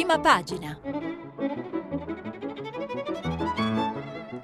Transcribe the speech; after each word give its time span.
Prima 0.00 0.18
pagina. 0.18 0.80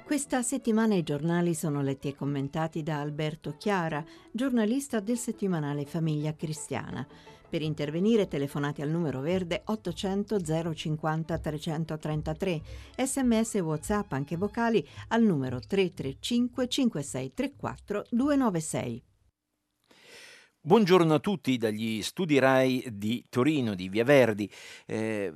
Questa 0.05 0.43
settimana 0.43 0.93
i 0.93 1.01
giornali 1.01 1.55
sono 1.55 1.81
letti 1.81 2.09
e 2.09 2.15
commentati 2.15 2.83
da 2.83 2.99
Alberto 2.99 3.55
Chiara, 3.57 4.05
giornalista 4.31 4.99
del 4.99 5.17
settimanale 5.17 5.87
Famiglia 5.87 6.35
Cristiana. 6.35 7.07
Per 7.49 7.63
intervenire 7.63 8.27
telefonate 8.27 8.83
al 8.83 8.89
numero 8.89 9.19
verde 9.19 9.63
800 9.65 10.39
050 10.75 11.37
333, 11.39 12.61
sms 12.95 13.55
e 13.55 13.59
whatsapp 13.59 14.11
anche 14.13 14.37
vocali 14.37 14.87
al 15.07 15.23
numero 15.23 15.59
335 15.59 16.67
5634 16.67 18.05
296. 18.11 19.06
Buongiorno 20.67 21.13
a 21.13 21.19
tutti 21.19 21.55
dagli 21.55 22.01
studi 22.01 22.39
RAI 22.39 22.87
di 22.91 23.23
Torino, 23.29 23.73
di 23.73 23.87
Via 23.87 24.03
Verdi. 24.03 24.51
Eh, 24.85 25.31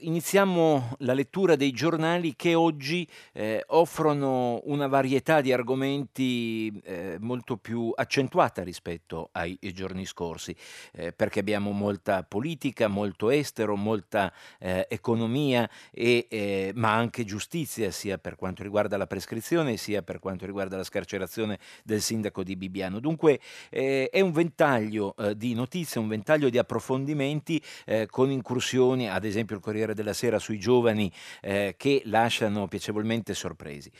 iniziamo 0.00 0.96
la 0.98 1.12
lettura 1.12 1.54
dei 1.54 1.70
giornali 1.70 2.34
che 2.34 2.56
oggi 2.56 3.08
eh, 3.34 3.62
offrono 3.68 4.60
una 4.64 4.88
varietà 4.88 5.40
di 5.42 5.52
argomenti 5.52 6.76
eh, 6.82 7.18
molto 7.20 7.56
più 7.56 7.92
accentuata 7.94 8.64
rispetto 8.64 9.28
ai 9.30 9.56
giorni 9.72 10.04
scorsi, 10.06 10.52
eh, 10.94 11.12
perché 11.12 11.38
abbiamo 11.38 11.70
molta 11.70 12.24
politica, 12.24 12.88
molto 12.88 13.30
estero, 13.30 13.76
molta 13.76 14.32
eh, 14.58 14.88
economia, 14.90 15.70
e, 15.92 16.26
eh, 16.28 16.72
ma 16.74 16.96
anche 16.96 17.24
giustizia, 17.24 17.92
sia 17.92 18.18
per 18.18 18.34
quanto 18.34 18.64
riguarda 18.64 18.96
la 18.96 19.06
prescrizione, 19.06 19.76
sia 19.76 20.02
per 20.02 20.18
quanto 20.18 20.46
riguarda 20.46 20.76
la 20.76 20.82
scarcerazione 20.82 21.60
del 21.84 22.00
sindaco 22.00 22.42
di 22.42 22.56
Bibbiano. 22.56 22.98
Dunque 22.98 23.38
è 23.70 24.20
un 24.20 24.32
ventaglio 24.32 24.62
ventaglio 24.64 25.14
eh, 25.16 25.36
di 25.36 25.52
notizie, 25.54 26.00
un 26.00 26.08
ventaglio 26.08 26.48
di 26.48 26.58
approfondimenti 26.58 27.62
eh, 27.84 28.06
con 28.06 28.30
incursioni, 28.30 29.10
ad 29.10 29.24
esempio 29.24 29.56
il 29.56 29.62
Corriere 29.62 29.94
della 29.94 30.14
Sera 30.14 30.38
sui 30.38 30.58
giovani 30.58 31.12
eh, 31.42 31.74
che 31.76 32.02
lasciano 32.06 32.66
piacevolmente 32.66 33.34
sorpresi. 33.34 33.90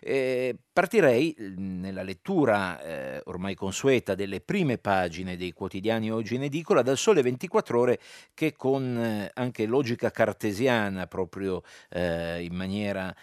Eh, 0.00 0.56
partirei 0.72 1.34
mhmm, 1.36 1.80
nella 1.80 2.02
lettura 2.02 2.80
eh, 2.80 3.20
ormai 3.24 3.54
consueta 3.54 4.14
delle 4.14 4.40
prime 4.40 4.78
pagine 4.78 5.36
dei 5.36 5.52
quotidiani 5.52 6.10
oggi 6.10 6.36
in 6.36 6.44
edicola 6.44 6.82
dal 6.82 6.96
Sole 6.96 7.20
24 7.22 7.80
ore 7.80 7.98
che 8.32 8.54
con 8.54 8.96
eh, 8.96 9.30
anche 9.34 9.66
logica 9.66 10.10
cartesiana, 10.10 11.06
proprio 11.06 11.62
in 11.90 12.54
maniera 12.54 13.14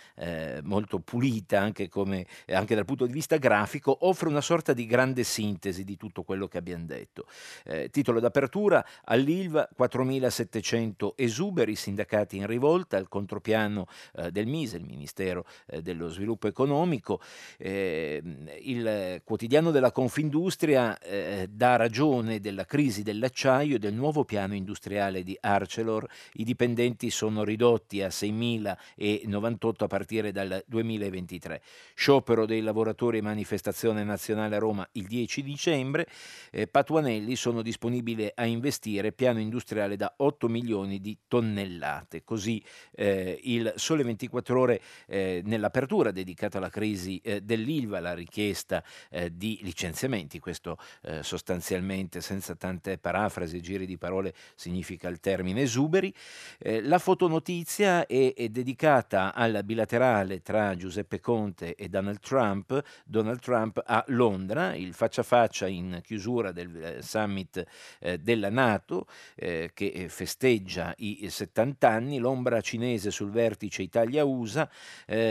molto 0.64 1.00
pulita, 1.00 1.60
anche, 1.60 1.88
come, 1.88 2.26
anche, 2.48 2.76
dal 2.76 2.86
punto 2.86 3.06
di 3.06 3.14
vista 3.14 3.38
grafico, 3.38 3.96
offre 4.02 4.28
una 4.28 4.42
sorta 4.42 4.74
di 4.74 4.86
grande 4.86 5.24
sintesi 5.24 5.84
di 5.84 5.98
tutto 5.98 6.24
quello 6.24 6.48
che 6.48 6.58
abbiamo 6.58 6.85
detto. 6.86 7.26
Eh, 7.66 7.90
titolo 7.90 8.20
d'apertura, 8.20 8.86
all'ILVA 9.06 9.70
4.700 9.78 11.14
esuberi, 11.16 11.76
sindacati 11.76 12.38
in 12.38 12.48
rivolta, 12.48 12.98
al 12.98 13.08
contropiano 13.08 13.88
eh, 14.16 14.32
del 14.32 14.48
MISE, 14.48 14.78
il 14.78 14.86
Ministero 14.86 15.46
dello 15.82 16.10
Sviluppo 16.10 16.48
Economico, 16.48 16.64
economico. 16.66 17.22
Eh, 17.58 18.22
il 18.62 19.22
quotidiano 19.24 19.72
della 19.72 19.92
Confindustria 19.92 20.98
eh, 21.00 21.48
dà 21.50 21.76
ragione 21.76 22.40
della 22.40 22.66
crisi 22.66 23.04
dell'acciaio 23.04 23.76
e 23.76 23.80
del 23.80 23.94
nuovo 23.94 24.26
piano 24.26 24.56
industriale 24.56 25.24
di 25.24 25.38
Arcelor. 25.40 26.08
I 26.34 26.44
dipendenti 26.44 27.10
sono 27.10 27.44
ridotti 27.44 28.02
a 28.02 28.08
6.098 28.08 29.84
a 29.84 29.88
partire 29.88 30.32
dal 30.32 30.64
2023. 30.66 31.62
Sciopero 31.94 32.46
dei 32.46 32.62
lavoratori 32.62 33.20
e 33.20 33.22
manifestazione 33.22 34.04
nazionale 34.04 34.56
a 34.56 34.60
Roma 34.60 34.88
il 34.94 35.06
10 35.08 35.44
dicembre. 35.44 36.08
Eh, 36.52 36.68
Patuanelli 36.76 37.38
sono 37.38 37.62
disponibili 37.62 38.30
a 38.36 38.44
investire 38.44 39.14
piano 39.14 39.40
industriale 39.40 39.96
da 39.96 40.14
8 40.18 40.50
milioni 40.50 41.00
di 41.00 41.18
tonnellate. 41.26 42.26
Così 42.26 42.62
eh, 42.92 43.40
il 43.44 43.72
Sole 43.78 44.04
24 44.04 44.60
ore 44.60 44.82
eh, 45.08 45.42
nell'apertura 45.46 46.12
dedicata 46.12 46.58
alla 46.58 46.68
crisi 46.68 47.22
eh, 47.24 47.40
dell'ILVA, 47.40 48.02
la 48.02 48.14
richiesta 48.14 48.84
eh, 49.10 49.32
di 49.34 49.58
licenziamenti, 49.62 50.40
questo 50.40 50.78
eh, 51.04 51.24
sostanzialmente 51.24 52.20
senza 52.20 52.56
tante 52.56 52.98
parafrasi 52.98 53.56
e 53.56 53.62
giri 53.62 53.86
di 53.86 53.98
parole 53.98 54.34
significa 54.56 55.08
il 55.08 55.22
termine 55.22 55.62
esuberi. 55.62 56.14
Eh, 56.60 56.82
la 56.82 57.00
fotonotizia 57.00 58.06
è, 58.06 58.34
è 58.34 58.50
dedicata 58.50 59.34
al 59.34 59.62
bilaterale 59.64 60.42
tra 60.42 60.76
Giuseppe 60.76 61.22
Conte 61.22 61.76
e 61.76 61.88
Donald 61.88 62.20
Trump, 62.20 62.84
Donald 63.06 63.40
Trump 63.40 63.82
a 63.86 64.04
Londra, 64.08 64.76
il 64.76 64.94
faccia 64.94 65.22
a 65.22 65.24
faccia 65.24 65.68
in 65.68 66.02
chiusura 66.04 66.52
del 66.56 66.84
eh, 66.84 67.02
summit 67.04 67.64
eh, 68.00 68.18
della 68.18 68.50
Nato 68.50 69.06
che 69.36 70.08
festeggia 70.10 70.94
i 70.98 71.30
70 71.30 71.90
anni, 71.90 72.18
l'ombra 72.18 72.62
cinese 72.62 73.12
sul 73.12 73.30
vertice 73.30 73.82
Italia-USA, 73.82 74.70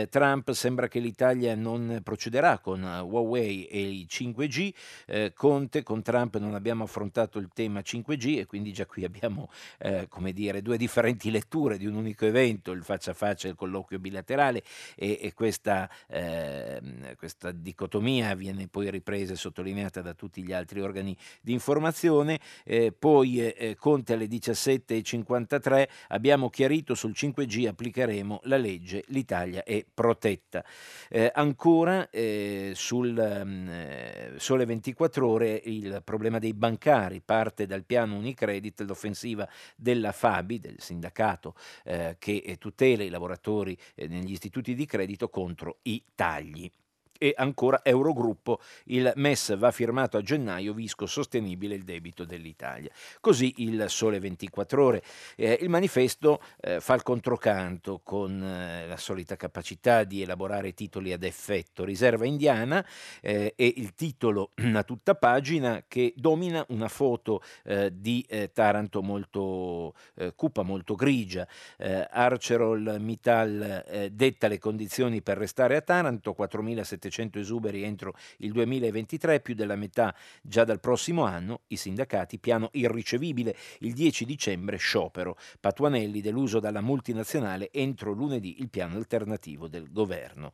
Trump 0.09 0.51
sembra 0.51 0.87
che 0.87 0.99
l'Italia 0.99 1.55
non 1.55 2.01
procederà 2.03 2.59
con 2.59 2.83
eh, 2.83 2.99
Huawei 2.99 3.65
e 3.65 3.89
il 3.89 4.07
5G. 4.09 4.73
Eh, 5.07 5.33
Conte 5.35 5.83
con 5.83 6.01
Trump 6.01 6.37
non 6.37 6.53
abbiamo 6.53 6.83
affrontato 6.83 7.39
il 7.39 7.49
tema 7.53 7.79
5G 7.79 8.39
e 8.39 8.45
quindi 8.45 8.71
già 8.71 8.85
qui 8.85 9.03
abbiamo 9.03 9.49
eh, 9.79 10.07
come 10.07 10.31
dire, 10.31 10.61
due 10.61 10.77
differenti 10.77 11.31
letture 11.31 11.77
di 11.77 11.85
un 11.85 11.95
unico 11.95 12.25
evento, 12.25 12.71
il 12.71 12.83
faccia 12.83 13.11
a 13.11 13.13
faccia 13.13 13.47
e 13.47 13.51
il 13.51 13.55
colloquio 13.57 13.99
bilaterale 13.99 14.63
e, 14.95 15.19
e 15.21 15.33
questa, 15.33 15.89
eh, 16.07 16.81
questa, 17.17 17.51
dicotomia 17.51 18.35
viene 18.35 18.67
poi 18.67 18.89
ripresa 18.89 19.33
e 19.33 19.35
sottolineata 19.35 20.01
da 20.01 20.13
tutti 20.13 20.43
gli 20.43 20.53
altri 20.53 20.81
organi 20.81 21.14
di 21.41 21.53
informazione. 21.53 22.39
Eh, 22.63 22.91
poi 22.97 23.45
eh, 23.45 23.75
Conte 23.77 24.13
alle 24.13 24.27
17.53 24.27 25.87
abbiamo 26.09 26.49
chiarito 26.49 26.95
sul 26.95 27.11
5G 27.15 27.67
applicheremo 27.67 28.41
la 28.43 28.57
legge, 28.57 29.03
l'Italia 29.07 29.63
è 29.63 29.85
protetta. 29.91 30.63
Eh, 31.09 31.31
ancora 31.33 32.09
eh, 32.09 32.71
sul 32.75 33.11
mm, 33.13 33.67
eh, 33.69 34.33
Sole 34.37 34.65
24 34.65 35.27
ore 35.27 35.61
il 35.65 36.01
problema 36.03 36.39
dei 36.39 36.53
bancari 36.53 37.21
parte 37.21 37.65
dal 37.65 37.83
piano 37.83 38.15
Unicredit, 38.15 38.81
l'offensiva 38.81 39.47
della 39.75 40.11
Fabi, 40.11 40.59
del 40.59 40.75
sindacato 40.79 41.55
eh, 41.83 42.15
che 42.19 42.55
tutela 42.59 43.03
i 43.03 43.09
lavoratori 43.09 43.77
eh, 43.95 44.07
negli 44.07 44.31
istituti 44.31 44.73
di 44.73 44.85
credito 44.85 45.29
contro 45.29 45.79
i 45.83 46.03
tagli 46.15 46.69
e 47.17 47.33
ancora 47.35 47.81
Eurogruppo, 47.83 48.59
il 48.85 49.11
MES 49.15 49.57
va 49.57 49.71
firmato 49.71 50.17
a 50.17 50.21
gennaio, 50.21 50.73
Visco 50.73 51.05
sostenibile 51.05 51.75
il 51.75 51.83
debito 51.83 52.25
dell'Italia. 52.25 52.89
Così 53.19 53.53
il 53.57 53.85
Sole 53.87 54.19
24 54.19 54.83
ore. 54.83 55.03
Eh, 55.35 55.57
il 55.61 55.69
manifesto 55.69 56.41
eh, 56.61 56.79
fa 56.79 56.93
il 56.95 57.03
controcanto 57.03 58.01
con 58.03 58.41
eh, 58.41 58.87
la 58.87 58.97
solita 58.97 59.35
capacità 59.35 60.03
di 60.03 60.21
elaborare 60.21 60.73
titoli 60.73 61.13
ad 61.13 61.23
effetto. 61.23 61.83
Riserva 61.83 62.25
indiana 62.25 62.85
eh, 63.21 63.53
e 63.55 63.73
il 63.77 63.93
titolo 63.95 64.51
a 64.73 64.83
tutta 64.83 65.15
pagina 65.15 65.83
che 65.87 66.13
domina 66.15 66.65
una 66.69 66.89
foto 66.89 67.41
eh, 67.63 67.91
di 67.93 68.25
eh, 68.27 68.51
Taranto 68.51 69.01
molto 69.01 69.93
cupa, 70.35 70.63
molto 70.63 70.95
grigia. 70.95 71.47
Arcerol 71.77 72.97
Mittal 72.99 74.09
detta 74.11 74.47
le 74.47 74.59
condizioni 74.59 75.21
per 75.21 75.37
restare 75.37 75.75
a 75.75 75.81
Taranto, 75.81 76.33
4700 76.33 77.04
700 77.05 77.39
esuberi 77.39 77.83
entro 77.83 78.13
il 78.37 78.51
2023, 78.51 79.39
più 79.39 79.53
della 79.53 79.75
metà 79.75 80.15
già 80.41 80.63
dal 80.63 80.79
prossimo 80.79 81.23
anno, 81.23 81.61
i 81.67 81.75
sindacati 81.75 82.39
piano 82.39 82.69
irricevibile, 82.73 83.55
il 83.79 83.93
10 83.93 84.25
dicembre 84.25 84.77
sciopero, 84.77 85.37
Patuanelli 85.59 86.21
deluso 86.21 86.59
dalla 86.59 86.81
multinazionale 86.81 87.69
entro 87.71 88.11
lunedì 88.11 88.61
il 88.61 88.69
piano 88.69 88.95
alternativo 88.95 89.67
del 89.67 89.91
governo. 89.91 90.51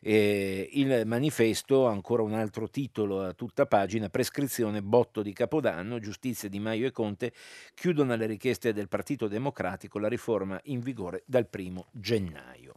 Eh, 0.00 0.68
il 0.72 1.02
manifesto, 1.04 1.86
ancora 1.86 2.22
un 2.22 2.32
altro 2.32 2.68
titolo 2.70 3.22
a 3.22 3.34
tutta 3.34 3.66
pagina, 3.66 4.08
prescrizione 4.08 4.82
botto 4.82 5.22
di 5.22 5.32
Capodanno, 5.32 5.98
giustizia 5.98 6.48
di 6.48 6.58
Maio 6.58 6.86
e 6.86 6.90
Conte 6.92 7.32
chiudono 7.74 8.16
le 8.16 8.26
richieste 8.26 8.72
del 8.72 8.88
Partito 8.88 9.28
Democratico 9.28 9.98
la 9.98 10.08
riforma 10.08 10.58
in 10.64 10.80
vigore 10.80 11.22
dal 11.26 11.46
primo 11.46 11.86
gennaio. 11.92 12.74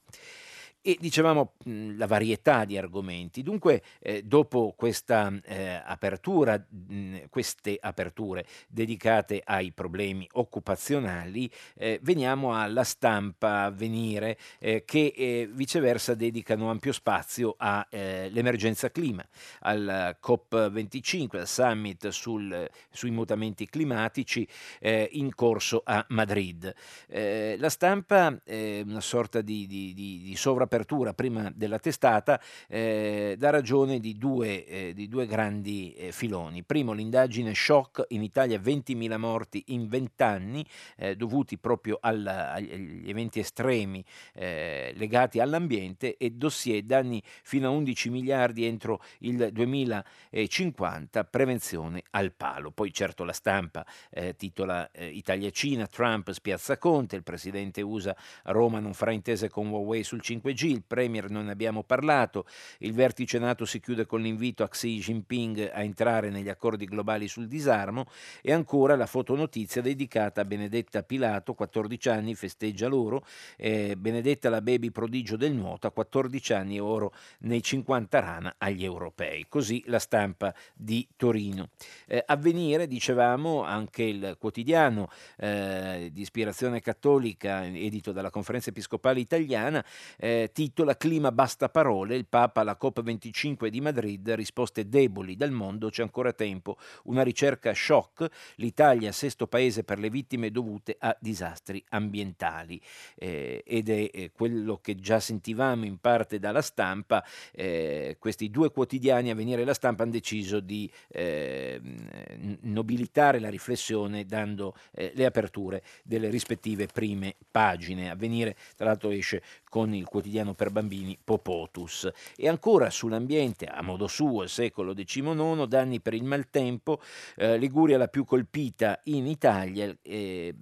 E 0.85 0.97
dicevamo 1.00 1.53
mh, 1.63 1.95
la 1.95 2.07
varietà 2.07 2.65
di 2.65 2.77
argomenti. 2.77 3.41
Dunque, 3.41 3.81
eh, 4.00 4.21
dopo 4.21 4.74
questa 4.75 5.31
eh, 5.45 5.81
apertura, 5.81 6.57
mh, 6.57 7.30
queste 7.30 7.77
aperture 7.80 8.45
dedicate 8.68 9.41
ai 9.45 9.71
problemi 9.71 10.27
occupazionali, 10.33 11.50
eh, 11.75 12.01
veniamo 12.03 12.59
alla 12.59 12.83
stampa 12.83 13.63
avvenire 13.63 14.38
eh, 14.59 14.83
che 14.83 15.13
eh, 15.15 15.50
viceversa 15.50 16.15
dedicano 16.15 16.69
ampio 16.69 16.91
spazio 16.91 17.56
all'emergenza 17.57 18.88
eh, 18.88 18.91
clima, 18.91 19.25
al 19.62 20.18
COP25, 20.21 21.38
al 21.38 21.47
summit 21.47 22.09
sul, 22.09 22.69
sui 22.91 23.12
mutamenti 23.12 23.69
climatici 23.69 24.45
in 24.81 25.33
corso 25.33 25.81
a 25.85 26.06
Madrid. 26.09 26.74
la 27.07 27.69
stampa 27.69 28.38
una 28.45 29.01
sorta 29.01 29.39
di, 29.39 29.65
di, 29.65 29.94
di, 29.94 30.21
di 30.24 30.35
sovrapposizione 30.35 30.71
d'apertura 30.73 31.13
prima 31.13 31.51
della 31.53 31.77
testata 31.77 32.41
eh, 32.67 33.35
dà 33.37 33.51
ragione 33.51 33.99
di 33.99 34.17
due, 34.17 34.65
eh, 34.65 34.93
di 34.95 35.07
due 35.07 35.27
grandi 35.27 35.93
eh, 35.93 36.11
filoni. 36.11 36.63
Primo, 36.63 36.93
l'indagine 36.93 37.53
shock, 37.53 38.05
in 38.09 38.23
Italia 38.23 38.59
20.000 38.59 39.17
morti 39.17 39.63
in 39.67 39.87
20 39.87 40.23
anni, 40.23 40.65
eh, 40.97 41.15
dovuti 41.15 41.59
proprio 41.59 41.99
al, 42.01 42.25
agli 42.25 43.07
eventi 43.07 43.39
estremi 43.39 44.03
eh, 44.33 44.93
legati 44.95 45.39
all'ambiente 45.39 46.17
e 46.17 46.31
dossier 46.31 46.81
danni 46.83 47.21
fino 47.43 47.67
a 47.67 47.71
11 47.71 48.09
miliardi 48.09 48.65
entro 48.65 49.01
il 49.19 49.49
2050, 49.51 51.23
prevenzione 51.25 52.01
al 52.11 52.33
palo. 52.33 52.71
Poi 52.71 52.91
certo 52.91 53.23
la 53.23 53.33
stampa 53.33 53.85
eh, 54.09 54.35
titola 54.35 54.89
Italia-Cina, 54.97 55.85
Trump 55.87 56.31
spiazza 56.31 56.77
Conte, 56.77 57.15
il 57.15 57.23
presidente 57.23 57.81
USA 57.81 58.15
Roma 58.45 58.79
non 58.79 58.93
farà 58.93 59.11
intese 59.11 59.49
con 59.49 59.67
Huawei 59.67 60.03
sul 60.03 60.21
5G, 60.23 60.62
il 60.69 60.83
Premier 60.86 61.30
non 61.30 61.45
ne 61.45 61.51
abbiamo 61.51 61.83
parlato, 61.83 62.45
il 62.80 62.94
vertice 62.94 63.39
NATO 63.39 63.65
si 63.65 63.80
chiude 63.80 64.06
con 64.06 64.21
l'invito 64.21 64.63
a 64.63 64.69
Xi 64.69 65.00
Jinping 65.00 65.71
a 65.74 65.83
entrare 65.83 66.30
negli 66.30 66.50
accordi 66.50 66.86
globali 66.86 67.27
sul 67.27 67.48
disarmo 67.48 68.06
e 68.42 68.51
ancora 68.51 68.95
la 68.95 69.06
fotonotizia 69.06 69.81
dedicata 69.81 70.42
a 70.42 70.45
Benedetta 70.45 71.04
Pilato, 71.04 71.54
14 71.54 72.10
anni, 72.10 72.36
festeggia 72.36 72.88
loro, 72.88 73.25
eh, 73.57 73.95
Benedetta 73.98 74.50
la 74.50 74.62
baby 74.62 74.92
prodigio 74.92 75.38
del 75.38 75.54
nuoto, 75.54 75.88
a 75.88 75.92
14 75.92 76.54
anni 76.54 76.80
oro 76.80 77.13
nei 77.39 77.62
50 77.62 78.19
rana 78.19 78.56
agli 78.57 78.83
europei. 78.83 79.45
Così 79.50 79.83
la 79.88 80.00
stampa 80.00 80.54
di 80.74 81.07
Torino. 81.16 81.69
Eh, 82.07 82.24
avvenire, 82.25 82.88
dicevamo, 82.88 83.63
anche 83.63 84.04
il 84.04 84.36
quotidiano 84.39 85.09
eh, 85.38 86.09
di 86.12 86.21
ispirazione 86.21 86.81
cattolica 86.81 87.66
edito 87.66 88.12
dalla 88.12 88.30
Conferenza 88.30 88.69
Episcopale 88.69 89.19
Italiana, 89.19 89.83
eh, 90.18 90.50
titola 90.53 90.95
Clima 90.95 91.31
basta 91.31 91.67
parole, 91.67 92.15
il 92.15 92.27
Papa 92.27 92.61
alla 92.61 92.77
COP25 92.79 93.67
di 93.67 93.81
Madrid, 93.81 94.29
risposte 94.31 94.88
deboli 94.88 95.35
dal 95.35 95.51
mondo, 95.51 95.89
c'è 95.89 96.03
ancora 96.03 96.31
tempo, 96.31 96.77
una 97.05 97.23
ricerca 97.23 97.73
shock, 97.73 98.29
l'Italia 98.57 99.11
sesto 99.11 99.47
paese 99.47 99.83
per 99.83 100.00
le 100.00 100.09
vittime 100.09 100.51
dovute 100.51 100.95
a 101.00 101.17
disastri 101.19 101.83
ambientali 101.89 102.79
eh, 103.15 103.63
ed 103.65 103.89
è 103.89 104.09
eh, 104.13 104.31
quello 104.31 104.77
che 104.77 104.95
già 104.95 105.19
sentivamo 105.19 105.85
in 105.85 105.97
parte 105.97 106.39
dalla 106.39 106.61
stampa, 106.61 107.25
eh, 107.51 108.15
questi 108.19 108.49
due 108.49 108.71
quotidiani 108.71 109.31
a 109.31 109.35
venire 109.35 109.65
la 109.65 109.73
stampa 109.73 110.03
hanno 110.03 110.11
deciso 110.11 110.59
di 110.59 110.89
ehm, 111.09 112.57
nobilitare 112.61 113.39
la 113.39 113.49
riflessione 113.49 114.25
dando 114.25 114.75
eh, 114.91 115.11
le 115.15 115.25
aperture 115.25 115.83
delle 116.03 116.29
rispettive 116.29 116.85
prime 116.85 117.35
pagine. 117.49 118.11
Avvenire, 118.11 118.56
tra 118.75 118.85
l'altro, 118.85 119.09
esce 119.09 119.41
con 119.73 119.95
il 119.95 120.05
quotidiano 120.05 120.53
per 120.53 120.69
bambini 120.69 121.17
Popotus. 121.23 122.07
E 122.35 122.47
ancora 122.47 122.91
sull'ambiente, 122.91 123.65
a 123.65 123.81
modo 123.81 124.05
suo, 124.05 124.45
secolo 124.45 124.93
XIX, 124.93 125.65
danni 125.65 125.99
per 125.99 126.13
il 126.13 126.23
maltempo, 126.23 127.01
eh, 127.37 127.57
Liguria 127.57 127.97
la 127.97 128.07
più 128.07 128.23
colpita 128.23 128.99
in 129.05 129.25
Italia 129.25 129.91
eh, 130.03 130.53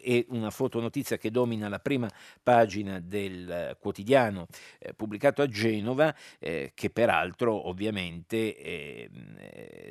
e 0.00 0.26
una 0.28 0.50
fotonotizia 0.50 1.16
che 1.16 1.32
domina 1.32 1.68
la 1.68 1.80
prima 1.80 2.08
pagina 2.40 3.00
del 3.00 3.76
quotidiano 3.80 4.46
eh, 4.78 4.94
pubblicato 4.94 5.42
a 5.42 5.48
Genova, 5.48 6.14
eh, 6.38 6.70
che 6.72 6.88
peraltro 6.90 7.66
ovviamente 7.68 8.56
eh, 8.56 9.10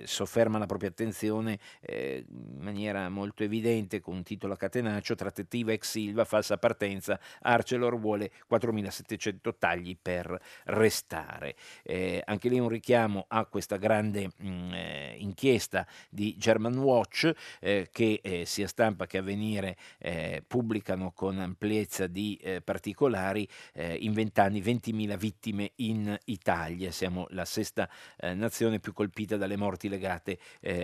sofferma 0.06 0.58
la 0.58 0.66
propria 0.66 0.88
attenzione 0.88 1.60
eh, 1.82 2.24
in 2.26 2.64
maniera 2.64 3.10
molto 3.10 3.44
evidente 3.44 4.00
con 4.00 4.16
un 4.16 4.24
titolo 4.24 4.54
a 4.54 4.58
catenaccio, 4.58 5.16
trattativa 5.16 5.74
ex 5.74 5.90
Silva, 5.90 6.24
falsa 6.24 6.58
partenza, 6.58 7.20
Arcelor 7.42 8.00
vuole 8.00 8.32
4.700 8.62 9.56
tagli 9.58 9.98
per 10.00 10.40
restare. 10.66 11.56
Eh, 11.84 12.22
anche 12.26 12.50
lì 12.50 12.60
un 12.60 12.70
richiamo 12.70 13.26
a 13.28 13.46
questa 13.46 13.78
grande 13.78 14.32
mh, 14.38 14.50
mm, 14.50 14.74
eh, 14.74 15.16
inchiesta 15.18 15.88
di 16.10 16.36
German 16.38 16.78
Watch 16.78 17.32
eh, 17.60 17.90
che 17.92 18.20
eh, 18.22 18.46
sia 18.46 18.68
stampa 18.68 19.08
che 19.08 19.18
avvenire 19.18 19.78
eh, 19.98 20.44
pubblicano 20.46 21.12
con 21.12 21.40
ampiezza 21.40 22.08
di 22.08 22.40
particolari 22.64 23.48
in 23.74 24.14
vent'anni 24.14 24.62
20.000 24.62 25.18
vittime 25.18 25.72
in 25.76 26.18
Italia. 26.26 26.92
Siamo 26.92 27.28
la 27.30 27.46
sesta 27.46 27.90
nazione 28.34 28.80
più 28.80 28.94
colpita 28.94 29.38
dalle 29.38 29.58
morti 29.58 29.88
legate 29.88 30.38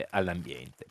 all'ambiente 0.09 0.85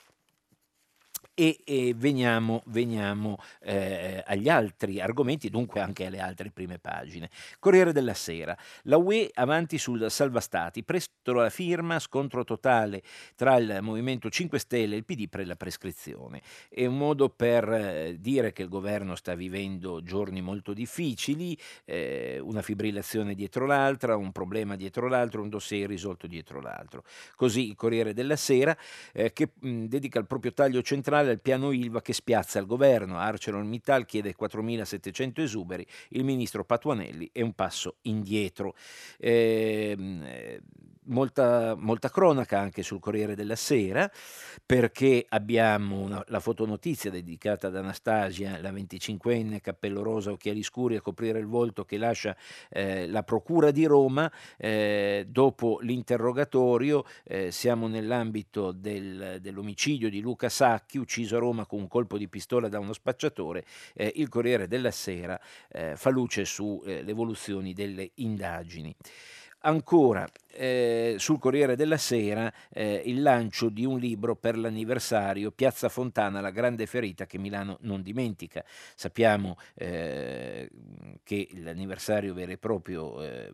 e, 1.39 1.59
e 1.65 1.93
veniamo, 1.95 2.63
veniamo 2.67 3.37
eh, 3.61 4.25
agli 4.27 4.49
altri 4.49 5.03
argomenti, 5.03 5.51
dunque 5.51 5.81
anche 5.81 6.07
alle 6.07 6.19
altre 6.19 6.51
prime 6.51 6.79
pagine. 6.79 7.29
Corriere 7.59 7.93
della 7.93 8.15
Sera, 8.15 8.57
la 8.85 8.97
UE 8.97 9.31
avanti 9.35 9.77
sul 9.77 10.11
salva 10.11 10.41
stati, 10.41 10.83
presto 10.83 11.35
la 11.35 11.51
firma, 11.51 11.99
scontro 11.99 12.43
totale 12.43 13.03
tra 13.35 13.57
il 13.57 13.81
Movimento 13.83 14.31
5 14.31 14.59
Stelle 14.59 14.95
e 14.95 14.99
il 14.99 15.05
PD 15.05 15.29
per 15.29 15.47
la 15.47 15.57
prescrizione. 15.57 16.41
È 16.71 16.87
un 16.87 16.97
modo 16.97 17.29
per 17.29 17.71
eh, 17.71 18.17
dire 18.19 18.55
che 18.55 18.63
il 18.63 18.69
governo 18.71 19.15
sta 19.15 19.35
vivendo 19.35 20.03
giorni 20.03 20.41
molto 20.41 20.73
difficili, 20.73 21.55
eh, 21.85 22.39
una 22.43 22.63
fibrillazione 22.63 23.35
dietro 23.35 23.67
l'altra, 23.67 24.17
un 24.17 24.33
problema 24.33 24.75
dietro 24.75 25.07
l'altro, 25.07 25.43
un 25.43 25.51
dossier 25.51 25.87
risolto 25.87 26.27
dietro 26.27 26.63
l'altro. 26.63 27.05
Così 27.35 27.69
il 27.69 27.75
Corriere 27.75 28.15
della 28.15 28.37
Sera, 28.37 28.75
eh, 29.13 29.35
che 29.35 29.51
mh, 29.61 29.85
dedica 29.85 30.19
il 30.19 30.27
proprio 30.27 30.55
taglio 30.55 30.81
centrale 30.81 31.26
al 31.31 31.41
piano 31.41 31.73
Ilva 31.73 32.03
che 32.03 32.13
spiazza 32.13 32.59
il 32.59 32.67
governo. 32.67 33.19
ArcelorMittal 33.19 34.05
chiede 34.07 34.35
4.700 34.39 35.41
esuberi, 35.41 35.87
il 36.11 36.25
ministro 36.25 36.65
Patuanelli 36.65 37.31
è 37.33 37.41
un 37.43 37.53
passo 37.55 37.97
indietro. 38.03 38.75
Eh, 39.19 40.61
molta, 41.07 41.75
molta, 41.77 42.11
cronaca 42.11 42.59
anche 42.59 42.83
sul 42.83 43.01
Corriere 43.01 43.35
della 43.35 43.57
Sera, 43.57 44.11
perché 44.65 45.25
abbiamo 45.29 46.01
una, 46.01 46.25
la 46.29 46.41
fotonotizia 46.41 47.11
dedicata 47.11 47.69
ad 47.69 47.77
Anastasia, 47.77 48.61
la 48.61 48.73
25enne, 48.73 49.61
cappello 49.61 50.03
rosa, 50.03 50.31
occhiali 50.31 50.63
scuri 50.63 50.97
a 50.97 51.01
coprire 51.01 51.39
il 51.39 51.47
volto, 51.47 51.85
che 51.85 51.99
lascia 51.99 52.37
eh, 52.69 53.07
la 53.09 53.23
Procura 53.23 53.71
di 53.71 53.85
Roma. 53.85 54.31
Eh, 54.57 55.27
dopo 55.29 55.79
l'interrogatorio 55.81 57.05
eh, 57.25 57.51
siamo 57.51 57.89
nell'ambito 57.89 58.73
del, 58.73 59.39
dell'omicidio 59.41 60.09
di 60.09 60.21
Luca 60.21 60.49
Sacchi, 60.49 60.99
ucciso 60.99 61.37
a 61.37 61.41
Roma 61.41 61.67
con 61.67 61.81
un 61.81 61.89
colpo 61.89 62.19
di 62.19 62.29
pistola 62.29 62.69
da 62.69 62.79
uno 62.79 62.93
spacciatore. 62.93 63.65
Eh, 63.95 64.13
il 64.17 64.29
Corriere 64.29 64.69
della 64.69 64.91
Sera 64.91 65.39
eh, 65.69 65.97
fa 65.97 66.11
luce 66.11 66.45
sulle 66.45 67.01
eh, 67.01 67.11
evoluzioni 67.11 67.73
delle 67.73 68.11
indagini. 68.15 68.95
Ancora, 69.61 70.27
eh, 70.57 71.15
sul 71.19 71.39
Corriere 71.39 71.77
della 71.77 71.97
Sera 71.97 72.53
eh, 72.71 73.03
il 73.05 73.23
lancio 73.23 73.69
di 73.69 73.85
un 73.85 73.99
libro 73.99 74.37
per 74.37 74.57
l'anniversario 74.57 75.51
Piazza 75.51 75.89
Fontana, 75.89 76.41
la 76.41 76.51
grande 76.51 76.87
ferita 76.87 77.27
che 77.27 77.39
Milano 77.39 77.79
non 77.83 78.03
dimentica. 78.03 78.65
Sappiamo 78.95 79.59
eh, 79.75 80.71
che 81.23 81.49
l'anniversario 81.55 82.35
vero 82.35 82.53
e 82.53 82.59
proprio 82.59 83.23
eh, 83.23 83.53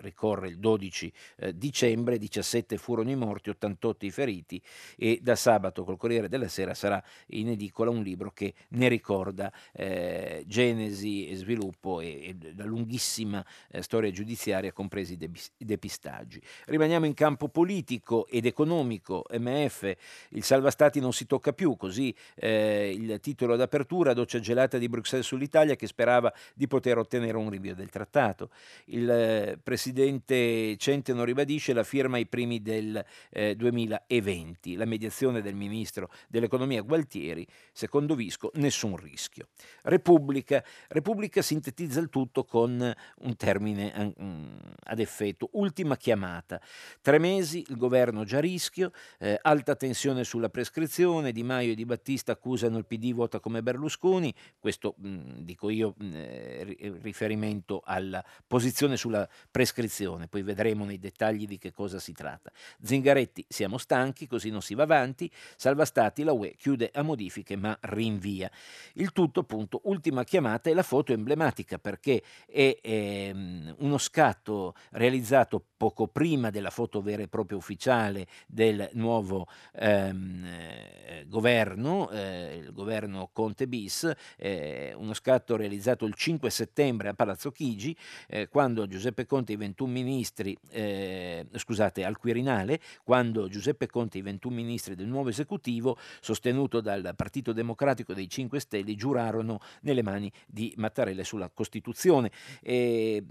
ricorre 0.00 0.48
il 0.48 0.58
12 0.58 1.12
eh, 1.36 1.56
dicembre, 1.56 2.18
17 2.18 2.76
furono 2.76 3.10
i 3.10 3.16
morti, 3.16 3.50
88 3.50 4.06
i 4.06 4.10
feriti 4.10 4.62
e 4.96 5.18
da 5.22 5.34
sabato 5.34 5.84
col 5.84 5.96
Corriere 5.96 6.28
della 6.28 6.48
Sera 6.48 6.74
sarà 6.74 7.02
in 7.28 7.48
edicola 7.48 7.90
un 7.90 8.02
libro 8.02 8.30
che 8.32 8.54
ne 8.68 8.88
ricorda 8.88 9.52
eh, 9.72 10.44
genesi 10.46 11.28
e 11.28 11.36
sviluppo 11.36 12.00
e, 12.00 12.36
e 12.40 12.54
la 12.56 12.64
lunghissima 12.64 13.44
storia 13.80 14.10
giudiziaria 14.10 14.72
compresi 14.72 15.18
i 15.20 15.64
depistaggi 15.64 16.19
sondaggi. 16.20 16.40
Rimaniamo 16.66 17.06
in 17.06 17.14
campo 17.14 17.48
politico 17.48 18.26
ed 18.28 18.46
economico. 18.46 19.24
MF, 19.30 19.94
il 20.30 20.42
salva 20.42 20.70
stati 20.70 21.00
non 21.00 21.12
si 21.12 21.26
tocca 21.26 21.52
più, 21.52 21.76
così 21.76 22.14
eh, 22.34 22.94
il 22.94 23.18
titolo 23.20 23.56
d'apertura, 23.56 24.12
doccia 24.12 24.40
gelata 24.40 24.78
di 24.78 24.88
Bruxelles 24.88 25.26
sull'Italia 25.26 25.76
che 25.76 25.86
sperava 25.86 26.32
di 26.54 26.66
poter 26.66 26.98
ottenere 26.98 27.36
un 27.36 27.50
rinvio 27.50 27.74
del 27.74 27.88
trattato. 27.88 28.50
Il 28.86 29.10
eh, 29.10 29.58
presidente 29.62 30.76
Centeno 30.76 31.24
ribadisce 31.24 31.72
la 31.72 31.84
firma 31.84 32.16
ai 32.16 32.26
primi 32.26 32.60
del 32.60 33.02
eh, 33.30 33.56
2020. 33.56 34.76
La 34.76 34.84
mediazione 34.84 35.40
del 35.42 35.54
ministro 35.54 36.10
dell'economia 36.28 36.82
Gualtieri, 36.82 37.46
secondo 37.72 38.14
Visco, 38.14 38.50
nessun 38.54 38.96
rischio. 38.96 39.48
Repubblica, 39.82 40.62
Repubblica 40.88 41.42
sintetizza 41.42 42.00
il 42.00 42.08
tutto 42.08 42.44
con 42.44 42.94
un 43.20 43.36
termine 43.36 44.14
mm, 44.20 44.56
ad 44.84 44.98
effetto, 44.98 45.48
ultima 45.52 45.96
chiamata 45.96 46.09
chiamata. 46.10 46.60
Tre 47.00 47.18
mesi, 47.18 47.64
il 47.68 47.76
governo 47.76 48.24
già 48.24 48.38
a 48.38 48.40
rischio, 48.40 48.90
eh, 49.18 49.38
alta 49.40 49.76
tensione 49.76 50.24
sulla 50.24 50.48
prescrizione, 50.48 51.30
Di 51.30 51.44
Maio 51.44 51.72
e 51.72 51.74
Di 51.76 51.84
Battista 51.84 52.32
accusano 52.32 52.78
il 52.78 52.86
PD 52.86 53.14
vota 53.14 53.38
come 53.38 53.62
Berlusconi, 53.62 54.34
questo 54.58 54.96
mh, 54.98 55.42
dico 55.42 55.70
io 55.70 55.94
mh, 55.96 56.12
eh, 56.12 56.98
riferimento 57.00 57.80
alla 57.84 58.24
posizione 58.44 58.96
sulla 58.96 59.28
prescrizione, 59.50 60.26
poi 60.26 60.42
vedremo 60.42 60.84
nei 60.84 60.98
dettagli 60.98 61.46
di 61.46 61.58
che 61.58 61.70
cosa 61.72 62.00
si 62.00 62.12
tratta. 62.12 62.50
Zingaretti, 62.82 63.44
siamo 63.48 63.78
stanchi, 63.78 64.26
così 64.26 64.50
non 64.50 64.62
si 64.62 64.74
va 64.74 64.82
avanti, 64.82 65.30
salva 65.56 65.84
stati, 65.84 66.24
la 66.24 66.32
UE 66.32 66.56
chiude 66.56 66.90
a 66.92 67.02
modifiche 67.02 67.54
ma 67.54 67.76
rinvia. 67.82 68.50
Il 68.94 69.12
tutto 69.12 69.40
appunto, 69.40 69.82
ultima 69.84 70.24
chiamata 70.24 70.70
e 70.70 70.74
la 70.74 70.82
foto 70.82 71.12
emblematica 71.12 71.78
perché 71.78 72.20
è 72.46 72.76
ehm, 72.82 73.76
uno 73.78 73.98
scatto 73.98 74.74
realizzato 74.90 75.62
poco 75.76 75.89
prima 76.12 76.50
della 76.50 76.70
foto 76.70 77.00
vera 77.02 77.22
e 77.22 77.28
propria 77.28 77.58
ufficiale 77.58 78.26
del 78.46 78.88
nuovo 78.94 79.46
ehm, 79.74 80.44
eh, 80.44 81.24
governo, 81.26 82.10
eh, 82.10 82.56
il 82.56 82.72
governo 82.72 83.30
Conte 83.32 83.66
bis, 83.66 84.10
eh, 84.36 84.92
uno 84.96 85.14
scatto 85.14 85.56
realizzato 85.56 86.04
il 86.04 86.14
5 86.14 86.50
settembre 86.50 87.08
a 87.08 87.14
Palazzo 87.14 87.50
Chigi, 87.50 87.96
eh, 88.28 88.48
quando 88.48 88.86
Giuseppe 88.86 89.26
Conte 89.26 89.52
e 89.52 89.54
i 89.54 89.58
21 89.58 89.90
ministri, 89.90 90.56
eh, 90.70 91.46
scusate, 91.52 92.04
al 92.04 92.18
Quirinale, 92.18 92.80
quando 93.04 93.48
Giuseppe 93.48 93.86
Conte 93.86 94.18
e 94.18 94.20
i 94.20 94.24
21 94.24 94.54
ministri 94.54 94.94
del 94.94 95.06
nuovo 95.06 95.28
esecutivo, 95.28 95.98
sostenuto 96.20 96.80
dal 96.80 97.12
Partito 97.16 97.52
Democratico 97.52 98.14
dei 98.14 98.28
5 98.28 98.60
Stelle, 98.60 98.94
giurarono 98.94 99.60
nelle 99.82 100.02
mani 100.02 100.30
di 100.46 100.72
Mattarella 100.76 101.24
sulla 101.24 101.50
Costituzione. 101.50 102.30
E, 102.62 103.24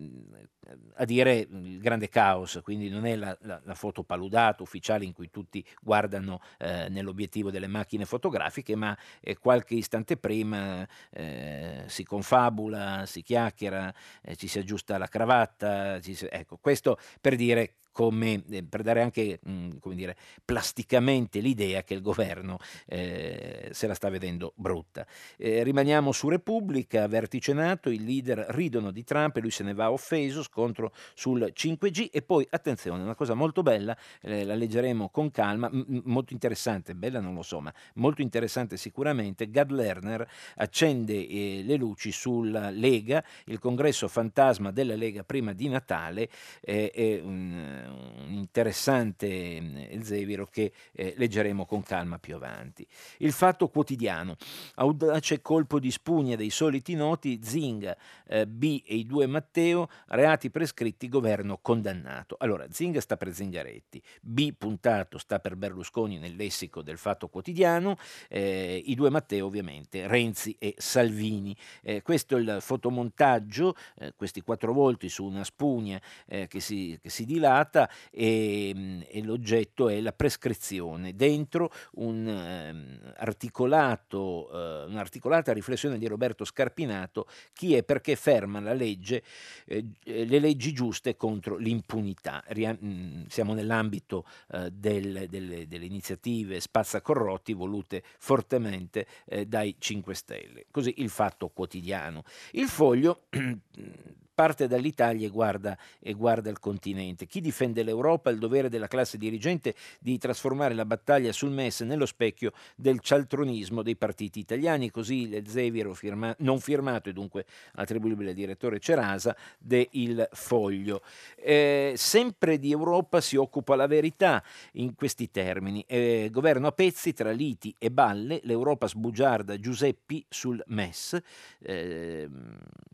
a 0.96 1.06
dire 1.06 1.48
il 1.50 1.80
grande 1.80 2.10
caos, 2.10 2.49
quindi 2.62 2.89
non 2.89 3.06
è 3.06 3.15
la, 3.15 3.38
la, 3.41 3.62
la 3.63 3.75
foto 3.75 4.03
paludata 4.03 4.63
ufficiale 4.63 5.06
in 5.06 5.13
cui 5.13 5.29
tutti 5.29 5.63
guardano 5.82 6.41
eh, 6.58 6.88
nell'obiettivo 6.89 7.51
delle 7.51 7.68
macchine 7.68 8.06
fotografiche, 8.06 8.75
ma 8.75 8.98
eh, 9.22 9.38
qualche 9.38 9.75
istante 9.75 10.18
prima 10.18 10.88
eh, 11.12 11.84
si 11.88 12.03
confabula, 12.03 13.06
si 13.06 13.22
chiacchiera, 13.22 13.94
eh, 14.22 14.36
ci 14.36 14.48
si 14.48 14.60
aggiusta 14.60 14.98
la 14.98 15.08
cravatta, 15.08 16.01
si, 16.01 16.18
ecco, 16.29 16.58
questo 16.58 16.98
per 17.22 17.36
dire 17.36 17.75
come, 17.91 18.43
eh, 18.50 18.63
per 18.63 18.81
dare 18.81 19.01
anche 19.01 19.39
mh, 19.41 19.51
mm, 19.51 19.69
dire, 19.93 20.15
plasticamente 20.46 21.39
l'idea 21.39 21.84
che 21.84 21.93
il 21.93 22.01
governo 22.01 22.58
eh, 22.86 23.69
se 23.72 23.88
la 23.88 23.93
sta 23.93 24.10
vedendo 24.10 24.53
brutta. 24.55 25.05
Eh, 25.38 25.63
rimaniamo 25.63 26.12
su 26.12 26.29
Repubblica, 26.29 27.08
vertice 27.08 27.53
NATO, 27.53 27.89
i 27.89 28.03
leader 28.03 28.46
ridono 28.50 28.91
di 28.91 29.03
Trump 29.03 29.38
e 29.38 29.41
lui 29.41 29.51
se 29.51 29.63
ne 29.63 29.74
va 29.74 29.91
offeso, 29.91 30.43
scontro 30.43 30.93
sul 31.13 31.51
5G 31.53 32.10
e 32.12 32.22
poi 32.22 32.48
attenzione, 32.50 33.03
una 33.03 33.15
cosa 33.15 33.34
molto 33.34 33.63
bella, 33.63 33.98
eh, 34.22 34.43
la 34.43 34.55
leggeremo 34.55 35.10
con 35.10 35.31
calma, 35.31 35.69
m- 35.69 36.01
molto 36.05 36.34
interessante, 36.34 36.96
bella 36.96 37.19
non 37.19 37.34
lo 37.34 37.43
so, 37.43 37.60
ma 37.60 37.74
molto 37.96 38.22
interessante 38.22 38.77
sicuramente, 38.77 39.50
Gad 39.50 39.72
Lerner 39.72 40.27
accende 40.55 41.13
eh, 41.27 41.62
le 41.63 41.75
luci 41.75 42.12
sulla 42.12 42.69
Lega, 42.69 43.24
il 43.46 43.60
congresso 43.60 44.08
fantasma 44.08 44.72
della 44.72 44.96
Lega 44.96 45.24
prima 45.24 45.53
di 45.53 45.67
Natale, 45.67 46.29
è 46.62 47.19
un 47.24 47.78
un 47.88 48.31
interessante 48.31 49.88
Elzeviro 49.89 50.48
che 50.48 50.71
eh, 50.91 51.13
leggeremo 51.17 51.65
con 51.65 51.83
calma 51.83 52.19
più 52.19 52.36
avanti. 52.36 52.86
Il 53.17 53.31
fatto 53.31 53.67
quotidiano, 53.69 54.36
audace 54.75 55.41
colpo 55.41 55.79
di 55.79 55.91
spugna 55.91 56.36
dei 56.36 56.50
soliti 56.50 56.95
noti, 56.95 57.39
Zing, 57.43 57.95
eh, 58.27 58.48
B 58.48 58.81
e 58.86 58.95
i 58.95 59.05
due 59.05 59.27
Matteo, 59.27 59.89
reati 60.07 60.50
prescritti, 60.50 61.07
governo 61.07 61.59
condannato. 61.62 62.36
Allora, 62.39 62.65
Zing 62.71 62.98
sta 62.98 63.17
per 63.17 63.33
Zingaretti, 63.33 64.01
B 64.21 64.53
puntato 64.57 65.17
sta 65.17 65.39
per 65.39 65.55
Berlusconi 65.55 66.17
nel 66.17 66.36
lessico 66.36 66.81
del 66.81 66.98
fatto 66.98 67.27
quotidiano, 67.27 67.98
eh, 68.27 68.81
i 68.86 68.95
due 68.95 69.09
Matteo 69.09 69.45
ovviamente, 69.45 70.07
Renzi 70.07 70.55
e 70.59 70.74
Salvini. 70.77 71.55
Eh, 71.81 72.01
questo 72.01 72.38
è 72.38 72.39
il 72.39 72.57
fotomontaggio, 72.59 73.75
eh, 74.00 74.13
questi 74.15 74.41
quattro 74.41 74.74
volti 74.74 75.09
su 75.09 75.25
una 75.25 75.43
spugna 75.43 76.01
eh, 76.27 76.48
che 76.48 76.59
si, 76.59 76.98
che 77.01 77.09
si 77.09 77.25
dilata, 77.25 77.69
tratta 77.70 77.90
e, 78.10 78.70
ehm, 78.70 79.06
e 79.08 79.24
l'oggetto 79.24 79.88
è 79.90 80.02
la 80.02 80.12
prescrizione. 80.12 81.16
Dentro 81.16 81.72
un, 81.94 82.26
um, 82.26 83.14
articolato, 83.18 84.50
uh, 84.52 84.90
un'articolata 84.90 85.54
riflessione 85.54 85.98
di 85.98 86.08
Roberto 86.08 86.44
Scarpinato, 86.44 87.28
chi 87.54 87.76
è 87.76 87.84
perché 87.84 88.16
ferma 88.16 88.60
la 88.60 88.74
legge, 88.74 89.24
eh, 89.66 89.86
le 90.04 90.40
leggi 90.40 90.74
giuste 90.74 91.16
contro 91.16 91.58
l'impunità. 91.58 92.44
Ria- 92.48 92.78
mh, 92.78 92.88
mm, 92.88 93.26
siamo 93.28 93.54
nell'ambito 93.54 94.26
uh, 94.50 94.70
del, 94.72 95.28
delle, 95.30 95.68
delle, 95.68 95.86
iniziative 95.86 96.60
spazza 96.60 97.02
corrotti 97.02 97.54
volute 97.54 98.04
fortemente 98.18 99.06
eh, 99.26 99.46
dai 99.46 99.76
5 99.78 100.14
Stelle. 100.14 100.66
Così 100.72 100.96
il 100.98 101.10
fatto 101.10 101.50
quotidiano. 101.50 102.24
Il 102.52 102.68
foglio 102.68 103.26
parte 104.39 104.67
dall'Italia 104.67 105.27
e 105.27 105.29
guarda, 105.29 105.77
e 106.00 106.13
guarda 106.13 106.50
il 106.50 106.60
continente. 106.60 107.25
Chi 107.25 107.41
difende 107.41 107.84
l'Europa 107.84 108.29
ha 108.29 108.31
il 108.31 108.39
dovere 108.39 108.69
della 108.69 108.88
classe 108.88 109.17
dirigente 109.17 109.75
di 110.00 110.17
trasformare 110.17 110.74
la 110.74 110.86
battaglia 110.86 111.34
sul 111.34 111.50
MES 111.50 111.81
nello 111.81 112.05
specchio 112.05 112.53
del 112.77 113.01
cialtronismo 113.01 113.81
dei 113.81 113.98
partiti 113.98 114.39
italiani, 114.39 114.91
così 114.91 115.24
il 115.24 115.46
Zeviro 115.46 115.93
firma, 115.93 116.34
non 116.39 116.62
firmato 116.62 117.10
e 117.10 117.12
dunque 117.12 117.43
attribuibile 117.74 118.29
al 118.29 118.36
direttore 118.36 118.79
Cerasa 118.79 119.36
de 119.58 119.89
Il 119.91 120.25
Foglio. 120.31 121.01
Eh, 121.36 121.96
sempre 121.98 122.60
di 122.60 122.72
Europa 122.72 123.19
si 123.19 123.36
occupa 123.36 123.75
la 123.75 123.88
verità 123.88 124.41
in 124.75 124.96
questi 124.96 125.29
termini. 125.31 125.84
Eh, 125.86 126.29
governo 126.31 126.67
a 126.67 126.72
pezzi 126.72 127.12
tra 127.12 127.31
liti 127.31 127.75
e 127.77 127.91
balle, 127.91 128.39
l'Europa 128.43 128.88
sbugiarda 128.88 129.60
Giuseppi 129.60 130.24
sul 130.29 130.63
MES, 130.67 131.22
eh, 131.60 132.29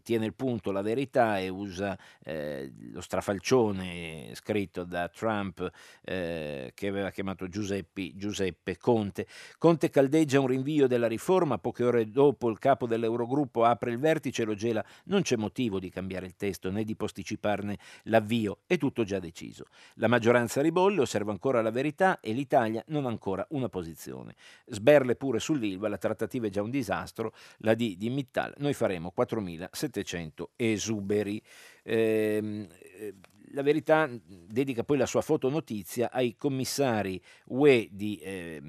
tiene 0.01 0.25
il 0.25 0.33
punto 0.33 0.71
la 0.71 0.81
verità 0.81 1.33
e 1.39 1.49
usa 1.49 1.97
eh, 2.23 2.71
lo 2.91 3.01
strafalcione 3.01 4.31
scritto 4.33 4.83
da 4.83 5.09
Trump 5.09 5.69
eh, 6.03 6.71
che 6.73 6.87
aveva 6.87 7.11
chiamato 7.11 7.47
Giuseppe, 7.47 8.11
Giuseppe 8.15 8.77
Conte. 8.77 9.27
Conte 9.57 9.89
caldeggia 9.89 10.39
un 10.39 10.47
rinvio 10.47 10.87
della 10.87 11.07
riforma, 11.07 11.57
poche 11.57 11.83
ore 11.83 12.09
dopo 12.09 12.49
il 12.49 12.59
capo 12.59 12.87
dell'Eurogruppo 12.87 13.63
apre 13.63 13.91
il 13.91 13.99
vertice 13.99 14.43
e 14.43 14.45
lo 14.45 14.55
gela. 14.55 14.83
Non 15.05 15.21
c'è 15.21 15.35
motivo 15.35 15.79
di 15.79 15.89
cambiare 15.89 16.25
il 16.25 16.35
testo 16.35 16.71
né 16.71 16.83
di 16.83 16.95
posticiparne 16.95 17.77
l'avvio, 18.03 18.59
è 18.65 18.77
tutto 18.77 19.03
già 19.03 19.19
deciso. 19.19 19.65
La 19.95 20.07
maggioranza 20.07 20.61
ribolle, 20.61 21.01
osserva 21.01 21.31
ancora 21.31 21.61
la 21.61 21.71
verità 21.71 22.19
e 22.19 22.33
l'Italia 22.33 22.83
non 22.87 23.05
ha 23.05 23.09
ancora 23.09 23.45
una 23.49 23.69
posizione. 23.69 24.35
Sberle 24.65 25.15
pure 25.15 25.39
sull'Ilva, 25.39 25.89
la 25.89 25.97
trattativa 25.97 26.47
è 26.47 26.49
già 26.49 26.61
un 26.61 26.69
disastro, 26.69 27.33
la 27.59 27.73
D 27.73 27.95
di 27.97 28.09
Mittal, 28.09 28.53
noi 28.57 28.73
faremo 28.73 29.13
4.700 29.15 30.43
esuberi 30.55 31.24
numeri. 31.25 31.41
Ehm, 31.83 32.67
eh, 32.79 33.13
la 33.51 33.63
verità 33.63 34.09
dedica 34.27 34.83
poi 34.83 34.97
la 34.97 35.05
sua 35.05 35.21
fotonotizia 35.21 36.11
ai 36.11 36.35
commissari 36.35 37.21
UE 37.47 37.87
di, 37.91 38.17
eh, 38.17 38.61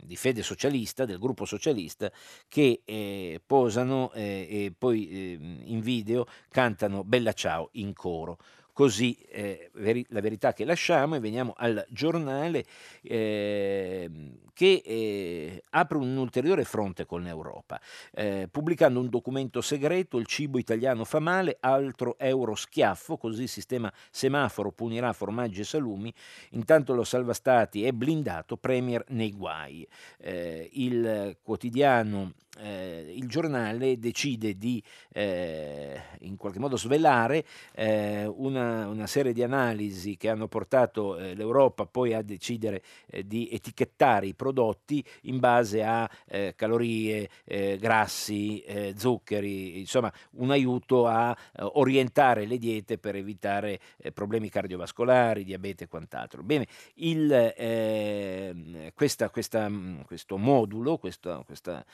di 0.00 0.16
fede 0.16 0.42
socialista, 0.42 1.04
del 1.04 1.18
gruppo 1.18 1.44
socialista, 1.44 2.10
che 2.46 2.82
eh, 2.84 3.40
posano 3.44 4.12
eh, 4.12 4.46
e 4.48 4.74
poi 4.76 5.08
ehm, 5.10 5.62
in 5.64 5.80
video 5.80 6.26
cantano 6.50 7.04
Bella 7.04 7.32
Ciao 7.32 7.70
in 7.72 7.92
coro 7.92 8.38
così 8.82 9.16
eh, 9.28 9.70
veri- 9.74 10.04
la 10.08 10.20
verità 10.20 10.52
che 10.52 10.64
lasciamo 10.64 11.14
e 11.14 11.20
veniamo 11.20 11.54
al 11.56 11.86
giornale 11.88 12.64
eh, 13.02 14.10
che 14.52 14.82
eh, 14.84 15.62
apre 15.70 15.98
un 15.98 16.16
ulteriore 16.16 16.64
fronte 16.64 17.06
con 17.06 17.22
l'Europa, 17.22 17.80
eh, 18.12 18.48
pubblicando 18.50 18.98
un 18.98 19.08
documento 19.08 19.60
segreto, 19.60 20.18
il 20.18 20.26
cibo 20.26 20.58
italiano 20.58 21.04
fa 21.04 21.20
male, 21.20 21.58
altro 21.60 22.18
euro 22.18 22.56
schiaffo, 22.56 23.16
così 23.18 23.42
il 23.42 23.48
sistema 23.48 23.92
semaforo 24.10 24.72
punirà 24.72 25.12
formaggi 25.12 25.60
e 25.60 25.64
salumi, 25.64 26.12
intanto 26.50 26.92
lo 26.92 27.04
salva 27.04 27.34
stati 27.34 27.84
è 27.84 27.92
blindato, 27.92 28.56
Premier 28.56 29.04
nei 29.10 29.32
guai. 29.32 29.86
Eh, 30.18 30.68
il 30.72 31.36
quotidiano 31.40 32.32
eh, 32.58 33.12
il 33.16 33.28
giornale 33.28 33.98
decide 33.98 34.58
di 34.58 34.82
eh, 35.12 35.98
in 36.20 36.36
qualche 36.36 36.58
modo 36.58 36.76
svelare 36.76 37.46
eh, 37.74 38.26
una, 38.26 38.88
una, 38.88 39.06
serie 39.06 39.32
di 39.32 39.42
analisi 39.42 40.18
che 40.18 40.28
hanno 40.28 40.48
portato 40.48 41.16
eh, 41.16 41.34
l'Europa 41.34 41.86
poi 41.86 42.12
a 42.12 42.20
decidere 42.20 42.82
eh, 43.06 43.26
di 43.26 43.48
etichettare 43.50 44.26
i 44.26 44.34
prodotti 44.34 45.02
in 45.22 45.38
base 45.38 45.82
a 45.82 46.08
eh, 46.26 46.54
calorie, 46.54 47.28
grassi, 47.78 48.64
zuccheri, 48.96 49.80
insomma 49.80 50.12
un 50.32 50.50
aiuto 50.50 51.06
a 51.06 51.36
orientare 51.72 52.46
le 52.46 52.58
diete 52.58 52.98
per 52.98 53.16
evitare 53.16 53.80
problemi 54.12 54.48
cardiovascolari, 54.48 55.44
diabete 55.44 55.84
e 55.84 55.88
quant'altro. 55.88 56.42
Bene, 56.42 56.66
il, 56.94 58.92
questa, 58.94 59.30
questa, 59.30 59.70
questo 60.04 60.36
modulo, 60.36 60.98
questo, 60.98 61.42
questa, 61.46 61.84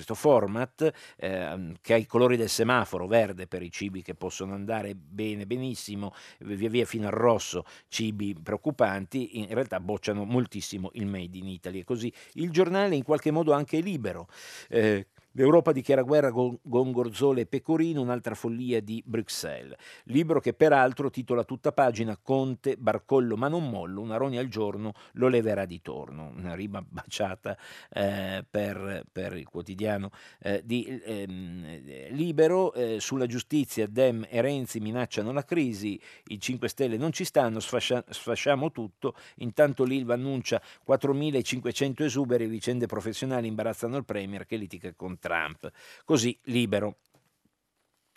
questo 0.00 0.14
format 0.14 0.90
eh, 1.16 1.74
che 1.82 1.92
ha 1.92 1.96
i 1.96 2.06
colori 2.06 2.36
del 2.36 2.48
semaforo, 2.48 3.06
verde 3.06 3.46
per 3.46 3.62
i 3.62 3.70
cibi 3.70 4.02
che 4.02 4.14
possono 4.14 4.54
andare 4.54 4.94
bene, 4.94 5.46
benissimo, 5.46 6.14
via 6.38 6.70
via 6.70 6.86
fino 6.86 7.06
al 7.06 7.12
rosso, 7.12 7.64
cibi 7.88 8.34
preoccupanti, 8.42 9.40
in 9.40 9.48
realtà 9.48 9.78
bocciano 9.78 10.24
moltissimo 10.24 10.90
il 10.94 11.06
Made 11.06 11.36
in 11.36 11.48
Italy 11.48 11.80
e 11.80 11.84
così 11.84 12.12
il 12.34 12.50
giornale 12.50 12.96
in 12.96 13.02
qualche 13.02 13.30
modo 13.30 13.52
anche 13.52 13.80
libero. 13.80 14.28
Eh, 14.68 15.06
L'Europa 15.34 15.70
dichiara 15.70 16.02
guerra 16.02 16.32
con 16.32 16.58
Gorgonzola 16.60 17.38
e 17.38 17.46
Pecorino, 17.46 18.00
un'altra 18.00 18.34
follia 18.34 18.80
di 18.80 19.00
Bruxelles. 19.06 19.76
Libro 20.04 20.40
che 20.40 20.54
peraltro 20.54 21.08
titola 21.08 21.44
tutta 21.44 21.70
pagina 21.70 22.18
Conte, 22.20 22.76
Barcollo 22.76 23.36
ma 23.36 23.46
non 23.46 23.70
mollo, 23.70 24.00
una 24.00 24.16
rogna 24.16 24.40
al 24.40 24.48
giorno 24.48 24.92
lo 25.12 25.28
leverà 25.28 25.66
di 25.66 25.80
torno. 25.80 26.32
Una 26.36 26.54
rima 26.54 26.82
baciata 26.86 27.56
eh, 27.90 28.44
per, 28.48 29.04
per, 29.12 29.36
il 29.36 29.46
quotidiano 29.46 30.10
eh, 30.40 30.62
di 30.64 30.84
eh, 30.84 32.08
Libero. 32.10 32.72
Sulla 32.98 33.26
giustizia 33.26 33.86
Dem 33.86 34.26
e 34.28 34.40
Renzi 34.40 34.80
minacciano 34.80 35.32
la 35.32 35.44
crisi, 35.44 36.00
i 36.28 36.40
5 36.40 36.68
Stelle 36.68 36.96
non 36.96 37.12
ci 37.12 37.24
stanno, 37.24 37.60
sfascia, 37.60 38.04
sfasciamo 38.08 38.72
tutto. 38.72 39.14
Intanto 39.36 39.84
l'Ilva 39.84 40.14
annuncia 40.14 40.60
4.500 40.86 42.02
esuberi, 42.02 42.46
vicende 42.46 42.86
professionali 42.86 43.46
imbarazzano 43.46 43.96
il 43.96 44.04
Premier 44.04 44.44
che 44.44 44.56
litiga 44.56 44.92
con 44.96 45.18
Trump. 45.20 45.70
Così 46.04 46.36
libero. 46.44 46.98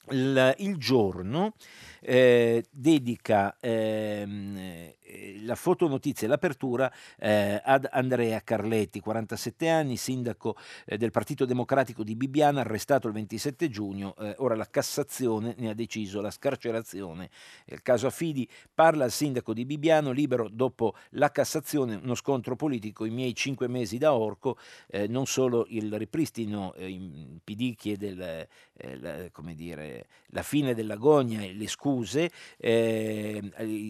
Il, 0.09 0.55
il 0.57 0.75
giorno 0.77 1.53
eh, 2.01 2.65
dedica 2.69 3.55
ehm, 3.61 4.91
eh, 5.13 5.41
la 5.43 5.55
fotonotizia 5.55 6.25
e 6.25 6.29
l'apertura 6.29 6.91
eh, 7.19 7.61
ad 7.63 7.87
Andrea 7.91 8.41
Carletti, 8.41 8.99
47 8.99 9.69
anni, 9.69 9.97
sindaco 9.97 10.55
eh, 10.85 10.97
del 10.97 11.11
Partito 11.11 11.45
Democratico 11.45 12.03
di 12.03 12.15
Bibbiana, 12.15 12.61
arrestato 12.61 13.07
il 13.07 13.13
27 13.13 13.69
giugno. 13.69 14.15
Eh, 14.17 14.35
ora 14.39 14.55
la 14.55 14.67
Cassazione 14.69 15.53
ne 15.57 15.69
ha 15.69 15.73
deciso 15.73 16.21
la 16.21 16.31
scarcerazione. 16.31 17.29
Il 17.65 17.81
caso 17.81 18.07
Affidi 18.07 18.49
parla 18.73 19.03
al 19.03 19.11
sindaco 19.11 19.53
di 19.53 19.65
Bibbiano, 19.65 20.11
libero 20.11 20.49
dopo 20.49 20.95
la 21.11 21.29
Cassazione, 21.29 21.99
uno 22.01 22.15
scontro 22.15 22.55
politico, 22.55 23.05
i 23.05 23.11
miei 23.11 23.35
cinque 23.35 23.67
mesi 23.67 23.97
da 23.97 24.13
orco, 24.13 24.57
eh, 24.87 25.07
non 25.07 25.25
solo 25.25 25.65
il 25.69 25.95
ripristino, 25.97 26.73
in 26.77 27.39
PD 27.43 27.75
chiede 27.75 28.13
la, 28.15 29.29
come 29.31 29.53
dire, 29.53 30.07
la 30.27 30.41
fine 30.41 30.73
dell'agonia 30.73 31.41
e 31.41 31.53
le 31.53 31.67
scuse, 31.67 32.31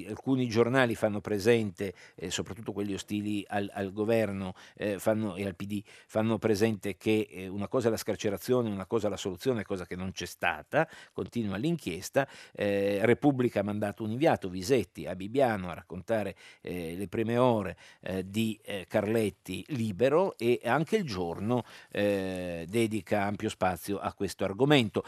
alcuni 0.07 0.47
giornali 0.47 0.95
fanno 0.95 1.12
presente, 1.21 1.93
eh, 2.15 2.29
soprattutto 2.29 2.71
quelli 2.71 2.93
ostili 2.93 3.43
al, 3.47 3.69
al 3.73 3.91
governo 3.91 4.53
eh, 4.75 4.99
fanno, 4.99 5.35
e 5.35 5.45
al 5.45 5.55
PD, 5.55 5.81
fanno 6.07 6.37
presente 6.37 6.97
che 6.97 7.27
eh, 7.29 7.47
una 7.47 7.67
cosa 7.67 7.87
è 7.87 7.91
la 7.91 7.97
scarcerazione, 7.97 8.69
una 8.69 8.85
cosa 8.85 9.07
è 9.07 9.09
la 9.09 9.17
soluzione, 9.17 9.63
cosa 9.63 9.85
che 9.85 9.95
non 9.95 10.11
c'è 10.11 10.25
stata, 10.25 10.87
continua 11.11 11.57
l'inchiesta. 11.57 12.27
Eh, 12.53 12.99
Repubblica 13.03 13.61
ha 13.61 13.63
mandato 13.63 14.03
un 14.03 14.11
inviato, 14.11 14.49
Visetti, 14.49 15.05
a 15.05 15.15
Bibbiano 15.15 15.69
a 15.69 15.73
raccontare 15.73 16.35
eh, 16.61 16.95
le 16.95 17.07
prime 17.07 17.37
ore 17.37 17.77
eh, 18.01 18.29
di 18.29 18.59
Carletti 18.87 19.63
libero 19.69 20.37
e 20.37 20.59
anche 20.63 20.95
il 20.95 21.03
giorno 21.05 21.63
dedica 21.91 23.23
ampio 23.23 23.49
spazio 23.49 23.99
a 23.99 24.13
questo 24.13 24.43
argomento. 24.43 25.03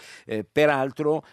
peraltro, 0.52 1.26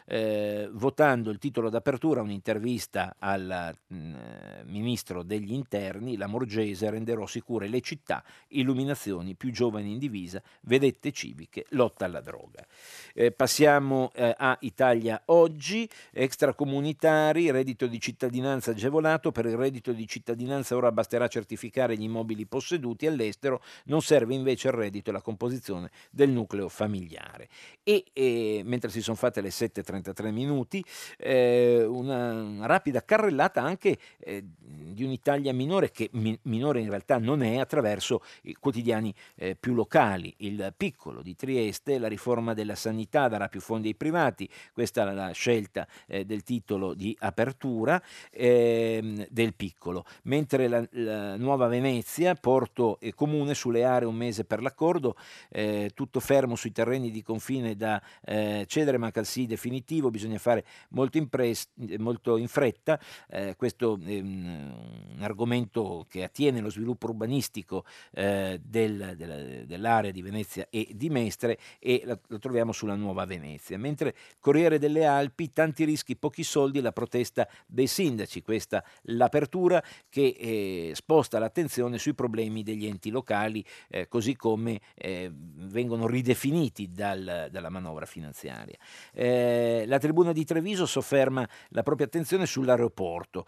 votando 0.73 1.31
il 1.31 1.38
titolo 1.38 1.69
d'apertura, 1.69 2.23
un'intervista 2.23 3.17
al 3.19 3.76
mh, 3.87 4.14
ministro 4.66 5.23
degli 5.23 5.52
interni, 5.52 6.16
la 6.16 6.26
Morgese 6.26 6.90
renderò 6.90 7.26
sicure 7.26 7.69
le 7.69 7.81
città, 7.81 8.23
illuminazioni, 8.49 9.35
più 9.35 9.50
giovani 9.50 9.92
in 9.92 9.99
divisa, 9.99 10.42
vedette 10.62 11.12
civiche, 11.12 11.66
lotta 11.71 12.04
alla 12.04 12.21
droga. 12.21 12.64
Eh, 13.14 13.31
passiamo 13.33 14.11
eh, 14.14 14.35
a 14.37 14.57
Italia 14.61 15.23
oggi, 15.26 15.88
extracomunitari, 16.12 17.50
reddito 17.50 17.87
di 17.87 18.00
cittadinanza 18.00 18.71
agevolato, 18.73 19.33
per 19.33 19.47
il 19.47 19.57
reddito 19.57 19.92
di 19.92 20.07
cittadinanza 20.07 20.76
ora 20.76 20.92
basterà 20.92 21.28
certificare 21.28 21.97
gli 21.97 22.02
immobili 22.02 22.47
posseduti 22.47 23.07
all'estero, 23.07 23.62
non 23.85 24.02
serve 24.02 24.35
invece 24.35 24.69
il 24.69 24.75
reddito 24.75 25.11
e 25.11 25.12
la 25.12 25.23
composizione 25.23 25.90
del 26.11 26.31
nucleo 26.31 26.69
familiare. 26.69 27.49
E 27.83 28.04
eh, 28.12 28.62
mentre 28.64 28.90
si 28.90 29.02
sono 29.02 29.16
fatte 29.16 29.40
le 29.40 29.49
7.33 29.49 30.31
minuti, 30.31 30.85
eh, 31.19 31.85
una, 31.85 32.42
una, 32.42 32.66
rapida 32.66 33.04
carrellata 33.04 33.62
anche 33.62 33.99
eh, 34.42 34.92
di 34.92 35.04
un'Italia 35.04 35.52
minore 35.52 35.90
che 35.90 36.11
mi, 36.12 36.38
minore 36.42 36.80
in 36.80 36.88
realtà 36.88 37.18
non 37.18 37.42
è 37.42 37.58
attraverso 37.58 38.22
i 38.42 38.54
quotidiani 38.54 39.14
eh, 39.37 39.56
più 39.58 39.75
locali. 39.75 40.34
Il 40.38 40.75
piccolo 40.76 41.22
di 41.22 41.34
Trieste, 41.34 41.99
la 41.99 42.08
riforma 42.08 42.54
della 42.54 42.75
sanità 42.75 43.28
darà 43.28 43.49
più 43.49 43.61
fondi 43.61 43.88
ai 43.88 43.94
privati, 43.94 44.49
questa 44.72 45.08
è 45.08 45.12
la 45.14 45.30
scelta 45.32 45.87
eh, 46.06 46.25
del 46.25 46.42
titolo 46.42 46.94
di 46.94 47.16
apertura 47.20 48.02
eh, 48.30 49.26
del 49.30 49.54
piccolo, 49.54 50.04
mentre 50.25 50.68
la, 50.68 50.87
la, 50.92 51.37
nuova 51.37 51.66
Venezia, 51.66 52.34
porto 52.34 52.99
e 53.00 53.14
comune 53.14 53.54
sulle 53.54 53.84
aree 53.84 54.08
un 54.08 54.16
mese 54.16 54.44
per 54.44 54.62
l'accordo, 54.62 55.16
eh, 55.50 55.90
tutto 55.94 56.20
fermo 56.20 56.56
sui 56.56 56.72
terreni 56.72 57.11
di 57.11 57.22
confine 57.22 57.76
da 57.76 58.02
eh, 58.25 58.64
cedere, 58.66 58.99
manca 58.99 59.21
il 59.21 59.26
sì 59.26 59.47
definitivo, 59.47 60.10
bisogna 60.10 60.38
fare 60.38 60.64
molto 60.90 61.19
in, 61.19 61.28
pres- 61.28 61.71
molto 61.99 62.36
in 62.36 62.49
fretta, 62.49 62.99
eh, 63.28 63.54
questo 63.56 63.99
ehm, 64.04 64.31
un 64.32 65.23
argomento 65.23 66.06
che 66.08 66.25
attiene 66.25 66.58
allo 66.58 66.71
sviluppo 66.71 67.06
urbanistico 67.08 67.84
eh, 68.12 68.60
del, 68.62 69.14
della, 69.16 69.64
dell'area 69.64 70.10
di 70.10 70.23
Venezia 70.23 70.66
e 70.71 70.88
di 70.95 71.10
Mestre 71.10 71.58
e 71.78 72.02
lo, 72.04 72.21
lo 72.26 72.38
troviamo 72.38 72.73
sulla 72.73 72.95
nuova 72.95 73.25
Venezia. 73.25 73.78
Mentre 73.78 74.14
Corriere 74.40 74.78
delle 74.78 75.04
Alpi, 75.04 75.52
tanti 75.52 75.84
rischi, 75.84 76.16
pochi 76.16 76.42
soldi, 76.42 76.80
la 76.80 76.92
protesta 76.92 77.49
dei 77.66 77.86
sindaci, 77.86 78.42
questa 78.42 78.84
l'apertura 79.02 79.82
che 80.08 80.36
eh, 80.38 80.92
sposta 80.95 81.38
l'attenzione 81.38 81.99
sui 81.99 82.14
problemi 82.14 82.62
degli 82.62 82.86
enti 82.86 83.10
locali, 83.10 83.64
eh, 83.88 84.08
così 84.08 84.36
come 84.36 84.80
eh, 84.95 85.30
vengono 85.32 86.06
ridefiniti 86.06 86.90
dal, 86.90 87.49
dalla 87.50 87.71
manovra 87.71 88.06
finanziaria. 88.06 88.76
Eh, 89.12 89.84
la 89.86 89.99
tribuna 89.99 90.32
di 90.32 90.45
Treviso 90.45 90.86
sofferma 90.86 91.49
la 91.68 91.82
propria 91.82 92.06
attenzione 92.06 92.47
sull'aeroporto. 92.47 93.47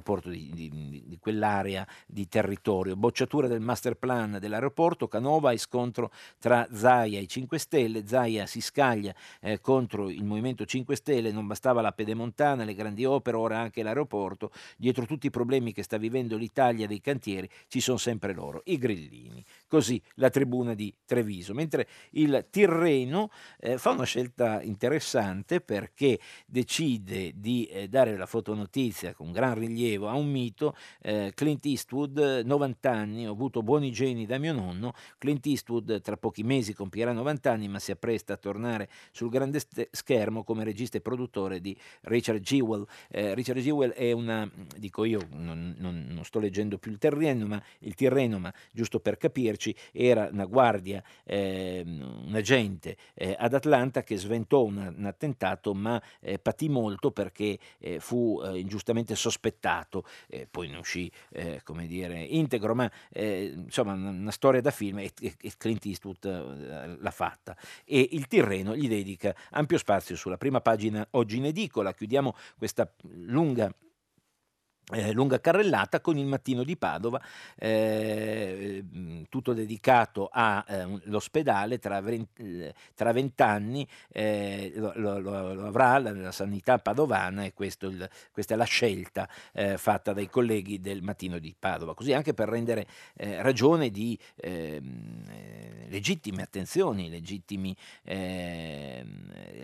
Eh, 0.00 0.08
l'aeroporto 0.10 0.30
di, 0.30 0.50
di, 0.52 1.02
di, 1.06 1.18
quell'area 1.18 1.86
di 2.06 2.26
territorio. 2.28 2.96
Bocciatura 2.96 3.46
del 3.46 3.60
master 3.60 3.94
plan 3.94 4.38
dell'aeroporto, 4.40 5.08
Canova 5.08 5.52
e 5.52 5.58
scontro 5.58 6.10
tra 6.38 6.66
Zaia 6.72 7.20
e 7.20 7.26
5 7.26 7.58
Stelle. 7.58 8.06
Zaia 8.06 8.46
si 8.46 8.60
scaglia 8.60 9.14
eh, 9.40 9.60
contro 9.60 10.08
il 10.08 10.24
Movimento 10.24 10.64
5 10.64 10.96
Stelle, 10.96 11.30
non 11.30 11.46
bastava 11.46 11.80
la 11.80 11.92
pedemontana, 11.92 12.64
le 12.64 12.74
grandi 12.74 13.04
opere, 13.04 13.36
ora 13.36 13.58
anche 13.58 13.82
l'aeroporto. 13.82 14.50
Dietro 14.76 15.04
tutti 15.04 15.26
i 15.26 15.30
problemi 15.30 15.72
che 15.72 15.82
sta 15.82 15.98
vivendo 15.98 16.36
l'Italia 16.36 16.86
dei 16.86 17.00
cantieri 17.00 17.48
ci 17.68 17.80
sono 17.80 17.98
sempre 17.98 18.32
loro, 18.32 18.62
i 18.64 18.78
grillini. 18.78 19.44
Così 19.68 20.00
la 20.14 20.30
tribuna 20.30 20.74
di 20.74 20.92
Treviso. 21.04 21.54
Mentre 21.54 21.86
il 22.12 22.46
Tirreno 22.50 23.30
eh, 23.58 23.78
fa 23.78 23.90
una 23.90 24.04
scelta 24.04 24.62
interessante 24.62 25.60
perché 25.60 26.18
decide 26.46 27.32
di 27.34 27.66
eh, 27.66 27.88
dare 27.88 28.16
la 28.16 28.26
fotonotizia 28.26 29.14
con 29.14 29.32
gran 29.32 29.54
rilievo 29.54 29.89
a 29.94 30.14
un 30.14 30.30
mito, 30.30 30.76
eh, 31.02 31.32
Clint 31.34 31.64
Eastwood, 31.66 32.42
90 32.44 32.90
anni, 32.90 33.26
ho 33.26 33.32
avuto 33.32 33.62
buoni 33.62 33.90
geni 33.90 34.26
da 34.26 34.38
mio 34.38 34.52
nonno, 34.52 34.92
Clint 35.18 35.46
Eastwood 35.46 36.00
tra 36.00 36.16
pochi 36.16 36.42
mesi 36.42 36.74
compierà 36.74 37.12
90 37.12 37.50
anni 37.50 37.68
ma 37.68 37.78
si 37.78 37.90
appresta 37.90 38.34
a 38.34 38.36
tornare 38.36 38.88
sul 39.10 39.30
grande 39.30 39.60
st- 39.60 39.88
schermo 39.90 40.44
come 40.44 40.64
regista 40.64 40.98
e 40.98 41.00
produttore 41.00 41.60
di 41.60 41.76
Richard 42.02 42.40
Jewell. 42.40 42.86
Eh, 43.08 43.34
Richard 43.34 43.58
Jewell 43.60 43.90
è 43.90 44.12
una, 44.12 44.48
dico 44.76 45.04
io, 45.04 45.20
non, 45.32 45.74
non, 45.78 46.06
non, 46.08 46.24
sto 46.24 46.38
leggendo 46.38 46.78
più 46.78 46.90
il 46.90 46.98
Tirreno, 46.98 47.46
ma 47.46 47.62
il 47.80 47.94
Tirreno, 47.94 48.38
ma 48.38 48.52
giusto 48.72 49.00
per 49.00 49.16
capirci, 49.16 49.74
era 49.92 50.28
una 50.30 50.44
guardia, 50.44 51.02
eh, 51.24 51.82
un 51.86 52.34
agente 52.34 52.96
eh, 53.14 53.34
ad 53.38 53.54
Atlanta 53.54 54.02
che 54.02 54.16
sventò 54.16 54.64
un, 54.64 54.94
un 54.96 55.04
attentato 55.04 55.74
ma 55.74 56.00
eh, 56.20 56.38
patì 56.38 56.68
molto 56.68 57.10
perché 57.10 57.58
eh, 57.78 58.00
fu 58.00 58.40
eh, 58.44 58.58
ingiustamente 58.58 59.14
sospettato, 59.14 59.79
poi 60.50 60.68
ne 60.68 60.78
uscì 60.78 61.10
come 61.62 61.86
dire, 61.86 62.20
integro, 62.22 62.74
ma 62.74 62.90
insomma 63.12 63.92
una 63.92 64.30
storia 64.30 64.60
da 64.60 64.70
film 64.70 64.98
e, 64.98 65.12
e 65.20 65.52
Clint 65.56 65.84
Eastwood 65.86 66.98
l'ha 67.00 67.10
fatta. 67.10 67.56
E 67.84 68.08
il 68.12 68.26
Tirreno 68.26 68.76
gli 68.76 68.88
dedica 68.88 69.34
ampio 69.50 69.78
spazio 69.78 70.16
sulla 70.16 70.36
prima 70.36 70.60
pagina 70.60 71.06
oggi 71.12 71.36
in 71.36 71.46
edicola, 71.46 71.92
chiudiamo 71.94 72.34
questa 72.56 72.92
lunga 73.02 73.72
eh, 74.92 75.12
lunga 75.12 75.40
carrellata 75.40 76.00
con 76.00 76.16
il 76.18 76.26
mattino 76.26 76.62
di 76.62 76.76
Padova, 76.76 77.20
eh, 77.56 78.84
tutto 79.28 79.52
dedicato 79.52 80.28
all'ospedale, 80.32 81.76
eh, 81.76 81.78
tra, 81.78 82.02
tra 82.94 83.12
vent'anni 83.12 83.86
eh, 84.10 84.72
lo, 84.76 84.92
lo, 84.96 85.18
lo, 85.18 85.66
avrà 85.66 85.98
la, 85.98 86.12
la, 86.12 86.32
sanità 86.32 86.78
padovana 86.78 87.44
e 87.44 87.52
il, 87.56 88.10
questa 88.32 88.54
è 88.54 88.56
la 88.56 88.64
scelta 88.64 89.28
eh, 89.52 89.78
fatta 89.78 90.12
dai 90.12 90.28
colleghi 90.28 90.80
del 90.80 91.02
mattino 91.02 91.38
di 91.38 91.54
Padova, 91.58 91.94
così 91.94 92.12
anche 92.12 92.34
per 92.34 92.48
rendere 92.48 92.86
eh, 93.16 93.42
ragione 93.42 93.90
di 93.90 94.18
ehm, 94.36 95.88
legittime 95.88 96.42
attenzioni, 96.42 97.08
legittimi, 97.08 97.76
eh, 98.04 99.04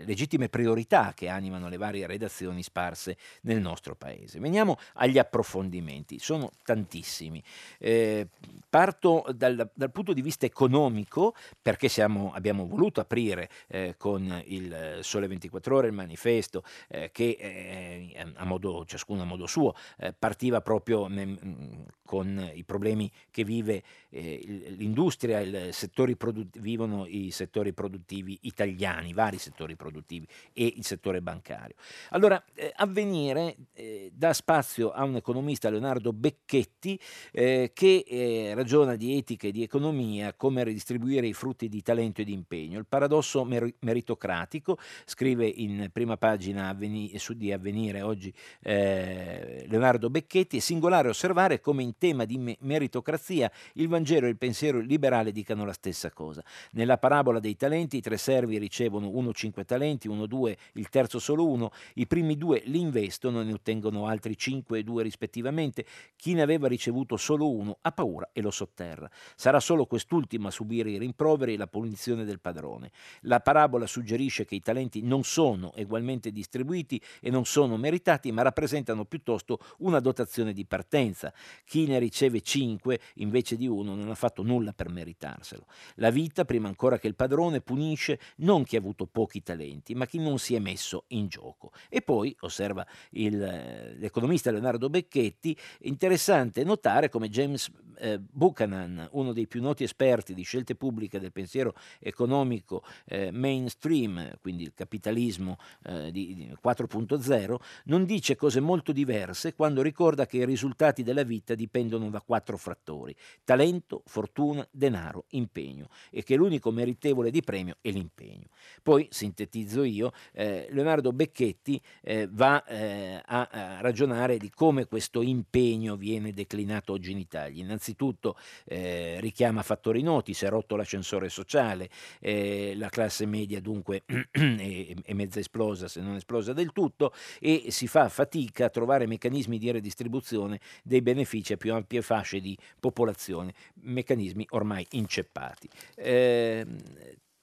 legittime 0.05 0.49
priorità 0.49 1.13
che 1.13 1.27
animano 1.29 1.69
le 1.69 1.77
varie 1.77 2.07
redazioni 2.07 2.63
sparse 2.63 3.17
nel 3.41 3.59
nostro 3.59 3.95
paese. 3.95 4.39
Veniamo 4.39 4.77
agli 4.93 5.16
approfondimenti, 5.17 6.19
sono 6.19 6.51
tantissimi. 6.63 7.41
Eh, 7.79 8.27
parto 8.69 9.25
dal, 9.33 9.69
dal, 9.73 9.91
punto 9.91 10.13
di 10.13 10.21
vista 10.21 10.45
economico, 10.45 11.35
perché 11.61 11.87
siamo, 11.87 12.31
abbiamo 12.33 12.67
voluto 12.67 12.99
aprire 12.99 13.49
eh, 13.67 13.95
con 13.97 14.41
il 14.45 14.99
Sole 15.01 15.27
24 15.27 15.75
Ore, 15.75 15.87
il 15.87 15.93
manifesto, 15.93 16.63
eh, 16.89 17.09
che 17.11 17.37
eh, 17.39 18.33
a 18.35 18.45
modo, 18.45 18.85
ciascuno 18.85 19.21
a 19.21 19.25
modo 19.25 19.47
suo 19.47 19.73
eh, 19.97 20.13
partiva 20.17 20.61
proprio 20.61 21.07
ne, 21.07 21.85
con 22.05 22.51
i 22.53 22.63
problemi 22.63 23.11
che 23.29 23.43
vive 23.43 23.83
l'industria, 24.09 25.39
il 25.39 25.73
prodotti- 26.17 26.59
vivono 26.59 27.05
i 27.05 27.31
settori 27.31 27.73
produttivi 27.73 28.39
italiani, 28.43 29.13
vari 29.13 29.37
settori 29.37 29.75
produttivi 29.75 30.27
e 30.53 30.73
il 30.75 30.85
settore 30.85 31.21
bancario. 31.21 31.75
Allora, 32.09 32.41
eh, 32.53 32.71
Avvenire 32.75 33.55
eh, 33.73 34.11
dà 34.13 34.33
spazio 34.33 34.91
a 34.97 35.03
un 35.03 35.15
economista, 35.15 35.69
Leonardo 35.69 36.11
Becchetti, 36.11 36.99
eh, 37.31 37.71
che 37.73 38.03
eh, 38.07 38.53
ragiona 38.55 38.95
di 38.95 39.15
etica 39.15 39.47
e 39.47 39.51
di 39.51 39.61
economia, 39.61 40.33
come 40.33 40.63
ridistribuire 40.63 41.27
i 41.27 41.33
frutti 41.33 41.69
di 41.69 41.81
talento 41.81 42.21
e 42.21 42.23
di 42.23 42.33
impegno. 42.33 42.79
Il 42.79 42.87
paradosso 42.87 43.45
mer- 43.45 43.73
meritocratico, 43.79 44.77
scrive 45.05 45.45
in 45.47 45.89
prima 45.93 46.17
pagina 46.17 46.69
avveni- 46.69 47.17
su 47.17 47.33
di 47.33 47.51
Avvenire 47.51 48.01
oggi 48.01 48.33
eh, 48.61 49.65
Leonardo 49.67 50.09
Becchetti, 50.09 50.57
è 50.57 50.59
singolare 50.59 51.09
osservare 51.09 51.61
come 51.61 51.83
in 51.83 51.97
tema 51.97 52.25
di 52.25 52.37
me- 52.37 52.57
meritocrazia 52.61 53.51
il 53.73 53.87
Vangelo 53.87 54.25
e 54.25 54.29
il 54.29 54.37
pensiero 54.37 54.79
liberale 54.79 55.31
dicano 55.31 55.63
la 55.63 55.73
stessa 55.73 56.11
cosa. 56.11 56.43
Nella 56.71 56.97
parabola 56.97 57.39
dei 57.39 57.55
talenti 57.55 57.97
i 57.97 58.01
tre 58.01 58.17
servi 58.17 58.57
ricevono 58.57 59.09
uno 59.09 59.31
cinque 59.31 59.63
talenti, 59.63 60.07
uno 60.07 60.25
due, 60.25 60.57
il 60.73 60.89
terzo 60.89 61.19
solo 61.19 61.47
uno, 61.47 61.71
i 61.95 62.07
primi 62.07 62.35
due 62.35 62.63
li 62.65 62.79
investono 62.79 63.41
e 63.41 63.43
ne 63.43 63.53
ottengono 63.53 64.07
altri 64.07 64.35
cinque 64.35 64.83
due 64.87 65.03
rispettivamente, 65.03 65.85
chi 66.15 66.33
ne 66.33 66.41
aveva 66.41 66.69
ricevuto 66.69 67.17
solo 67.17 67.51
uno 67.51 67.77
ha 67.81 67.91
paura 67.91 68.29
e 68.31 68.41
lo 68.41 68.51
sotterra. 68.51 69.09
Sarà 69.35 69.59
solo 69.59 69.85
quest'ultimo 69.85 70.47
a 70.47 70.51
subire 70.51 70.91
i 70.91 70.97
rimproveri 70.97 71.53
e 71.53 71.57
la 71.57 71.67
punizione 71.67 72.23
del 72.23 72.39
padrone. 72.39 72.91
La 73.21 73.41
parabola 73.41 73.85
suggerisce 73.85 74.45
che 74.45 74.55
i 74.55 74.61
talenti 74.61 75.01
non 75.01 75.23
sono 75.23 75.73
ugualmente 75.75 76.31
distribuiti 76.31 77.01
e 77.19 77.29
non 77.29 77.45
sono 77.45 77.75
meritati, 77.75 78.31
ma 78.31 78.43
rappresentano 78.43 79.03
piuttosto 79.05 79.59
una 79.79 79.99
dotazione 79.99 80.53
di 80.53 80.65
partenza. 80.65 81.33
Chi 81.65 81.85
ne 81.87 81.99
riceve 81.99 82.41
cinque 82.41 82.99
invece 83.15 83.57
di 83.57 83.67
uno 83.67 83.95
non 83.95 84.09
ha 84.09 84.15
fatto 84.15 84.43
nulla 84.43 84.71
per 84.71 84.89
meritarselo. 84.89 85.65
La 85.95 86.11
vita, 86.11 86.45
prima 86.45 86.67
ancora 86.69 86.97
che 86.97 87.07
il 87.07 87.15
padrone, 87.15 87.59
punisce 87.59 88.19
non 88.37 88.63
chi 88.63 88.75
ha 88.75 88.79
avuto 88.79 89.07
pochi 89.07 89.41
talenti, 89.41 89.95
ma 89.95 90.05
chi 90.05 90.19
non 90.19 90.37
si 90.37 90.55
è 90.55 90.59
messo 90.59 91.05
in 91.09 91.27
gioco. 91.27 91.71
E 91.89 92.01
poi, 92.01 92.35
osserva 92.41 92.85
il, 93.11 93.95
l'economista 93.97 94.51
Leonardo 94.51 94.76
Becchetti, 94.77 95.57
interessante 95.81 96.63
notare 96.63 97.09
come 97.09 97.29
James 97.29 97.69
eh, 97.99 98.19
Buchanan, 98.19 99.07
uno 99.11 99.33
dei 99.33 99.47
più 99.47 99.61
noti 99.61 99.83
esperti 99.83 100.33
di 100.33 100.43
scelte 100.43 100.75
pubbliche 100.75 101.19
del 101.19 101.31
pensiero 101.31 101.73
economico 101.99 102.83
eh, 103.05 103.31
mainstream, 103.31 104.37
quindi 104.41 104.63
il 104.63 104.73
capitalismo 104.73 105.57
eh, 105.85 106.11
di, 106.11 106.35
di 106.35 106.57
4.0, 106.63 107.55
non 107.85 108.05
dice 108.05 108.35
cose 108.35 108.59
molto 108.59 108.91
diverse 108.91 109.53
quando 109.53 109.81
ricorda 109.81 110.25
che 110.25 110.37
i 110.37 110.45
risultati 110.45 111.03
della 111.03 111.23
vita 111.23 111.55
dipendono 111.55 112.09
da 112.09 112.21
quattro 112.21 112.57
fattori: 112.57 113.15
talento, 113.43 114.03
fortuna, 114.05 114.67
denaro, 114.71 115.25
impegno 115.29 115.89
e 116.09 116.23
che 116.23 116.35
l'unico 116.35 116.71
meritevole 116.71 117.31
di 117.31 117.41
premio 117.41 117.77
è 117.81 117.89
l'impegno. 117.89 118.47
Poi, 118.83 119.07
sintetizzo 119.09 119.83
io, 119.83 120.11
eh, 120.33 120.67
Leonardo 120.71 121.11
Becchetti 121.11 121.81
eh, 122.01 122.27
va 122.31 122.63
eh, 122.65 123.21
a, 123.25 123.49
a, 123.51 123.81
ragionare 123.81 124.37
di 124.37 124.49
come 124.49 124.66
questo 124.87 125.21
impegno 125.21 125.95
viene 125.95 126.33
declinato 126.33 126.93
oggi 126.93 127.11
in 127.11 127.17
Italia. 127.17 127.63
Innanzitutto 127.63 128.37
eh, 128.65 129.19
richiama 129.19 129.63
fattori 129.63 130.01
noti, 130.01 130.33
si 130.33 130.45
è 130.45 130.49
rotto 130.49 130.75
l'ascensore 130.75 131.29
sociale, 131.29 131.89
eh, 132.19 132.73
la 132.75 132.89
classe 132.89 133.25
media 133.25 133.61
dunque 133.61 134.03
è, 134.31 134.93
è 135.03 135.13
mezza 135.13 135.39
esplosa 135.39 135.87
se 135.87 136.01
non 136.01 136.15
esplosa 136.15 136.53
del 136.53 136.71
tutto 136.71 137.13
e 137.39 137.65
si 137.69 137.87
fa 137.87 138.09
fatica 138.09 138.65
a 138.65 138.69
trovare 138.69 139.07
meccanismi 139.07 139.57
di 139.57 139.71
redistribuzione 139.71 140.59
dei 140.83 141.01
benefici 141.01 141.53
a 141.53 141.57
più 141.57 141.73
ampie 141.73 142.01
fasce 142.01 142.39
di 142.39 142.57
popolazione, 142.79 143.53
meccanismi 143.81 144.45
ormai 144.51 144.85
inceppati. 144.91 145.69
Eh, 145.95 146.65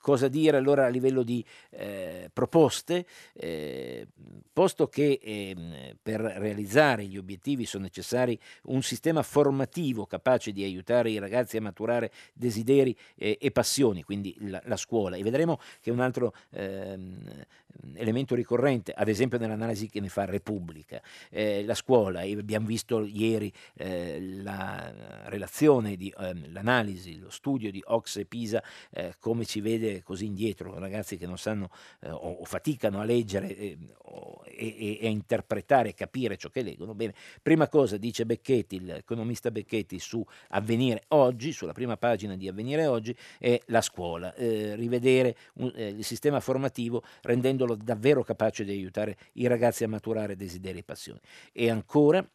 Cosa 0.04 0.28
dire 0.28 0.58
allora 0.58 0.84
a 0.84 0.88
livello 0.88 1.22
di 1.22 1.42
eh, 1.70 2.28
proposte? 2.30 3.06
Eh, 3.32 4.06
posto 4.52 4.86
che 4.86 5.18
eh, 5.22 5.96
per 6.02 6.20
realizzare 6.20 7.06
gli 7.06 7.16
obiettivi 7.16 7.64
sono 7.64 7.84
necessari 7.84 8.38
un 8.64 8.82
sistema 8.82 9.22
formativo 9.22 10.04
capace 10.04 10.52
di 10.52 10.62
aiutare 10.62 11.08
i 11.08 11.18
ragazzi 11.18 11.56
a 11.56 11.62
maturare 11.62 12.12
desideri 12.34 12.94
e 13.16 13.50
passioni, 13.50 14.02
quindi 14.02 14.36
la, 14.40 14.60
la, 14.66 14.76
scuola. 14.76 15.16
E 15.16 15.22
vedremo 15.22 15.58
che 15.80 15.90
un 15.90 16.00
altro 16.00 16.34
ehm, 16.50 17.46
elemento 17.94 18.34
ricorrente, 18.34 18.92
ad 18.92 19.08
esempio 19.08 19.38
nell'analisi 19.38 19.88
che 19.88 20.00
ne 20.00 20.08
fa 20.08 20.24
Repubblica, 20.24 21.00
eh, 21.30 21.64
la 21.64 21.74
scuola, 21.74 22.20
e 22.22 22.36
abbiamo 22.36 22.66
visto 22.66 23.04
ieri 23.04 23.52
eh, 23.76 24.20
la 24.42 24.92
relazione, 25.26 25.96
di, 25.96 26.12
ehm, 26.16 26.52
l'analisi, 26.52 27.18
lo 27.18 27.30
studio 27.30 27.70
di 27.70 27.82
Ox 27.84 28.16
e 28.16 28.24
Pisa, 28.26 28.62
eh, 28.90 29.14
come 29.18 29.44
ci 29.44 29.60
vede 29.60 29.93
così 30.02 30.26
indietro, 30.26 30.78
ragazzi 30.78 31.16
che 31.16 31.26
non 31.26 31.38
sanno 31.38 31.70
eh, 32.00 32.10
o, 32.10 32.32
o, 32.40 32.44
faticano 32.44 33.00
a 33.00 33.04
leggere 33.04 33.56
eh, 33.56 33.78
o, 34.02 34.42
e, 34.44 34.98
e, 35.00 35.06
a 35.06 35.10
interpretare 35.10 35.90
e 35.90 35.94
capire 35.94 36.36
ciò 36.36 36.48
che 36.48 36.62
leggono. 36.62 36.94
Bene, 36.94 37.14
prima 37.42 37.68
cosa 37.68 37.96
dice 37.96 38.26
Becchetti, 38.26 38.80
l'economista 38.80 39.50
Becchetti 39.50 39.98
su 39.98 40.24
Avvenire 40.48 41.04
oggi, 41.08 41.52
sulla 41.52 41.72
prima 41.72 41.96
pagina 41.96 42.36
di 42.36 42.48
Avvenire 42.48 42.86
oggi, 42.86 43.16
è 43.38 43.60
la 43.66 43.80
scuola, 43.80 44.34
eh, 44.34 44.74
rivedere 44.76 45.36
un, 45.54 45.72
eh, 45.74 45.88
il 45.88 46.04
sistema 46.04 46.40
formativo 46.40 47.02
rendendolo 47.22 47.74
davvero 47.74 48.22
capace 48.22 48.64
di 48.64 48.70
aiutare 48.70 49.16
i 49.34 49.46
ragazzi 49.46 49.84
a 49.84 49.88
maturare 49.88 50.36
desideri 50.36 50.78
e 50.78 50.82
passioni. 50.82 51.20
E 51.52 51.70
ancora 51.70 52.26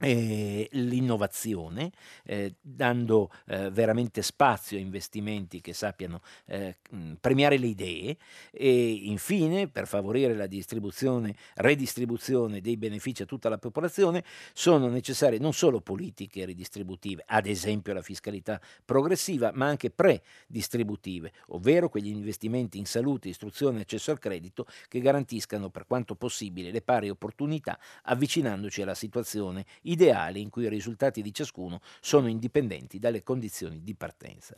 l'innovazione, 0.00 1.90
eh, 2.24 2.54
dando 2.60 3.30
eh, 3.46 3.70
veramente 3.70 4.22
spazio 4.22 4.78
a 4.78 4.80
investimenti 4.80 5.60
che 5.60 5.74
sappiano 5.74 6.22
eh, 6.46 6.76
premiare 7.20 7.58
le 7.58 7.66
idee 7.66 8.16
e 8.50 8.92
infine 8.92 9.68
per 9.68 9.86
favorire 9.86 10.34
la 10.34 10.46
distribuzione, 10.46 11.34
redistribuzione 11.56 12.60
dei 12.60 12.76
benefici 12.76 13.22
a 13.22 13.26
tutta 13.26 13.48
la 13.48 13.58
popolazione 13.58 14.24
sono 14.52 14.88
necessarie 14.88 15.38
non 15.38 15.52
solo 15.52 15.80
politiche 15.80 16.44
ridistributive, 16.44 17.24
ad 17.26 17.46
esempio 17.46 17.92
la 17.92 18.02
fiscalità 18.02 18.60
progressiva, 18.84 19.50
ma 19.54 19.66
anche 19.66 19.90
predistributive, 19.90 21.32
ovvero 21.48 21.88
quegli 21.88 22.08
investimenti 22.08 22.78
in 22.78 22.86
salute, 22.86 23.28
istruzione 23.28 23.78
e 23.78 23.80
accesso 23.82 24.10
al 24.10 24.18
credito 24.18 24.66
che 24.88 25.00
garantiscano 25.00 25.68
per 25.68 25.86
quanto 25.86 26.14
possibile 26.14 26.70
le 26.70 26.82
pari 26.82 27.10
opportunità 27.10 27.78
avvicinandoci 28.04 28.82
alla 28.82 28.94
situazione 28.94 29.66
ideali 29.90 30.40
in 30.40 30.50
cui 30.50 30.64
i 30.64 30.68
risultati 30.68 31.22
di 31.22 31.32
ciascuno 31.32 31.80
sono 32.00 32.28
indipendenti 32.28 32.98
dalle 32.98 33.22
condizioni 33.22 33.82
di 33.82 33.94
partenza. 33.94 34.54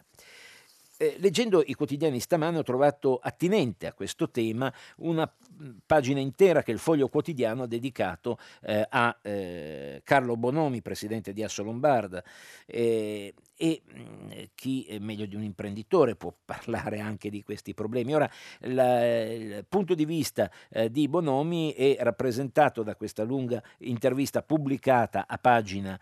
Eh, 1.02 1.16
leggendo 1.18 1.64
i 1.66 1.74
quotidiani 1.74 2.20
stamane 2.20 2.58
ho 2.58 2.62
trovato 2.62 3.18
attinente 3.20 3.88
a 3.88 3.92
questo 3.92 4.30
tema 4.30 4.72
una 4.98 5.28
mm, 5.28 5.78
pagina 5.84 6.20
intera 6.20 6.62
che 6.62 6.70
il 6.70 6.78
Foglio 6.78 7.08
Quotidiano 7.08 7.64
ha 7.64 7.66
dedicato 7.66 8.38
eh, 8.62 8.86
a 8.88 9.18
eh, 9.20 10.02
Carlo 10.04 10.36
Bonomi, 10.36 10.80
presidente 10.80 11.32
di 11.32 11.42
Asso 11.42 11.64
Lombarda, 11.64 12.22
eh, 12.66 13.34
e 13.62 13.80
mh, 13.84 14.00
mm, 14.00 14.30
chi 14.56 14.82
è 14.86 14.98
meglio 14.98 15.24
di 15.24 15.36
un 15.36 15.44
imprenditore 15.44 16.16
può 16.16 16.34
parlare 16.44 16.98
anche 16.98 17.30
di 17.30 17.44
questi 17.44 17.74
problemi. 17.74 18.12
Ora, 18.12 18.28
la, 18.62 19.06
il 19.32 19.64
punto 19.68 19.94
di 19.94 20.04
vista 20.04 20.50
eh, 20.68 20.90
di 20.90 21.06
Bonomi 21.06 21.72
è 21.72 21.96
rappresentato 22.00 22.82
da 22.82 22.96
questa 22.96 23.22
lunga 23.22 23.62
intervista 23.78 24.42
pubblicata 24.42 25.26
a 25.28 25.38
pagina 25.38 25.98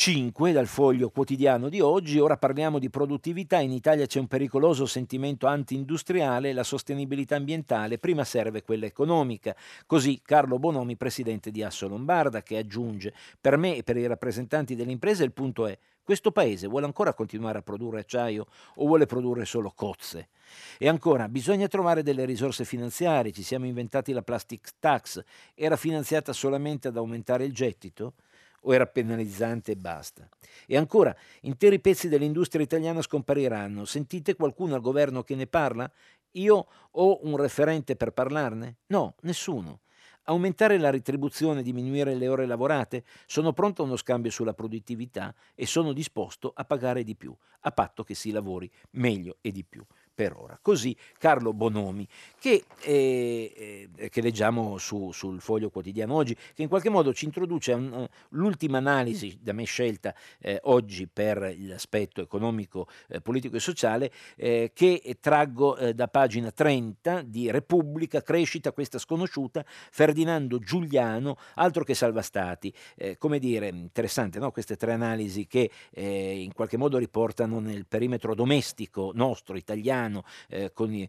5 0.00 0.52
dal 0.52 0.66
foglio 0.66 1.10
quotidiano 1.10 1.68
di 1.68 1.82
oggi. 1.82 2.18
Ora 2.18 2.38
parliamo 2.38 2.78
di 2.78 2.88
produttività. 2.88 3.58
In 3.58 3.70
Italia 3.70 4.06
c'è 4.06 4.18
un 4.18 4.28
pericoloso 4.28 4.86
sentimento 4.86 5.46
anti-industriale, 5.46 6.54
la 6.54 6.62
sostenibilità 6.62 7.36
ambientale 7.36 7.98
prima 7.98 8.24
serve 8.24 8.62
quella 8.62 8.86
economica. 8.86 9.54
Così 9.84 10.22
Carlo 10.24 10.58
Bonomi, 10.58 10.96
presidente 10.96 11.50
di 11.50 11.62
Asso 11.62 11.86
Lombarda, 11.86 12.42
che 12.42 12.56
aggiunge: 12.56 13.12
Per 13.38 13.58
me 13.58 13.76
e 13.76 13.82
per 13.82 13.98
i 13.98 14.06
rappresentanti 14.06 14.74
delle 14.74 14.90
imprese 14.90 15.22
il 15.22 15.34
punto 15.34 15.66
è 15.66 15.78
questo 16.02 16.32
paese 16.32 16.66
vuole 16.66 16.86
ancora 16.86 17.12
continuare 17.12 17.58
a 17.58 17.62
produrre 17.62 18.00
acciaio 18.00 18.46
o 18.76 18.86
vuole 18.86 19.04
produrre 19.04 19.44
solo 19.44 19.70
cozze? 19.70 20.30
E 20.78 20.88
ancora, 20.88 21.28
bisogna 21.28 21.68
trovare 21.68 22.02
delle 22.02 22.24
risorse 22.24 22.64
finanziarie, 22.64 23.32
ci 23.32 23.42
siamo 23.42 23.66
inventati 23.66 24.12
la 24.12 24.22
plastic 24.22 24.70
tax, 24.78 25.22
era 25.54 25.76
finanziata 25.76 26.32
solamente 26.32 26.88
ad 26.88 26.96
aumentare 26.96 27.44
il 27.44 27.52
gettito? 27.52 28.14
O 28.60 28.74
era 28.74 28.86
penalizzante 28.86 29.72
e 29.72 29.76
basta? 29.76 30.28
E 30.66 30.76
ancora, 30.76 31.14
interi 31.42 31.80
pezzi 31.80 32.08
dell'industria 32.08 32.64
italiana 32.64 33.02
scompariranno. 33.02 33.84
Sentite 33.84 34.34
qualcuno 34.34 34.74
al 34.74 34.80
governo 34.80 35.22
che 35.22 35.34
ne 35.34 35.46
parla? 35.46 35.90
Io 36.32 36.66
ho 36.90 37.18
un 37.22 37.36
referente 37.36 37.96
per 37.96 38.12
parlarne? 38.12 38.78
No, 38.86 39.14
nessuno. 39.22 39.80
Aumentare 40.24 40.78
la 40.78 40.90
retribuzione, 40.90 41.62
diminuire 41.62 42.14
le 42.14 42.28
ore 42.28 42.46
lavorate? 42.46 43.04
Sono 43.26 43.52
pronto 43.52 43.82
a 43.82 43.86
uno 43.86 43.96
scambio 43.96 44.30
sulla 44.30 44.54
produttività 44.54 45.34
e 45.54 45.66
sono 45.66 45.92
disposto 45.92 46.52
a 46.54 46.64
pagare 46.64 47.02
di 47.02 47.16
più, 47.16 47.34
a 47.60 47.72
patto 47.72 48.04
che 48.04 48.14
si 48.14 48.30
lavori 48.30 48.70
meglio 48.90 49.38
e 49.40 49.50
di 49.50 49.64
più 49.64 49.84
per 50.20 50.36
ora. 50.36 50.58
Così 50.60 50.94
Carlo 51.16 51.54
Bonomi, 51.54 52.06
che, 52.38 52.64
eh, 52.82 53.88
eh, 53.96 54.08
che 54.10 54.20
leggiamo 54.20 54.76
su, 54.76 55.12
sul 55.12 55.40
foglio 55.40 55.70
quotidiano 55.70 56.12
oggi, 56.12 56.34
che 56.34 56.60
in 56.60 56.68
qualche 56.68 56.90
modo 56.90 57.14
ci 57.14 57.24
introduce 57.24 57.72
un, 57.72 57.90
uh, 57.90 58.06
l'ultima 58.36 58.76
analisi 58.76 59.38
da 59.40 59.54
me 59.54 59.64
scelta 59.64 60.14
eh, 60.40 60.58
oggi 60.64 61.06
per 61.06 61.56
l'aspetto 61.60 62.20
economico, 62.20 62.86
eh, 63.08 63.22
politico 63.22 63.56
e 63.56 63.60
sociale, 63.60 64.12
eh, 64.36 64.72
che 64.74 65.16
traggo 65.20 65.78
eh, 65.78 65.94
da 65.94 66.08
pagina 66.08 66.50
30 66.50 67.22
di 67.22 67.50
Repubblica, 67.50 68.20
crescita 68.20 68.72
questa 68.72 68.98
sconosciuta, 68.98 69.64
Ferdinando 69.64 70.58
Giuliano, 70.58 71.38
altro 71.54 71.82
che 71.82 71.94
salva 71.94 72.20
stati. 72.20 72.70
come 73.18 73.38
dire, 73.38 73.68
interessante 73.68 74.38
no? 74.38 74.50
queste 74.50 74.76
tre 74.76 74.92
analisi 74.92 75.46
che 75.46 75.70
in 75.94 76.52
qualche 76.52 76.76
modo 76.76 76.98
riportano 76.98 77.60
nel 77.60 77.86
perimetro 77.86 78.34
domestico 78.34 79.12
nostro, 79.14 79.56
italiano, 79.56 80.09
italiano 80.10 80.24
eh, 80.48 80.72
con 80.72 80.92
eh, 80.92 81.08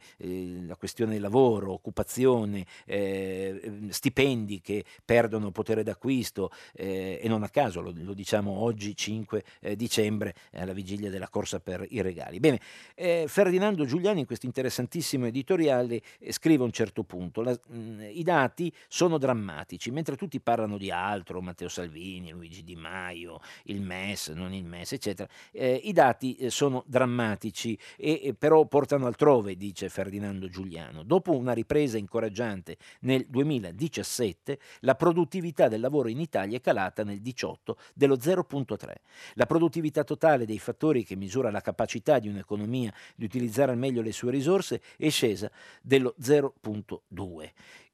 la 0.66 0.76
questione 0.76 1.14
del 1.14 1.22
lavoro, 1.22 1.74
occupazione, 1.74 2.66
eh, 2.86 3.88
stipendi 3.90 4.62
che 4.62 4.86
perdono 5.04 5.52
potere 5.52 5.84
d'acquisto 5.84 6.52
eh, 6.74 7.20
e 7.22 7.28
non 7.28 7.44
a 7.44 7.50
caso 7.50 7.82
lo, 7.82 7.92
lo 7.96 8.14
diciamo 8.14 8.52
oggi 8.52 8.96
5 8.96 9.44
eh, 9.62 9.76
dicembre 9.76 10.36
alla 10.54 10.74
vigilia 10.74 11.10
della 11.10 11.30
corsa 11.30 11.60
per 11.60 11.86
i 11.90 12.02
regali. 12.02 12.40
Bene, 12.40 12.60
eh, 12.96 13.26
Ferdinando 13.28 13.86
Giuliani 13.86 14.22
in 14.22 14.26
questo 14.26 14.46
interessantissimo 14.46 15.26
editoriale 15.26 16.02
scrive 16.30 16.62
a 16.64 16.66
un 16.66 16.72
certo 16.72 17.04
punto, 17.04 17.42
la, 17.42 17.58
mh, 17.68 18.10
i 18.14 18.24
dati 18.24 18.72
sono 18.88 19.18
drammatici, 19.18 19.92
mentre 19.92 20.16
tutti 20.16 20.40
parlano 20.40 20.78
di 20.78 20.92
altro, 20.92 21.42
Matteo 21.42 21.70
Salvini, 21.70 22.32
Luigi 22.32 22.64
Di 22.64 22.76
Maio, 22.76 23.40
il 23.64 23.82
MES, 23.82 24.30
non 24.30 24.54
il 24.54 24.66
MES, 24.66 24.94
eccetera, 24.94 25.28
i 25.52 25.92
dati 25.94 26.50
sono 26.50 26.84
drammatici. 26.86 27.78
E, 27.98 28.22
e 28.24 28.34
però 28.34 28.66
portano 28.66 28.81
portano 28.82 29.06
altrove, 29.06 29.56
dice 29.58 29.90
Ferdinando 29.90 30.48
Giuliano. 30.50 31.04
Dopo 31.04 31.38
una 31.38 31.54
ripresa 31.54 32.00
incoraggiante 32.00 32.78
nel 33.02 33.28
2017, 33.30 34.58
la 34.80 34.96
produttività 34.96 35.68
del 35.68 35.82
lavoro 35.82 36.10
in 36.10 36.20
Italia 36.20 36.58
è 36.58 36.62
calata 36.62 37.04
nel 37.04 37.22
2018 37.22 37.78
dello 37.94 38.16
0,3. 38.16 38.94
La 39.36 39.46
produttività 39.46 40.04
totale 40.04 40.48
dei 40.48 40.58
fattori 40.58 41.04
che 41.04 41.16
misura 41.16 41.52
la 41.52 41.62
capacità 41.62 42.18
di 42.18 42.28
un'economia 42.28 42.92
di 43.16 43.26
utilizzare 43.26 43.72
al 43.72 43.78
meglio 43.78 44.02
le 44.02 44.12
sue 44.12 44.32
risorse 44.32 44.82
è 44.98 45.10
scesa 45.10 45.52
dello 45.84 46.16
0,2 46.20 47.52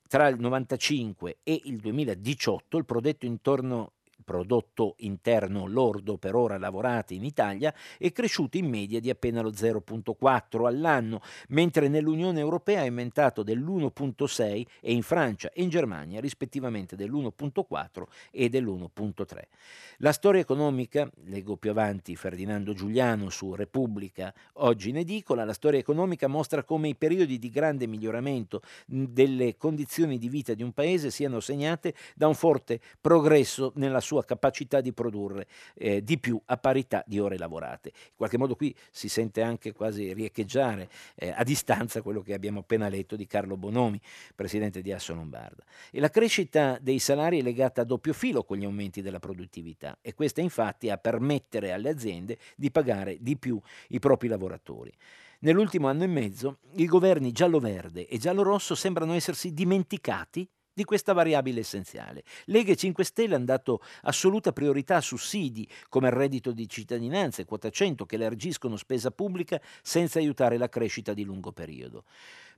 tra 0.08 0.30
il 0.30 0.40
95 0.40 1.40
e 1.44 1.62
il 1.66 1.76
2018 1.80 2.78
il 2.78 2.86
prodotto 2.86 3.26
intorno 3.26 3.92
prodotto 4.28 4.96
interno 4.98 5.68
lordo 5.68 6.18
per 6.18 6.36
ora 6.36 6.58
lavorate 6.58 7.14
in 7.14 7.24
Italia 7.24 7.74
è 7.98 8.12
cresciuto 8.12 8.58
in 8.58 8.68
media 8.68 9.00
di 9.00 9.10
appena 9.10 9.40
lo 9.40 9.52
0,4 9.52 10.66
all'anno, 10.66 11.22
mentre 11.48 11.88
nell'Unione 11.88 12.42
Europea 12.42 12.82
è 12.82 12.88
aumentato 12.88 13.42
dell'1,6 13.42 14.66
e 14.82 14.92
in 14.92 15.02
Francia 15.02 15.50
e 15.54 15.62
in 15.62 15.70
Germania 15.70 16.20
rispettivamente 16.20 16.98
dell'1,4 16.98 18.04
e 18.30 18.50
dell'1,3. 18.50 19.26
La 20.00 20.12
storia 20.12 20.42
economica, 20.42 21.10
leggo 21.24 21.56
più 21.56 21.70
avanti 21.70 22.18
Ferdinando 22.18 22.74
Giuliano 22.74 23.30
su 23.30 23.56
Repubblica, 23.56 24.34
oggi 24.56 24.90
in 24.90 24.98
edicola, 24.98 25.46
la 25.46 25.54
storia 25.54 25.80
economica 25.80 26.28
mostra 26.28 26.66
come 26.66 26.90
i 26.90 26.96
periodi 26.96 27.40
di 27.40 27.50
grande 27.50 27.88
miglioramento 27.88 28.62
delle 28.86 29.56
condizioni 29.56 30.18
di 30.18 30.28
vita 30.28 30.54
di 30.54 30.64
un 30.64 30.74
paese 30.74 31.12
siano 31.12 31.40
segnate 31.40 31.94
da 32.14 32.28
un 32.28 32.36
forte 32.36 32.82
progresso 33.00 33.72
nella 33.76 34.02
sua 34.02 34.16
sua 34.18 34.26
capacità 34.26 34.82
di 34.82 34.94
produrre 34.94 35.48
eh, 35.76 36.04
di 36.04 36.18
più 36.18 36.42
a 36.46 36.58
parità 36.58 37.04
di 37.06 37.20
ore 37.20 37.38
lavorate. 37.38 37.92
In 37.94 38.16
qualche 38.16 38.38
modo 38.38 38.56
qui 38.56 38.76
si 38.90 39.10
sente 39.10 39.42
anche 39.42 39.74
quasi 39.74 40.14
riecheggiare 40.14 40.90
eh, 41.16 41.30
a 41.30 41.44
distanza 41.44 42.02
quello 42.02 42.22
che 42.22 42.34
abbiamo 42.34 42.62
appena 42.62 42.90
letto 42.90 43.16
di 43.16 43.28
Carlo 43.28 43.58
Bonomi, 43.58 44.02
presidente 44.34 44.82
di 44.82 44.92
Asso 44.92 45.14
Lombarda. 45.14 45.64
E 45.92 46.00
la 46.00 46.10
crescita 46.10 46.80
dei 46.82 47.00
salari 47.00 47.40
è 47.40 47.44
legata 47.44 47.82
a 47.82 47.86
doppio 47.86 48.14
filo 48.14 48.44
con 48.44 48.58
gli 48.58 48.66
aumenti 48.66 49.02
della 49.02 49.20
produttività 49.20 49.98
e 50.02 50.16
questa 50.16 50.42
infatti 50.42 50.90
a 50.90 50.98
permettere 50.98 51.72
alle 51.72 51.90
aziende 51.90 52.38
di 52.56 52.72
pagare 52.72 53.18
di 53.20 53.38
più 53.38 53.60
i 53.90 54.00
propri 54.00 54.28
lavoratori. 54.28 54.92
Nell'ultimo 55.40 55.88
anno 55.88 56.04
e 56.04 56.08
mezzo 56.08 56.58
i 56.78 56.88
governi 56.88 57.32
giallo-verde 57.32 58.08
e 58.08 58.18
giallo-rosso 58.18 58.74
sembrano 58.74 59.14
essersi 59.14 59.54
dimenticati 59.54 60.50
di 60.78 60.84
questa 60.84 61.12
variabile 61.12 61.62
essenziale. 61.62 62.24
Lega 62.46 62.72
e 62.72 62.76
5 62.76 63.04
Stelle 63.04 63.34
hanno 63.34 63.46
dato 63.46 63.82
assoluta 64.04 64.54
priorità 64.54 64.98
a 64.98 65.02
sussidi 65.02 65.68
come 65.90 66.10
il 66.10 66.14
reddito 66.14 66.52
di 66.52 66.70
cittadinanza 66.70 67.42
e 67.42 67.46
quota 67.46 67.72
100 67.72 68.06
che 68.06 68.14
elargiscono 68.14 68.76
spesa 68.78 69.10
pubblica 69.10 69.60
senza 69.82 70.20
aiutare 70.20 70.56
la 70.58 70.70
crescita 70.70 71.16
di 71.16 71.24
lungo 71.24 71.52
periodo. 71.52 72.04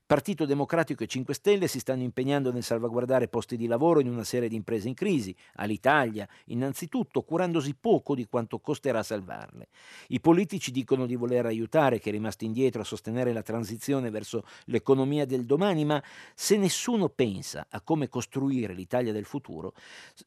Partito 0.10 0.48
Democratico 0.48 1.04
e 1.04 1.08
5 1.08 1.36
Stelle 1.36 1.68
si 1.68 1.78
stanno 1.78 2.02
impegnando 2.02 2.52
nel 2.52 2.64
salvaguardare 2.64 3.28
posti 3.28 3.56
di 3.56 3.68
lavoro 3.68 4.00
in 4.00 4.10
una 4.10 4.24
serie 4.24 4.50
di 4.50 4.56
imprese 4.56 4.88
in 4.88 4.96
crisi, 4.96 5.36
all'Italia 5.58 6.28
innanzitutto, 6.46 7.22
curandosi 7.22 7.76
poco 7.80 8.16
di 8.16 8.26
quanto 8.26 8.58
costerà 8.58 9.04
salvarle. 9.04 9.68
I 10.08 10.20
politici 10.20 10.72
dicono 10.72 11.06
di 11.06 11.14
voler 11.14 11.46
aiutare 11.46 12.00
chi 12.00 12.10
è 12.10 12.12
rimasto 12.12 12.44
indietro 12.44 12.82
a 12.82 12.86
sostenere 12.86 13.34
la 13.34 13.44
transizione 13.44 14.10
verso 14.10 14.46
l'economia 14.66 15.28
del 15.28 15.46
domani, 15.46 15.86
ma 15.86 16.04
se 16.34 16.58
nessuno 16.58 17.10
pensa 17.10 17.68
a 17.70 17.80
come 17.80 18.08
costruire 18.08 18.74
l'Italia 18.74 19.14
del 19.14 19.26
futuro, 19.26 19.76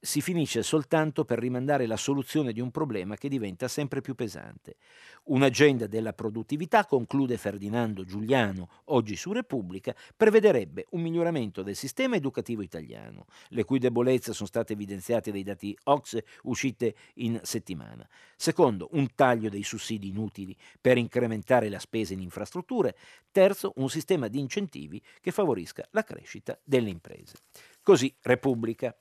si 0.00 0.20
finisce 0.20 0.62
soltanto 0.62 1.24
per 1.24 1.40
rimandare 1.40 1.86
la 1.86 1.96
soluzione 1.96 2.52
di 2.52 2.60
un 2.60 2.70
problema 2.70 3.16
che 3.16 3.28
diventa 3.28 3.66
sempre 3.66 4.00
più 4.00 4.14
pesante. 4.14 4.76
Un'agenda 5.24 5.88
della 5.88 6.12
produttività, 6.12 6.86
conclude 6.86 7.36
Ferdinando 7.36 8.04
Giuliano 8.04 8.68
oggi 8.84 9.16
su 9.16 9.32
Repubblica, 9.32 9.70
Repubblica 9.72 9.94
prevederebbe 10.14 10.86
un 10.90 11.00
miglioramento 11.00 11.62
del 11.62 11.76
sistema 11.76 12.16
educativo 12.16 12.62
italiano, 12.62 13.26
le 13.48 13.64
cui 13.64 13.78
debolezze 13.78 14.32
sono 14.32 14.48
state 14.48 14.74
evidenziate 14.74 15.32
dai 15.32 15.42
dati 15.42 15.76
OXE 15.84 16.24
uscite 16.42 16.94
in 17.14 17.40
settimana. 17.42 18.06
Secondo, 18.36 18.88
un 18.92 19.14
taglio 19.14 19.48
dei 19.48 19.62
sussidi 19.62 20.08
inutili 20.08 20.54
per 20.80 20.98
incrementare 20.98 21.68
la 21.68 21.78
spesa 21.78 22.12
in 22.12 22.20
infrastrutture. 22.20 22.96
Terzo, 23.30 23.72
un 23.76 23.88
sistema 23.88 24.28
di 24.28 24.38
incentivi 24.38 25.00
che 25.20 25.30
favorisca 25.30 25.86
la 25.90 26.04
crescita 26.04 26.58
delle 26.62 26.90
imprese. 26.90 27.36
Così 27.82 28.14
Repubblica. 28.20 28.94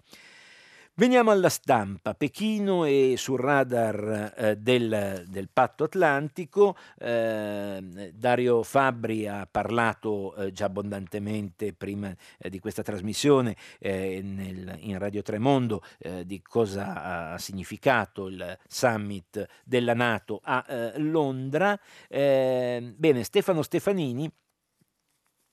Veniamo 0.94 1.32
alla 1.32 1.48
stampa. 1.48 2.14
Pechino 2.14 2.84
è 2.84 3.14
sul 3.16 3.40
radar 3.40 4.34
eh, 4.36 4.58
del, 4.58 5.24
del, 5.26 5.48
patto 5.52 5.86
atlantico. 5.86 6.76
Eh, 7.00 8.12
Dario 8.14 8.62
Fabbri 8.62 9.26
ha 9.26 9.48
parlato 9.50 10.36
eh, 10.36 10.52
già 10.52 10.66
abbondantemente 10.66 11.72
prima 11.72 12.14
eh, 12.38 12.50
di 12.50 12.60
questa 12.60 12.84
trasmissione 12.84 13.56
eh, 13.80 14.20
nel, 14.22 14.76
in 14.82 15.00
Radio 15.00 15.22
Tremondo 15.22 15.82
eh, 15.98 16.26
di 16.26 16.42
cosa 16.42 17.32
ha 17.34 17.38
significato 17.38 18.28
il 18.28 18.58
summit 18.68 19.48
della 19.64 19.94
Nato 19.94 20.42
a 20.44 20.92
Londra. 20.98 21.80
bene, 22.10 23.24
Stefano 23.24 23.62
Stefanini 23.62 24.30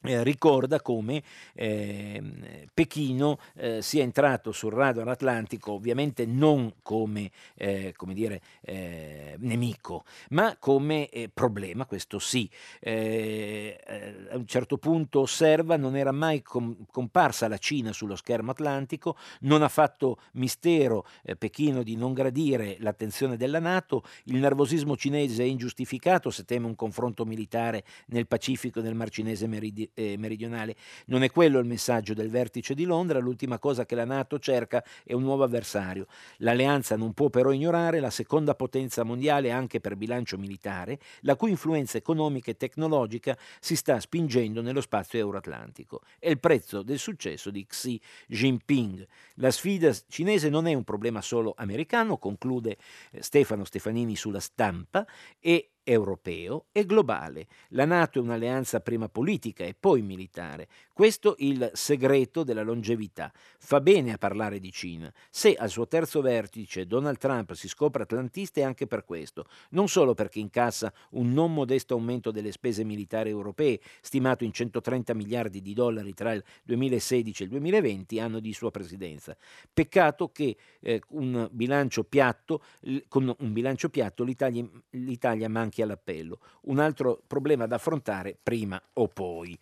eh, 0.03 0.23
ricorda 0.23 0.81
come 0.81 1.23
eh, 1.55 2.23
Pechino 2.73 3.39
eh, 3.57 3.83
sia 3.83 4.05
entrato 4.05 4.53
sul 4.53 4.73
radar 4.73 5.09
atlantico 5.09 5.73
ovviamente 5.73 6.25
non 6.25 6.75
come, 6.83 7.31
eh, 7.57 7.93
come 7.97 8.15
dire, 8.15 8.41
eh, 8.61 9.35
nemico, 9.39 10.05
ma 10.31 10.57
come 10.59 11.09
eh, 11.09 11.29
problema, 11.33 11.85
questo 11.85 12.19
sì. 12.21 12.49
a 12.81 14.37
un 14.37 14.47
certo 14.47 14.79
punto 14.79 15.21
osserva 15.21 15.77
non 15.77 15.97
era 15.97 16.13
mai 16.13 16.43
com- 16.43 16.77
comparsa 16.91 17.49
la 17.49 17.59
Cina 17.59 17.93
sullo 17.93 18.15
schermo 18.15 18.53
atlantico, 18.53 19.17
non 19.41 19.63
ha 19.63 19.69
fatto 19.69 20.19
mistero 20.33 21.07
Pechino 21.39 21.83
di 21.83 21.97
non 21.97 22.13
gradire 22.13 22.77
l'attenzione 22.81 23.37
della 23.37 23.59
Nato, 23.59 24.05
il 24.25 24.37
nervosismo 24.37 24.97
cinese 24.97 25.43
è 25.43 25.47
ingiustificato 25.47 26.31
se 26.31 26.45
teme 26.45 26.67
un 26.67 26.75
confronto 26.77 27.25
militare 27.25 27.85
nel 28.07 28.27
Pacifico 28.27 28.79
e 28.79 28.83
nel 28.83 28.95
Mar 28.95 29.11
Cinese 29.11 29.47
meridionale 29.47 29.88
eh, 29.95 30.17
meridionale. 30.19 30.77
Non 31.07 31.23
è 31.23 31.31
quello 31.31 31.59
il 31.59 31.67
messaggio 31.67 32.15
del 32.15 32.31
vertice 32.31 32.75
di 32.75 32.85
Londra, 32.85 33.19
l'ultima 33.19 33.59
cosa 33.59 33.87
che 33.87 33.95
la 33.95 34.05
Nato 34.05 34.39
cerca 34.39 34.85
è 35.05 35.13
un 35.13 35.23
nuovo 35.23 35.45
avversario. 35.45 36.07
L'alleanza 36.39 36.97
non 36.97 37.13
può 37.13 37.29
però 37.31 37.53
ignorare 37.53 38.01
la 38.01 38.11
seconda 38.11 38.55
potenza 38.55 39.03
mondiale 39.03 39.51
anche 39.51 39.81
per 39.81 39.97
bilancio 39.97 40.39
militare, 40.39 40.99
la 41.21 41.37
cui 41.37 41.51
influenza 41.51 41.99
economica 41.99 42.51
e 42.51 42.57
tecnologica 42.57 43.37
si 43.61 43.77
sta 43.77 43.99
spingendo 44.01 44.63
nello 44.63 44.81
spazio 44.81 45.19
euroatlantico. 45.19 46.03
È 46.19 46.29
il 46.29 46.41
prezzo 46.41 46.83
del 46.83 46.99
successo 46.99 47.51
di 47.51 47.67
Xi 47.67 48.01
Jinping. 48.27 49.07
La 49.35 49.51
sfida 49.51 49.93
cinese 50.09 50.49
non 50.49 50.67
è 50.67 50.75
un 50.75 50.85
problema 50.85 51.21
solo 51.21 51.55
americano, 51.57 52.19
conclude 52.19 52.77
eh, 53.11 53.23
Stefano 53.23 53.65
Stefanini 53.65 54.17
sulla 54.17 54.41
stampa, 54.41 55.07
e 55.41 55.71
europeo 55.91 56.67
e 56.71 56.85
globale. 56.85 57.47
La 57.71 57.87
Nato 57.87 58.19
è 58.19 58.23
un'alleanza 58.23 58.81
prima 58.81 59.09
politica 59.09 59.65
e 59.65 59.75
poi 59.75 60.03
militare. 60.03 60.69
Questo 60.99 61.37
il 61.39 61.71
segreto 61.75 62.43
della 62.43 62.65
longevità. 62.65 63.33
Fa 63.61 63.81
bene 63.81 64.15
a 64.15 64.19
parlare 64.19 64.59
di 64.59 64.73
Cina. 64.73 65.15
Se 65.31 65.55
al 65.55 65.71
suo 65.71 65.87
terzo 65.87 66.21
vertice 66.21 66.89
Donald 66.89 67.19
Trump 67.19 67.53
si 67.53 67.69
scopre 67.69 68.03
atlantista 68.03 68.59
è 68.59 68.65
anche 68.65 68.89
per 68.89 69.05
questo, 69.05 69.47
non 69.71 69.87
solo 69.87 70.15
perché 70.15 70.41
incassa 70.41 70.93
un 71.11 71.33
non 71.33 71.55
modesto 71.55 71.95
aumento 71.95 72.33
delle 72.33 72.51
spese 72.51 72.83
militari 72.83 73.31
europee, 73.31 73.79
stimato 74.01 74.43
in 74.43 74.51
130 74.51 75.15
miliardi 75.15 75.63
di 75.63 75.73
dollari 75.73 76.15
tra 76.15 76.33
il 76.33 76.43
2016 76.65 77.43
e 77.43 77.45
il 77.45 77.53
2020, 77.53 78.19
anno 78.19 78.41
di 78.41 78.53
sua 78.53 78.73
presidenza. 78.73 79.37
Peccato 79.73 80.33
che 80.33 80.57
eh, 80.81 81.01
un 81.11 81.49
bilancio 81.53 82.03
piatto, 82.03 82.63
con 83.07 83.33
un 83.39 83.53
bilancio 83.53 83.89
piatto 83.89 84.25
l'Italia, 84.25 84.69
l'Italia 84.91 85.49
manchi 85.49 85.81
all'appello. 85.81 86.41
Un 86.63 86.81
altro 86.81 87.23
problema 87.25 87.69
da 87.69 87.77
affrontare 87.77 88.37
prima 88.43 88.83
o 88.95 89.07
poi. 89.07 89.57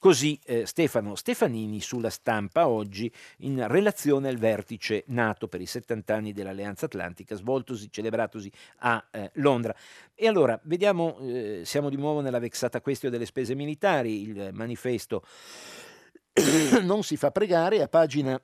Così 0.00 0.40
eh, 0.46 0.64
Stefano 0.64 1.14
Stefanini 1.14 1.78
sulla 1.82 2.08
stampa 2.08 2.68
oggi 2.68 3.12
in 3.40 3.68
relazione 3.68 4.30
al 4.30 4.38
vertice 4.38 5.04
nato 5.08 5.46
per 5.46 5.60
i 5.60 5.66
70 5.66 6.14
anni 6.14 6.32
dell'Alleanza 6.32 6.86
Atlantica 6.86 7.34
svoltosi, 7.34 7.90
celebratosi 7.90 8.50
a 8.78 9.04
eh, 9.10 9.30
Londra. 9.34 9.76
E 10.14 10.26
allora, 10.26 10.58
vediamo, 10.62 11.18
eh, 11.20 11.60
siamo 11.66 11.90
di 11.90 11.96
nuovo 11.96 12.22
nella 12.22 12.38
vexata 12.38 12.80
questione 12.80 13.12
delle 13.12 13.26
spese 13.26 13.54
militari, 13.54 14.22
il 14.22 14.48
manifesto 14.54 15.22
non 16.80 17.02
si 17.02 17.18
fa 17.18 17.30
pregare, 17.30 17.82
a 17.82 17.88
pagina 17.88 18.40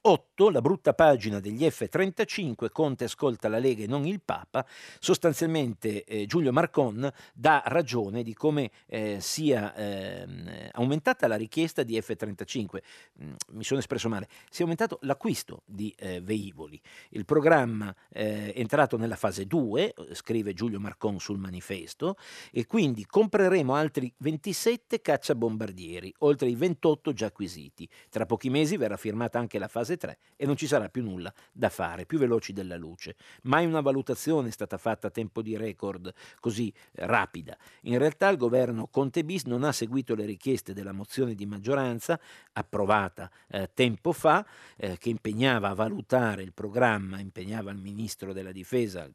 8, 0.00 0.50
la 0.50 0.60
brutta 0.60 0.94
pagina 0.94 1.40
degli 1.40 1.68
F-35, 1.68 2.70
Conte 2.72 3.04
ascolta 3.04 3.48
la 3.48 3.58
Lega 3.58 3.84
e 3.84 3.86
non 3.86 4.06
il 4.06 4.20
Papa, 4.22 4.66
sostanzialmente 4.98 6.04
eh, 6.04 6.26
Giulio 6.26 6.52
Marcon 6.52 7.10
dà 7.34 7.62
ragione 7.66 8.22
di 8.22 8.34
come 8.34 8.70
eh, 8.86 9.18
sia 9.20 9.74
eh, 9.74 10.70
aumentata 10.72 11.26
la 11.26 11.36
richiesta 11.36 11.82
di 11.82 12.00
F-35, 12.00 12.78
mm, 13.22 13.32
mi 13.52 13.64
sono 13.64 13.80
espresso 13.80 14.08
male, 14.08 14.28
sia 14.48 14.62
aumentato 14.62 14.98
l'acquisto 15.02 15.62
di 15.66 15.94
eh, 15.98 16.20
velivoli. 16.20 16.80
Il 17.10 17.24
programma 17.24 17.94
eh, 18.10 18.52
è 18.52 18.58
entrato 18.58 18.96
nella 18.96 19.16
fase 19.16 19.46
2, 19.46 19.94
scrive 20.12 20.54
Giulio 20.54 20.80
Marcon 20.80 21.18
sul 21.18 21.38
manifesto, 21.38 22.16
e 22.50 22.66
quindi 22.66 23.04
compreremo 23.04 23.74
altri 23.74 24.12
27 24.18 25.00
cacciabombardieri, 25.00 26.14
oltre 26.18 26.48
ai 26.48 26.54
28 26.54 27.12
già 27.12 27.26
acquisiti. 27.26 27.88
Tra 28.08 28.26
pochi 28.26 28.50
mesi 28.50 28.76
verrà 28.76 28.96
firmata 28.96 29.38
anche 29.38 29.58
la 29.58 29.68
fase 29.68 29.79
fase 29.80 29.96
3 29.96 30.18
e 30.36 30.46
non 30.46 30.56
ci 30.56 30.66
sarà 30.66 30.88
più 30.88 31.02
nulla 31.02 31.32
da 31.52 31.68
fare, 31.68 32.06
più 32.06 32.18
veloci 32.18 32.52
della 32.52 32.76
luce. 32.76 33.16
Mai 33.42 33.66
una 33.66 33.80
valutazione 33.80 34.48
è 34.48 34.52
stata 34.52 34.78
fatta 34.78 35.08
a 35.08 35.10
tempo 35.10 35.42
di 35.42 35.56
record 35.56 36.12
così 36.38 36.72
eh, 36.92 37.06
rapida. 37.06 37.56
In 37.82 37.98
realtà 37.98 38.28
il 38.28 38.36
governo 38.36 38.86
Conte 38.86 39.24
bis 39.24 39.44
non 39.44 39.64
ha 39.64 39.72
seguito 39.72 40.14
le 40.14 40.24
richieste 40.24 40.72
della 40.72 40.92
mozione 40.92 41.34
di 41.34 41.46
maggioranza 41.46 42.20
approvata 42.52 43.30
eh, 43.48 43.70
tempo 43.74 44.12
fa 44.12 44.46
eh, 44.76 44.98
che 44.98 45.08
impegnava 45.08 45.70
a 45.70 45.74
valutare 45.74 46.42
il 46.42 46.52
programma, 46.52 47.18
impegnava 47.18 47.70
il 47.70 47.78
ministro 47.78 48.32
della 48.32 48.52
difesa 48.52 49.10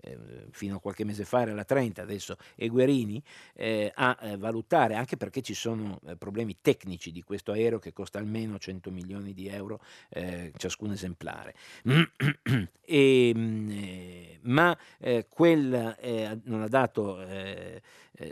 eh, 0.00 0.46
fino 0.50 0.76
a 0.76 0.80
qualche 0.80 1.04
mese 1.04 1.24
fa 1.24 1.40
era 1.42 1.54
la 1.54 1.64
30, 1.64 2.02
adesso 2.02 2.36
è 2.54 2.68
Guerini, 2.68 3.20
eh, 3.54 3.90
a 3.94 4.16
eh, 4.20 4.36
valutare, 4.36 4.94
anche 4.94 5.16
perché 5.16 5.42
ci 5.42 5.54
sono 5.54 5.98
eh, 6.06 6.16
problemi 6.16 6.58
tecnici 6.60 7.10
di 7.10 7.22
questo 7.22 7.52
aereo 7.52 7.78
che 7.78 7.92
costa 7.92 8.18
almeno 8.18 8.58
100 8.58 8.90
milioni 8.90 9.34
di 9.34 9.48
euro 9.48 9.80
eh, 10.10 10.52
ciascun 10.56 10.92
esemplare. 10.92 11.54
e, 12.84 13.32
mm, 13.36 13.70
eh, 13.70 14.38
ma 14.42 14.76
quel 15.28 16.40
non 16.44 16.62
ha 16.62 16.68
dato 16.68 17.22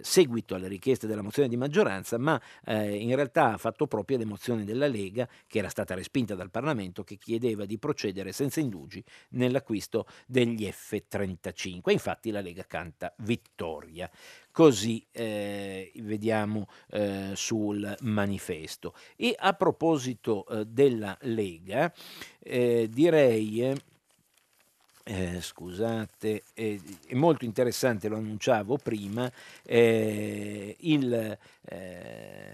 seguito 0.01 0.55
alle 0.55 0.69
richieste 0.69 1.07
della 1.07 1.21
mozione 1.21 1.49
di 1.49 1.57
maggioranza, 1.57 2.17
ma 2.17 2.41
in 2.67 3.15
realtà 3.15 3.53
ha 3.53 3.59
fatto 3.59 3.87
proprio 3.87 4.17
le 4.17 4.25
mozioni 4.25 4.65
della 4.65 4.87
Lega, 4.87 5.29
che 5.47 5.59
era 5.59 5.69
stata 5.69 5.95
respinta 5.95 6.35
dal 6.35 6.51
Parlamento, 6.51 7.05
che 7.05 7.17
chiedeva 7.17 7.67
di 7.67 7.79
procedere 7.79 8.33
senza 8.33 8.61
indugi 8.61 9.03
nell'acquisto 9.31 10.07
degli 10.27 10.71
F-35. 10.71 11.56
5. 11.57 11.93
Infatti 11.93 12.31
la 12.31 12.41
Lega 12.41 12.65
canta 12.67 13.13
vittoria. 13.19 14.09
Così 14.53 15.05
eh, 15.11 15.91
vediamo 15.97 16.69
eh, 16.91 17.33
sul 17.35 17.97
manifesto. 18.03 18.95
E 19.17 19.35
a 19.37 19.55
proposito 19.55 20.47
eh, 20.47 20.67
della 20.67 21.17
Lega, 21.23 21.93
eh, 22.39 22.89
direi 22.91 23.75
eh, 25.09 25.41
scusate, 25.41 26.43
eh, 26.53 26.81
è 27.07 27.15
molto 27.15 27.45
interessante, 27.45 28.09
lo 28.09 28.17
annunciavo 28.17 28.77
prima, 28.77 29.31
eh, 29.63 30.75
il, 30.81 31.39
eh, 31.63 32.53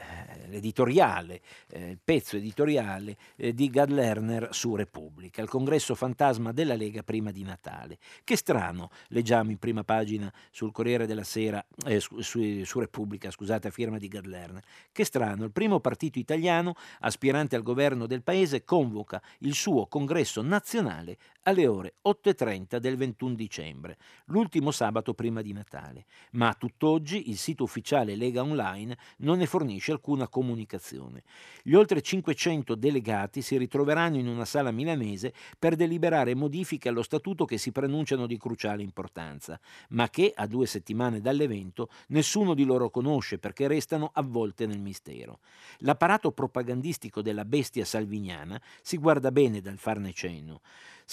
l'editoriale, 0.48 1.40
eh, 1.70 1.92
il 1.92 1.98
pezzo 2.04 2.36
editoriale 2.36 3.16
eh, 3.36 3.54
di 3.54 3.70
Gad 3.70 3.88
Lerner 3.88 4.50
su 4.52 4.76
Repubblica, 4.76 5.40
il 5.40 5.48
congresso 5.48 5.94
fantasma 5.94 6.52
della 6.52 6.74
Lega 6.74 7.02
prima 7.02 7.30
di 7.30 7.42
Natale. 7.42 7.96
Che 8.22 8.36
strano, 8.36 8.90
leggiamo 9.08 9.50
in 9.50 9.58
prima 9.58 9.82
pagina 9.82 10.30
sul 10.50 10.72
Corriere 10.72 11.06
della 11.06 11.24
Sera, 11.24 11.64
su, 12.00 12.20
su, 12.20 12.64
su, 12.64 12.78
Repubblica, 12.78 13.30
scusate, 13.30 13.68
a 13.68 13.70
firma 13.70 13.96
di 13.96 14.08
Gad 14.08 14.26
Lerner. 14.26 14.62
Che 14.92 15.04
strano, 15.04 15.44
il 15.44 15.52
primo 15.52 15.80
partito 15.80 16.18
italiano, 16.18 16.74
aspirante 17.00 17.56
al 17.56 17.62
governo 17.62 18.06
del 18.06 18.22
paese, 18.22 18.62
convoca 18.62 19.22
il 19.38 19.54
suo 19.54 19.86
congresso 19.86 20.42
nazionale 20.42 21.16
alle 21.44 21.66
ore 21.66 21.94
8.30 22.04 22.76
del 22.76 22.96
21 22.96 23.34
dicembre, 23.34 23.96
l'ultimo 24.26 24.70
sabato 24.70 25.14
prima 25.14 25.42
di 25.42 25.52
Natale. 25.52 26.04
Ma 26.32 26.48
a 26.48 26.54
tutt'oggi 26.54 27.30
il 27.30 27.36
sito 27.36 27.64
ufficiale 27.64 28.14
Lega 28.14 28.42
Online 28.42 28.96
non 29.18 29.38
ne 29.38 29.46
fornisce 29.46 29.92
alcuna 29.92 30.28
comunicazione. 30.28 31.22
Gli 31.62 31.74
oltre 31.74 32.00
500 32.00 32.74
delegati 32.74 33.42
si 33.42 33.56
ritroveranno 33.56 34.18
in 34.18 34.28
una 34.28 34.44
sala 34.44 34.70
milanese 34.70 35.32
per 35.58 35.74
deliberare 35.74 36.34
modifiche 36.34 36.88
allo 36.88 37.02
statuto 37.02 37.44
che 37.44 37.58
si 37.58 37.72
pronunciano 37.72 38.26
di 38.26 38.38
cruciale 38.38 38.82
importanza, 38.82 39.58
ma 39.90 40.08
che 40.10 40.32
a 40.34 40.46
due 40.46 40.66
settimane 40.66 41.20
dall'evento 41.20 41.88
nessuno 42.08 42.54
di 42.54 42.64
loro 42.64 42.90
conosce 42.90 43.38
perché 43.38 43.66
restano 43.66 44.10
avvolte 44.14 44.66
nel 44.66 44.80
mistero. 44.80 45.40
L'apparato 45.78 46.30
propagandistico 46.30 47.22
della 47.22 47.44
bestia 47.44 47.84
salviniana 47.84 48.60
si 48.80 48.96
guarda 48.96 49.32
bene 49.32 49.60
dal 49.60 49.78
farne 49.78 50.12
cenno. 50.12 50.60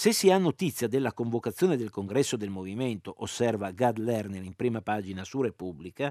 Se 0.00 0.14
si 0.14 0.30
ha 0.30 0.38
notizia 0.38 0.88
della 0.88 1.12
convocazione 1.12 1.76
del 1.76 1.90
congresso 1.90 2.38
del 2.38 2.48
movimento, 2.48 3.16
osserva 3.18 3.70
Gad 3.70 3.98
Lerner 3.98 4.42
in 4.42 4.54
prima 4.54 4.80
pagina 4.80 5.24
su 5.24 5.42
Repubblica, 5.42 6.10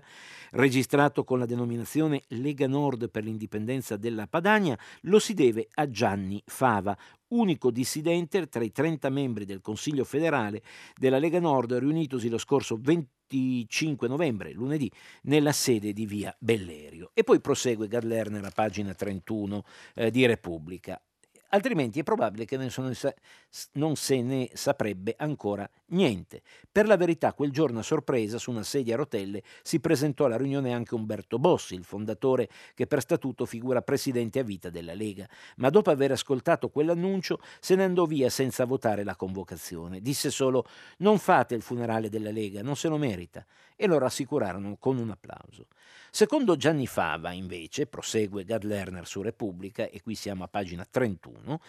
registrato 0.51 1.23
con 1.23 1.39
la 1.39 1.47
denominazione 1.47 2.21
Lega 2.27 2.67
Nord 2.67 3.09
per 3.09 3.23
l'indipendenza 3.23 3.97
della 3.97 4.27
Padania, 4.27 4.77
lo 5.05 5.17
si 5.17 5.33
deve 5.33 5.69
a 5.73 5.89
Gianni 5.89 6.39
Fava, 6.45 6.95
unico 7.29 7.71
dissidente 7.71 8.47
tra 8.47 8.63
i 8.63 8.71
30 8.71 9.09
membri 9.09 9.45
del 9.45 9.59
Consiglio 9.59 10.03
federale 10.03 10.61
della 10.95 11.17
Lega 11.17 11.39
Nord 11.39 11.73
riunitosi 11.73 12.29
lo 12.29 12.37
scorso 12.37 12.77
25 12.79 14.07
novembre, 14.07 14.51
lunedì, 14.51 14.91
nella 15.23 15.51
sede 15.51 15.93
di 15.93 16.05
via 16.05 16.31
Bellerio. 16.37 17.09
E 17.15 17.23
poi 17.23 17.41
prosegue 17.41 17.87
Gad 17.87 18.03
Lerner 18.03 18.45
a 18.45 18.51
pagina 18.53 18.93
31 18.93 19.63
eh, 19.95 20.11
di 20.11 20.27
Repubblica 20.27 21.01
altrimenti 21.49 21.99
è 21.99 22.03
probabile 22.03 22.45
che 22.45 22.57
non 22.57 23.95
se 23.95 24.21
ne 24.21 24.49
saprebbe 24.53 25.15
ancora 25.17 25.69
niente. 25.87 26.41
Per 26.71 26.87
la 26.87 26.97
verità, 26.97 27.33
quel 27.33 27.51
giorno 27.51 27.79
a 27.79 27.83
sorpresa, 27.83 28.37
su 28.37 28.51
una 28.51 28.63
sedia 28.63 28.93
a 28.93 28.97
rotelle, 28.97 29.43
si 29.61 29.79
presentò 29.79 30.25
alla 30.25 30.37
riunione 30.37 30.73
anche 30.73 30.95
Umberto 30.95 31.39
Bossi, 31.39 31.75
il 31.75 31.83
fondatore 31.83 32.49
che 32.73 32.87
per 32.87 33.01
statuto 33.01 33.45
figura 33.45 33.81
presidente 33.81 34.39
a 34.39 34.43
vita 34.43 34.69
della 34.69 34.93
Lega, 34.93 35.27
ma 35.57 35.69
dopo 35.69 35.89
aver 35.89 36.11
ascoltato 36.11 36.69
quell'annuncio 36.69 37.39
se 37.59 37.75
ne 37.75 37.83
andò 37.83 38.05
via 38.05 38.29
senza 38.29 38.65
votare 38.65 39.03
la 39.03 39.15
convocazione. 39.15 40.01
Disse 40.01 40.29
solo 40.31 40.65
non 40.97 41.17
fate 41.17 41.55
il 41.55 41.61
funerale 41.61 42.09
della 42.09 42.31
Lega, 42.31 42.61
non 42.61 42.75
se 42.75 42.87
lo 42.87 42.97
merita, 42.97 43.45
e 43.81 43.87
lo 43.87 43.97
rassicurarono 43.97 44.75
con 44.77 44.97
un 44.97 45.09
applauso. 45.09 45.67
Secondo 46.11 46.57
Gianni 46.57 46.85
Fava, 46.85 47.31
invece, 47.31 47.87
prosegue 47.87 48.43
Gad 48.43 48.63
Lerner 48.63 49.07
su 49.07 49.21
Repubblica, 49.21 49.87
e 49.87 50.01
qui 50.01 50.15
siamo 50.15 50.43
a 50.43 50.49
pagina 50.49 50.85
31, 50.89 51.61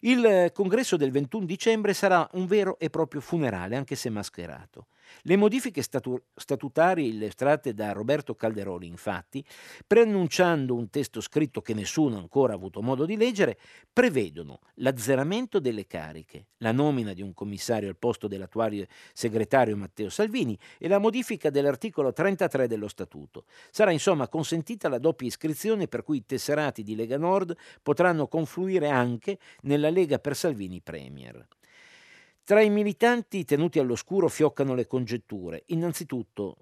il 0.00 0.50
congresso 0.52 0.96
del 0.96 1.12
21 1.12 1.44
dicembre 1.44 1.94
sarà 1.94 2.28
un 2.32 2.46
vero 2.46 2.80
e 2.80 2.90
proprio 2.90 3.20
funerale, 3.20 3.76
anche 3.76 3.94
se 3.94 4.10
mascherato. 4.10 4.86
Le 5.22 5.36
modifiche 5.36 5.82
statu- 5.82 6.20
statutarie 6.34 7.06
illustrate 7.06 7.74
da 7.74 7.92
Roberto 7.92 8.34
Calderoli, 8.34 8.86
infatti, 8.86 9.44
preannunciando 9.86 10.74
un 10.74 10.90
testo 10.90 11.20
scritto 11.20 11.60
che 11.60 11.74
nessuno 11.74 12.18
ancora 12.18 12.52
ha 12.52 12.56
avuto 12.56 12.82
modo 12.82 13.04
di 13.04 13.16
leggere, 13.16 13.58
prevedono 13.92 14.60
l'azzeramento 14.76 15.60
delle 15.60 15.86
cariche, 15.86 16.46
la 16.58 16.72
nomina 16.72 17.12
di 17.12 17.22
un 17.22 17.34
commissario 17.34 17.88
al 17.88 17.96
posto 17.96 18.28
dell'attuale 18.28 18.88
segretario 19.12 19.76
Matteo 19.76 20.08
Salvini 20.08 20.58
e 20.78 20.88
la 20.88 20.98
modifica 20.98 21.50
dell'articolo 21.50 22.12
33 22.12 22.66
dello 22.66 22.88
Statuto. 22.88 23.44
Sarà 23.70 23.90
insomma 23.90 24.28
consentita 24.28 24.88
la 24.88 24.98
doppia 24.98 25.26
iscrizione 25.26 25.88
per 25.88 26.02
cui 26.02 26.18
i 26.18 26.26
tesserati 26.26 26.82
di 26.82 26.94
Lega 26.94 27.18
Nord 27.18 27.56
potranno 27.82 28.26
confluire 28.26 28.88
anche 28.88 29.38
nella 29.62 29.90
Lega 29.90 30.18
per 30.18 30.36
Salvini 30.36 30.80
Premier. 30.80 31.46
Tra 32.44 32.60
i 32.60 32.70
militanti 32.70 33.44
tenuti 33.44 33.78
all'oscuro 33.78 34.28
fioccano 34.28 34.74
le 34.74 34.86
congetture. 34.86 35.62
Innanzitutto, 35.66 36.56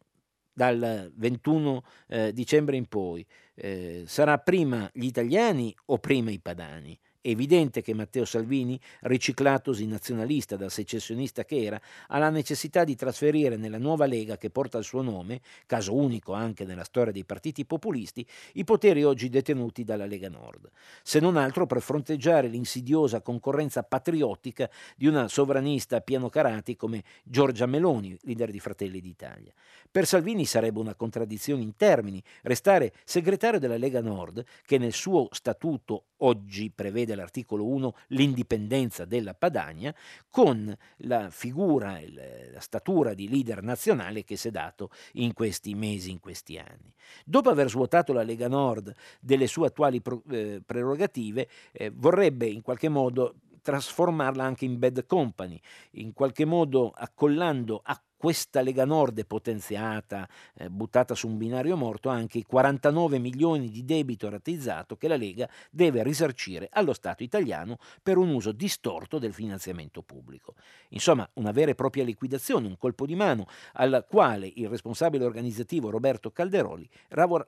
dal 0.52 1.10
21 1.14 1.82
eh, 2.08 2.32
dicembre 2.34 2.76
in 2.76 2.86
poi, 2.86 3.26
eh, 3.54 4.04
sarà 4.06 4.36
prima 4.38 4.90
gli 4.92 5.06
italiani 5.06 5.74
o 5.86 5.98
prima 5.98 6.30
i 6.30 6.38
padani? 6.38 6.98
È 7.22 7.28
evidente 7.28 7.82
che 7.82 7.92
Matteo 7.92 8.24
Salvini, 8.24 8.80
riciclatosi 9.00 9.86
nazionalista 9.86 10.56
da 10.56 10.70
secessionista 10.70 11.44
che 11.44 11.62
era, 11.62 11.78
ha 12.06 12.16
la 12.16 12.30
necessità 12.30 12.82
di 12.82 12.96
trasferire 12.96 13.58
nella 13.58 13.76
nuova 13.76 14.06
Lega 14.06 14.38
che 14.38 14.48
porta 14.48 14.78
il 14.78 14.84
suo 14.84 15.02
nome, 15.02 15.42
caso 15.66 15.94
unico 15.94 16.32
anche 16.32 16.64
nella 16.64 16.82
storia 16.82 17.12
dei 17.12 17.26
partiti 17.26 17.66
populisti, 17.66 18.26
i 18.54 18.64
poteri 18.64 19.04
oggi 19.04 19.28
detenuti 19.28 19.84
dalla 19.84 20.06
Lega 20.06 20.30
Nord, 20.30 20.70
se 21.02 21.20
non 21.20 21.36
altro 21.36 21.66
per 21.66 21.82
fronteggiare 21.82 22.48
l'insidiosa 22.48 23.20
concorrenza 23.20 23.82
patriottica 23.82 24.70
di 24.96 25.06
una 25.06 25.28
sovranista 25.28 25.96
a 25.96 26.00
piano 26.00 26.30
carati 26.30 26.74
come 26.74 27.04
Giorgia 27.22 27.66
Meloni, 27.66 28.16
leader 28.22 28.50
di 28.50 28.60
Fratelli 28.60 29.02
d'Italia. 29.02 29.52
Per 29.90 30.06
Salvini 30.06 30.46
sarebbe 30.46 30.78
una 30.78 30.94
contraddizione 30.94 31.60
in 31.60 31.76
termini 31.76 32.22
restare 32.44 32.94
segretario 33.04 33.58
della 33.58 33.76
Lega 33.76 34.00
Nord, 34.00 34.42
che 34.64 34.78
nel 34.78 34.94
suo 34.94 35.28
statuto 35.32 36.04
oggi 36.20 36.70
prevede 36.70 37.14
l'articolo 37.14 37.66
1 37.66 37.94
l'indipendenza 38.08 39.04
della 39.04 39.34
Padania, 39.34 39.94
con 40.28 40.74
la 40.98 41.30
figura 41.30 41.98
e 41.98 42.10
la 42.52 42.60
statura 42.60 43.14
di 43.14 43.28
leader 43.28 43.62
nazionale 43.62 44.24
che 44.24 44.36
si 44.36 44.48
è 44.48 44.50
dato 44.50 44.90
in 45.14 45.32
questi 45.32 45.74
mesi, 45.74 46.10
in 46.10 46.20
questi 46.20 46.58
anni. 46.58 46.92
Dopo 47.24 47.50
aver 47.50 47.68
svuotato 47.68 48.12
la 48.12 48.22
Lega 48.22 48.48
Nord 48.48 48.94
delle 49.20 49.46
sue 49.46 49.66
attuali 49.66 50.02
eh, 50.30 50.62
prerogative, 50.64 51.48
eh, 51.72 51.90
vorrebbe 51.94 52.46
in 52.46 52.62
qualche 52.62 52.88
modo 52.88 53.34
trasformarla 53.62 54.42
anche 54.42 54.64
in 54.64 54.78
bad 54.78 55.04
company, 55.06 55.60
in 55.92 56.12
qualche 56.12 56.44
modo 56.44 56.90
accollando 56.90 57.80
a 57.84 58.00
questa 58.20 58.60
Lega 58.60 58.84
Nord 58.84 59.24
potenziata, 59.24 60.28
eh, 60.52 60.68
buttata 60.68 61.14
su 61.14 61.26
un 61.26 61.38
binario 61.38 61.74
morto, 61.74 62.10
anche 62.10 62.36
i 62.36 62.44
49 62.44 63.18
milioni 63.18 63.70
di 63.70 63.82
debito 63.82 64.28
rateizzato 64.28 64.98
che 64.98 65.08
la 65.08 65.16
Lega 65.16 65.48
deve 65.70 66.02
risarcire 66.02 66.68
allo 66.70 66.92
Stato 66.92 67.22
italiano 67.22 67.78
per 68.02 68.18
un 68.18 68.28
uso 68.28 68.52
distorto 68.52 69.18
del 69.18 69.32
finanziamento 69.32 70.02
pubblico. 70.02 70.54
Insomma, 70.90 71.26
una 71.36 71.50
vera 71.50 71.70
e 71.70 71.74
propria 71.74 72.04
liquidazione, 72.04 72.66
un 72.66 72.76
colpo 72.76 73.06
di 73.06 73.14
mano 73.14 73.46
al 73.72 74.04
quale 74.06 74.52
il 74.54 74.68
responsabile 74.68 75.24
organizzativo 75.24 75.88
Roberto 75.88 76.30
Calderoli 76.30 76.86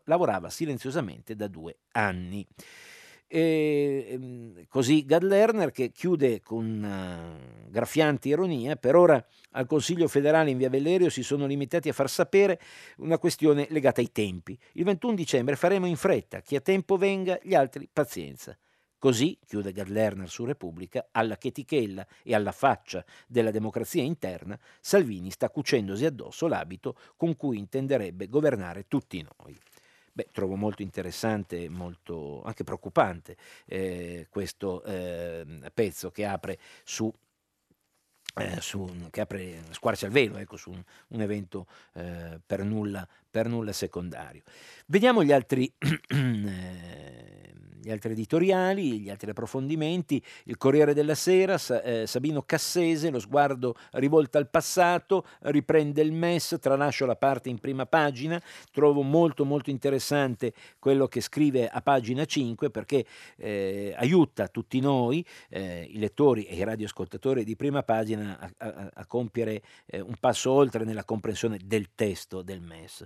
lavorava 0.05 0.49
silenziosamente 0.49 1.37
da 1.37 1.49
due 1.49 1.81
anni. 1.91 2.47
E, 3.35 4.09
ehm, 4.11 4.67
così 4.69 5.07
Gad 5.07 5.23
Lerner 5.23 5.71
che 5.71 5.91
chiude 5.91 6.43
con 6.43 6.83
uh, 6.83 7.71
graffiante 7.71 8.29
ironia, 8.29 8.77
per 8.77 8.95
ora 8.95 9.25
al 9.53 9.65
Consiglio 9.65 10.07
federale 10.07 10.51
in 10.51 10.59
via 10.59 10.69
Vellerio 10.69 11.09
si 11.09 11.23
sono 11.23 11.47
limitati 11.47 11.89
a 11.89 11.95
far 11.95 12.11
sapere 12.11 12.61
una 12.99 13.17
questione 13.17 13.67
legata 13.71 14.03
ai 14.03 14.13
tempi. 14.13 14.59
Il 14.73 14.85
21 14.85 15.15
dicembre 15.15 15.57
faremo 15.57 15.87
in 15.87 15.97
fretta, 15.97 16.43
chi 16.43 16.57
ha 16.57 16.61
tempo 16.61 16.99
venga, 16.99 17.39
gli 17.43 17.55
altri 17.55 17.89
pazienza. 17.91 18.55
Così, 18.99 19.39
chiude 19.47 19.73
Gad 19.73 19.89
Lerner 19.89 20.29
su 20.29 20.45
Repubblica, 20.45 21.09
alla 21.11 21.39
chetichella 21.39 22.07
e 22.23 22.35
alla 22.35 22.53
faccia 22.53 23.03
della 23.27 23.51
democrazia 23.51 24.03
interna, 24.03 24.61
Salvini 24.79 25.31
sta 25.31 25.49
cucendosi 25.49 26.05
addosso 26.05 26.47
l'abito 26.49 26.99
con 27.17 27.35
cui 27.37 27.57
intenderebbe 27.57 28.29
governare 28.29 28.85
tutti 28.89 29.27
noi. 29.39 29.59
Beh, 30.15 30.29
trovo 30.31 30.57
molto 30.57 30.83
interessante, 30.83 31.71
molto 31.71 32.43
anche 32.43 32.65
preoccupante 32.65 33.37
eh, 33.65 34.27
questo 34.29 34.83
eh, 34.85 35.71
pezzo 35.73 36.11
che 36.11 36.27
apre 36.27 36.59
su 36.85 37.11
eh, 38.35 38.61
su, 38.61 39.09
che 39.11 39.21
apre, 39.21 39.63
squarcia 39.71 40.07
il 40.07 40.13
velo 40.13 40.39
ecco, 40.39 40.57
su 40.57 40.71
un, 40.71 40.83
un 41.09 41.21
evento 41.21 41.67
eh, 41.95 42.41
per, 42.45 42.65
nulla, 42.65 43.07
per, 43.33 43.49
nulla, 43.49 43.73
secondario. 43.73 44.43
Vediamo 44.87 45.25
gli 45.25 45.33
altri 45.33 45.73
eh, 45.79 47.33
gli 47.83 47.91
altri 47.91 48.13
editoriali, 48.13 49.01
gli 49.01 49.11
altri 49.11 49.31
approfondimenti, 49.31 50.23
il 50.45 50.57
Corriere 50.57 50.95
della 50.95 51.17
Sera, 51.17 51.59
eh, 51.83 52.07
Sabino 52.07 52.43
Cassese, 52.43 53.11
lo 53.11 53.19
sguardo 53.19 53.75
rivolto 53.93 54.39
al 54.39 54.49
passato, 54.49 55.27
riprende 55.41 56.01
il 56.01 56.13
MES, 56.13 56.59
tralascio 56.61 57.07
la 57.07 57.17
parte 57.17 57.49
in 57.49 57.59
prima 57.59 57.85
pagina, 57.85 58.41
trovo 58.71 59.03
molto 59.03 59.45
molto 59.45 59.71
interessante 59.71 60.53
quello 60.79 61.09
che 61.09 61.21
scrive 61.21 61.69
a 61.69 61.81
pagina 61.81 62.25
5 62.25 62.71
perché 62.71 63.05
eh, 63.37 63.93
aiuta 63.97 64.47
tutti 64.47 64.79
noi, 64.79 65.27
eh, 65.49 65.89
i 65.91 65.99
lettori 65.99 66.45
e 66.45 66.55
i 66.55 66.63
radioascoltatori 66.63 67.43
di 67.43 67.57
prima 67.57 67.83
pagina, 67.83 68.39
a, 68.39 68.53
a, 68.59 68.91
a 68.95 69.07
compiere 69.07 69.61
eh, 69.87 70.01
un 70.01 70.15
passo 70.21 70.53
oltre 70.53 70.85
nella 70.85 71.05
comprensione 71.05 71.59
del 71.65 71.89
testo 71.97 72.43
del 72.43 72.61
MES. 72.61 73.05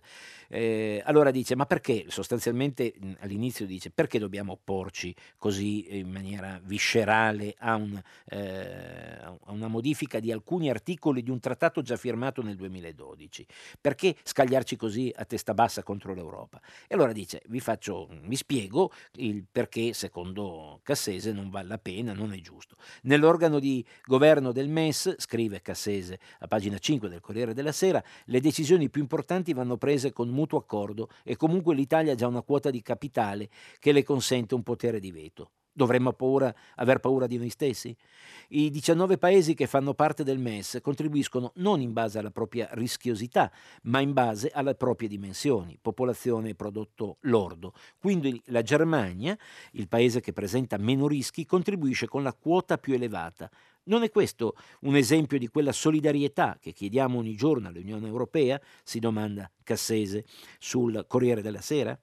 Eh, 0.48 1.02
allora 1.04 1.30
dice, 1.30 1.56
ma 1.56 1.66
perché 1.66 2.06
sostanzialmente 2.08 2.94
all'inizio 3.20 3.66
dice, 3.66 3.90
perché 3.90 4.18
dobbiamo 4.18 4.52
opporci 4.52 5.14
così 5.38 5.98
in 5.98 6.10
maniera 6.10 6.60
viscerale 6.62 7.54
a, 7.58 7.74
un, 7.74 8.00
eh, 8.30 9.18
a 9.20 9.52
una 9.52 9.68
modifica 9.68 10.20
di 10.20 10.30
alcuni 10.30 10.70
articoli 10.70 11.22
di 11.22 11.30
un 11.30 11.40
trattato 11.40 11.82
già 11.82 11.96
firmato 11.96 12.42
nel 12.42 12.56
2012. 12.56 13.46
Perché 13.80 14.14
scagliarci 14.22 14.76
così 14.76 15.12
a 15.14 15.24
testa 15.24 15.54
bassa 15.54 15.82
contro 15.82 16.14
l'Europa? 16.14 16.60
E 16.86 16.94
allora 16.94 17.12
dice, 17.12 17.42
vi, 17.48 17.60
faccio, 17.60 18.08
vi 18.24 18.36
spiego 18.36 18.92
il 19.14 19.44
perché 19.50 19.92
secondo 19.92 20.80
Cassese 20.82 21.32
non 21.32 21.50
vale 21.50 21.68
la 21.68 21.78
pena, 21.78 22.12
non 22.12 22.32
è 22.32 22.40
giusto. 22.40 22.76
Nell'organo 23.02 23.58
di 23.58 23.84
governo 24.04 24.52
del 24.52 24.68
MES, 24.68 25.14
scrive 25.18 25.60
Cassese 25.60 26.18
a 26.40 26.46
pagina 26.46 26.78
5 26.78 27.08
del 27.08 27.20
Corriere 27.20 27.54
della 27.54 27.72
Sera, 27.72 28.02
le 28.26 28.40
decisioni 28.40 28.88
più 28.90 29.02
importanti 29.02 29.52
vanno 29.52 29.76
prese 29.76 30.05
con 30.12 30.28
mutuo 30.28 30.58
accordo 30.58 31.08
e 31.22 31.36
comunque 31.36 31.74
l'Italia 31.74 32.12
ha 32.12 32.16
già 32.16 32.26
una 32.26 32.42
quota 32.42 32.70
di 32.70 32.82
capitale 32.82 33.48
che 33.78 33.92
le 33.92 34.02
consente 34.02 34.54
un 34.54 34.62
potere 34.62 35.00
di 35.00 35.10
veto. 35.10 35.50
Dovremmo 35.76 36.14
paura, 36.14 36.54
aver 36.76 37.00
paura 37.00 37.26
di 37.26 37.36
noi 37.36 37.50
stessi? 37.50 37.94
I 38.48 38.70
19 38.70 39.18
paesi 39.18 39.52
che 39.52 39.66
fanno 39.66 39.92
parte 39.92 40.24
del 40.24 40.38
MES 40.38 40.78
contribuiscono 40.80 41.52
non 41.56 41.82
in 41.82 41.92
base 41.92 42.18
alla 42.18 42.30
propria 42.30 42.66
rischiosità, 42.72 43.52
ma 43.82 44.00
in 44.00 44.14
base 44.14 44.48
alle 44.54 44.74
proprie 44.74 45.06
dimensioni, 45.06 45.76
popolazione 45.78 46.48
e 46.48 46.54
prodotto 46.54 47.18
lordo. 47.22 47.74
Quindi 47.98 48.40
la 48.46 48.62
Germania, 48.62 49.36
il 49.72 49.86
paese 49.86 50.22
che 50.22 50.32
presenta 50.32 50.78
meno 50.78 51.06
rischi, 51.06 51.44
contribuisce 51.44 52.08
con 52.08 52.22
la 52.22 52.32
quota 52.32 52.78
più 52.78 52.94
elevata. 52.94 53.50
Non 53.88 54.02
è 54.02 54.10
questo 54.10 54.56
un 54.80 54.96
esempio 54.96 55.38
di 55.38 55.46
quella 55.46 55.70
solidarietà 55.70 56.58
che 56.60 56.72
chiediamo 56.72 57.18
ogni 57.18 57.36
giorno 57.36 57.68
all'Unione 57.68 58.08
Europea? 58.08 58.60
si 58.82 58.98
domanda 58.98 59.48
Cassese 59.62 60.24
sul 60.58 61.04
Corriere 61.06 61.40
della 61.40 61.60
Sera. 61.60 61.96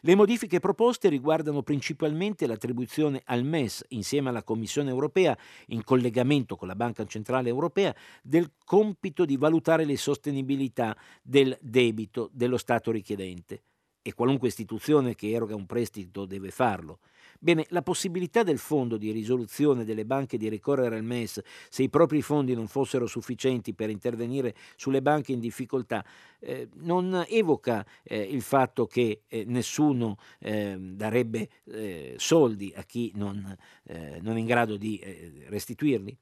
Le 0.00 0.14
modifiche 0.14 0.60
proposte 0.60 1.10
riguardano 1.10 1.62
principalmente 1.62 2.46
l'attribuzione 2.46 3.20
al 3.26 3.44
MES, 3.44 3.84
insieme 3.88 4.30
alla 4.30 4.42
Commissione 4.42 4.88
europea, 4.88 5.36
in 5.66 5.84
collegamento 5.84 6.56
con 6.56 6.66
la 6.66 6.74
Banca 6.74 7.04
Centrale 7.04 7.50
Europea, 7.50 7.94
del 8.22 8.52
compito 8.64 9.26
di 9.26 9.36
valutare 9.36 9.84
le 9.84 9.98
sostenibilità 9.98 10.96
del 11.22 11.56
debito 11.60 12.30
dello 12.32 12.56
Stato 12.56 12.90
richiedente. 12.90 13.62
E 14.00 14.14
qualunque 14.14 14.48
istituzione 14.48 15.14
che 15.14 15.30
eroga 15.30 15.54
un 15.54 15.66
prestito 15.66 16.24
deve 16.24 16.50
farlo. 16.50 17.00
Bene, 17.42 17.64
la 17.70 17.80
possibilità 17.80 18.42
del 18.42 18.58
fondo 18.58 18.98
di 18.98 19.12
risoluzione 19.12 19.86
delle 19.86 20.04
banche 20.04 20.36
di 20.36 20.50
ricorrere 20.50 20.96
al 20.96 21.02
MES 21.02 21.40
se 21.70 21.82
i 21.82 21.88
propri 21.88 22.20
fondi 22.20 22.54
non 22.54 22.68
fossero 22.68 23.06
sufficienti 23.06 23.72
per 23.72 23.88
intervenire 23.88 24.54
sulle 24.76 25.00
banche 25.00 25.32
in 25.32 25.40
difficoltà 25.40 26.04
eh, 26.38 26.68
non 26.80 27.24
evoca 27.30 27.82
eh, 28.02 28.20
il 28.20 28.42
fatto 28.42 28.84
che 28.86 29.22
eh, 29.26 29.44
nessuno 29.46 30.18
ehm, 30.38 30.96
darebbe 30.96 31.48
eh, 31.64 32.14
soldi 32.18 32.74
a 32.76 32.82
chi 32.82 33.10
non, 33.14 33.56
eh, 33.84 34.18
non, 34.20 34.36
è 34.36 34.38
in 34.38 34.44
grado 34.44 34.76
di 34.76 34.98
eh, 34.98 35.46
restituirli? 35.46 36.14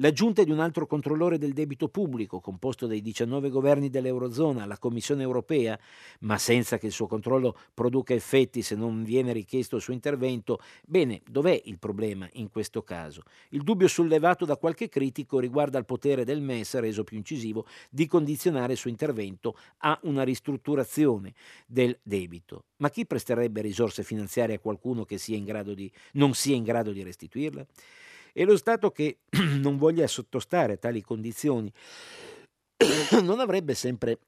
L'aggiunta 0.00 0.44
di 0.44 0.50
un 0.50 0.60
altro 0.60 0.86
controllore 0.86 1.38
del 1.38 1.54
debito 1.54 1.88
pubblico, 1.88 2.38
composto 2.38 2.86
dai 2.86 3.00
19 3.00 3.48
governi 3.48 3.88
dell'Eurozona, 3.88 4.64
alla 4.64 4.76
Commissione 4.76 5.22
europea, 5.22 5.78
ma 6.20 6.36
senza 6.36 6.76
che 6.76 6.84
il 6.84 6.92
suo 6.92 7.06
controllo 7.06 7.56
produca 7.72 8.12
effetti 8.12 8.60
se 8.60 8.74
non 8.74 9.04
viene 9.04 9.32
richiesto 9.32 9.76
il 9.76 9.80
suo 9.80 9.94
intervento, 9.94 10.60
bene, 10.84 11.22
dov'è 11.26 11.62
il 11.64 11.78
problema 11.78 12.28
in 12.34 12.50
questo 12.50 12.82
caso? 12.82 13.22
Il 13.50 13.62
dubbio 13.62 13.88
sollevato 13.88 14.44
da 14.44 14.58
qualche 14.58 14.90
critico 14.90 15.38
riguarda 15.38 15.78
il 15.78 15.86
potere 15.86 16.26
del 16.26 16.42
MES, 16.42 16.78
reso 16.78 17.02
più 17.02 17.16
incisivo, 17.16 17.64
di 17.88 18.06
condizionare 18.06 18.72
il 18.74 18.78
suo 18.78 18.90
intervento 18.90 19.56
a 19.78 19.98
una 20.02 20.24
ristrutturazione 20.24 21.32
del 21.66 21.98
debito. 22.02 22.64
Ma 22.76 22.90
chi 22.90 23.06
presterebbe 23.06 23.62
risorse 23.62 24.02
finanziarie 24.02 24.56
a 24.56 24.60
qualcuno 24.60 25.06
che 25.06 25.16
sia 25.16 25.38
di, 25.38 25.90
non 26.12 26.34
sia 26.34 26.54
in 26.54 26.64
grado 26.64 26.92
di 26.92 27.02
restituirle? 27.02 27.66
E 28.38 28.44
lo 28.44 28.58
Stato 28.58 28.90
che 28.90 29.20
non 29.62 29.78
voglia 29.78 30.06
sottostare 30.06 30.74
a 30.74 30.76
tali 30.76 31.00
condizioni 31.00 31.72
non 33.22 33.40
avrebbe 33.40 33.72
sempre 33.72 34.18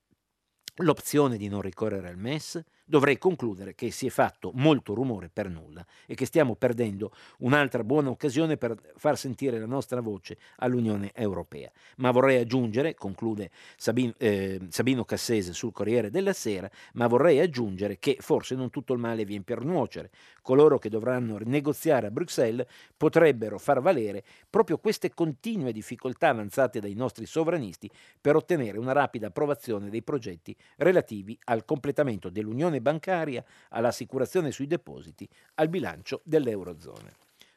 l'opzione 0.77 1.37
di 1.37 1.49
non 1.49 1.61
ricorrere 1.61 2.09
al 2.09 2.17
MES? 2.17 2.59
Dovrei 2.89 3.19
concludere 3.19 3.75
che 3.75 3.91
si 3.91 4.07
è 4.07 4.11
fatto 4.11 4.51
molto 4.55 4.95
rumore 4.95 5.29
per 5.31 5.51
nulla 5.51 5.85
e 6.07 6.15
che 6.15 6.25
stiamo 6.25 6.57
perdendo 6.57 7.13
un'altra 7.41 7.85
buona 7.85 8.09
occasione 8.09 8.57
per 8.57 8.77
far 8.97 9.19
sentire 9.19 9.59
la 9.59 9.67
nostra 9.67 10.01
voce 10.01 10.39
all'Unione 10.57 11.13
Europea. 11.15 11.71
Ma 11.97 12.11
vorrei 12.11 12.41
aggiungere, 12.41 12.95
conclude 12.95 13.51
Sabino, 13.77 14.15
eh, 14.17 14.59
Sabino 14.71 15.05
Cassese 15.05 15.53
sul 15.53 15.73
Corriere 15.73 16.11
della 16.11 16.33
Sera, 16.33 16.71
ma 16.95 17.07
vorrei 17.07 17.41
aggiungere 17.41 17.99
che 17.99 18.17
forse 18.21 18.55
non 18.55 18.71
tutto 18.71 18.95
il 18.95 18.99
male 18.99 19.27
viene 19.27 19.45
per 19.45 19.65
nuocere. 19.65 20.11
Coloro 20.41 20.79
che 20.79 20.89
dovranno 20.89 21.39
negoziare 21.45 22.07
a 22.07 22.11
Bruxelles 22.11 22.67
potrebbero 22.97 23.59
far 23.59 23.83
valere 23.83 24.25
proprio 24.49 24.79
queste 24.79 25.13
continue 25.13 25.73
difficoltà 25.73 26.31
avanzate 26.31 26.81
dai 26.81 26.95
nostri 26.95 27.27
sovranisti 27.27 27.91
per 28.19 28.35
ottenere 28.35 28.79
una 28.79 28.93
rapida 28.93 29.27
approvazione 29.27 29.91
dei 29.91 30.03
progetti 30.03 30.57
relativi 30.77 31.39
al 31.45 31.67
completamento 31.67 32.31
dell'Unione 32.31 32.78
gestione 32.79 32.81
bancaria, 32.81 33.45
all'assicurazione 33.71 34.51
sui 34.51 34.67
depositi, 34.67 35.29
al 35.55 35.69
bilancio 35.69 36.21
dell'Eurozona. 36.25 37.13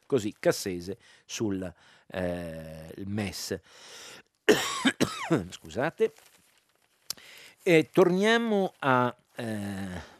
Così 0.06 0.34
Cassese 0.38 0.98
sul 1.24 1.72
eh, 2.08 2.94
MES. 3.06 3.58
Scusate. 5.50 6.12
E 7.62 7.88
torniamo 7.92 8.74
a... 8.80 9.14
Eh, 9.36 10.10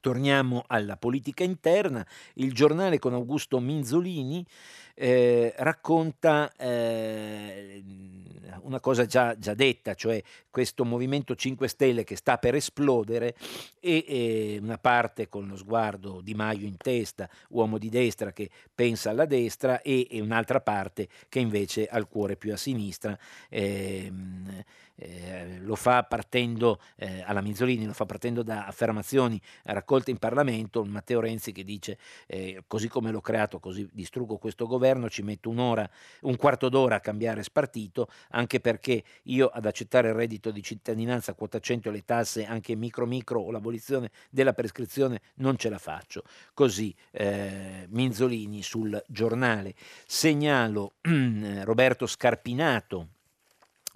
Torniamo 0.00 0.64
alla 0.68 0.96
politica 0.96 1.42
interna. 1.42 2.06
Il 2.34 2.54
giornale 2.54 2.98
con 2.98 3.12
Augusto 3.12 3.58
Minzolini 3.58 4.46
eh, 4.94 5.54
racconta 5.56 6.52
eh, 6.56 7.82
una 8.62 8.80
cosa 8.80 9.06
già, 9.06 9.36
già, 9.38 9.54
detta, 9.54 9.94
cioè 9.94 10.22
questo 10.50 10.84
Movimento 10.84 11.34
5 11.34 11.68
Stelle 11.68 12.04
che 12.04 12.16
sta 12.16 12.38
per 12.38 12.54
esplodere 12.54 13.34
e, 13.80 14.04
e, 14.06 14.58
una 14.60 14.78
parte 14.78 15.28
con 15.28 15.46
lo 15.46 15.56
sguardo 15.56 16.20
di 16.20 16.34
Maio 16.34 16.66
in 16.66 16.76
testa, 16.76 17.28
uomo 17.50 17.78
di 17.78 17.88
destra 17.88 18.32
che 18.32 18.50
pensa 18.74 19.10
alla 19.10 19.26
destra 19.26 19.80
e, 19.82 20.06
e 20.10 20.20
un'altra 20.20 20.60
parte 20.60 21.08
che 21.28 21.38
invece 21.38 21.86
ha 21.86 21.98
il 21.98 22.06
cuore 22.06 22.36
più 22.36 22.52
a 22.52 22.56
sinistra. 22.56 23.18
Eh, 23.48 24.12
eh, 25.02 25.58
lo 25.60 25.76
fa 25.76 26.02
partendo, 26.02 26.78
eh, 26.96 27.22
alla 27.24 27.40
Minzolini, 27.40 27.86
lo 27.86 27.94
fa 27.94 28.04
partendo 28.04 28.42
da 28.42 28.66
affermazioni 28.66 29.40
raccolte 29.62 30.10
in 30.10 30.18
Parlamento, 30.18 30.84
Matteo 30.84 31.20
Renzi 31.20 31.52
che 31.52 31.64
dice 31.64 31.96
eh, 32.26 32.62
così 32.66 32.86
come 32.88 33.10
l'ho 33.10 33.22
creato, 33.22 33.58
così 33.60 33.88
distruggo 33.92 34.36
questo 34.36 34.66
governo, 34.80 35.10
ci 35.10 35.22
metto 35.22 35.50
un'ora, 35.50 35.88
un 36.22 36.36
quarto 36.36 36.70
d'ora 36.70 36.96
a 36.96 37.00
cambiare 37.00 37.42
spartito, 37.42 38.08
anche 38.30 38.60
perché 38.60 39.04
io 39.24 39.48
ad 39.48 39.66
accettare 39.66 40.08
il 40.08 40.14
reddito 40.14 40.50
di 40.50 40.62
cittadinanza, 40.62 41.34
quota 41.34 41.60
100 41.60 41.90
e 41.90 41.92
le 41.92 42.04
tasse, 42.04 42.46
anche 42.46 42.74
micro 42.74 43.04
micro 43.04 43.40
o 43.40 43.50
l'abolizione 43.50 44.10
della 44.30 44.54
prescrizione, 44.54 45.20
non 45.36 45.56
ce 45.56 45.68
la 45.68 45.78
faccio. 45.78 46.24
Così 46.54 46.94
eh, 47.10 47.86
Minzolini 47.90 48.62
sul 48.62 49.02
giornale. 49.06 49.74
Segnalo 50.06 50.94
Roberto 51.64 52.06
Scarpinato 52.06 53.08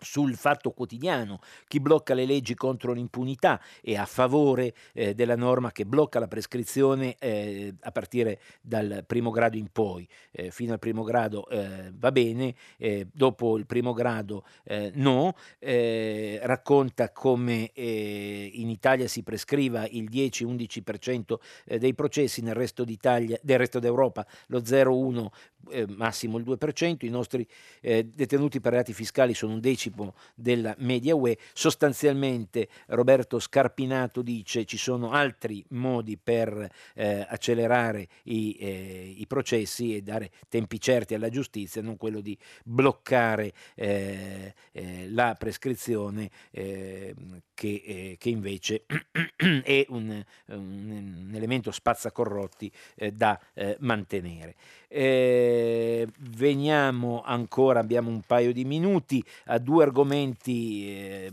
sul 0.01 0.35
fatto 0.35 0.71
quotidiano, 0.73 1.41
chi 1.67 1.81
blocca 1.81 2.15
le 2.15 2.27
leggi 2.27 2.55
contro 2.55 2.93
l'impunità 2.93 3.61
e 3.81 3.97
a 3.97 4.07
favore 4.07 4.75
eh, 4.93 5.15
della 5.15 5.37
norma 5.37 5.73
che 5.73 5.87
blocca 5.87 6.19
la 6.19 6.29
prescrizione 6.29 7.17
eh, 7.19 7.75
a 7.81 7.91
partire 7.93 8.41
dal 8.61 9.05
primo 9.07 9.31
grado 9.31 9.57
in 9.57 9.69
poi, 9.71 10.07
eh, 10.33 10.51
fino 10.51 10.73
al 10.73 10.79
primo 10.79 11.03
grado 11.03 11.49
eh, 11.49 11.93
va 11.97 12.13
bene, 12.13 12.55
eh, 12.77 13.07
dopo 13.13 13.57
il 13.57 13.67
primo 13.67 13.93
grado 13.93 14.45
eh, 14.65 14.91
no, 14.95 15.35
racconta 15.61 17.11
come 17.11 17.71
in 17.75 18.69
Italia 18.69 19.09
si 19.09 19.23
prescriva 19.23 19.87
il 19.87 20.09
10-11% 20.11 21.35
dei 21.79 21.95
processi, 21.95 22.43
nel 22.43 22.55
resto 22.55 22.85
del 22.85 23.59
resto 23.59 23.79
d'Europa 23.79 24.27
lo 24.49 24.61
0,1 24.61 25.87
massimo 25.97 26.39
il 26.39 26.45
2%, 26.45 27.05
i 27.05 27.09
nostri 27.09 27.47
detenuti 27.81 28.61
per 28.61 28.73
reati 28.73 28.93
fiscali 28.93 29.35
sono 29.35 29.55
un 29.55 29.61
decimo 29.61 29.84
anticipo 29.85 30.15
della 30.35 30.75
media 30.79 31.15
UE. 31.15 31.37
Sostanzialmente 31.53 32.69
Roberto 32.87 33.39
Scarpinato 33.39 34.23
dice 34.23 34.65
ci 34.65 34.77
sono 34.77 35.11
altri 35.11 35.65
modi 35.69 36.17
per 36.17 36.71
eh, 36.95 37.27
accelerare 37.29 38.09
i, 38.25 38.57
eh, 38.59 39.15
i, 39.17 39.27
processi 39.27 39.95
e 39.95 40.03
dare 40.03 40.31
tempi 40.49 40.81
certi 40.81 41.15
alla 41.15 41.29
giustizia, 41.29 41.83
non 41.83 41.97
quello 41.97 42.21
di 42.21 42.37
bloccare 42.65 43.53
eh, 43.75 44.55
eh 44.73 45.09
la 45.11 45.35
prescrizione 45.39 46.31
eh, 46.51 47.15
che, 47.55 47.83
eh, 47.85 48.17
che, 48.19 48.29
invece 48.29 48.85
è 49.37 49.87
un, 49.89 50.25
un, 50.47 51.27
un 51.27 51.31
elemento 51.35 51.71
spazzacorrotti 51.71 52.71
da 53.13 53.39
mantenere. 53.79 54.55
veniamo 54.89 57.23
ancora, 57.25 57.81
abbiamo 57.81 58.11
un 58.11 58.23
paio 58.23 58.53
di 58.53 58.65
minuti, 58.65 59.25
a 59.47 59.59
due 59.59 59.74
argomenti 59.81 60.89
eh, 60.89 61.33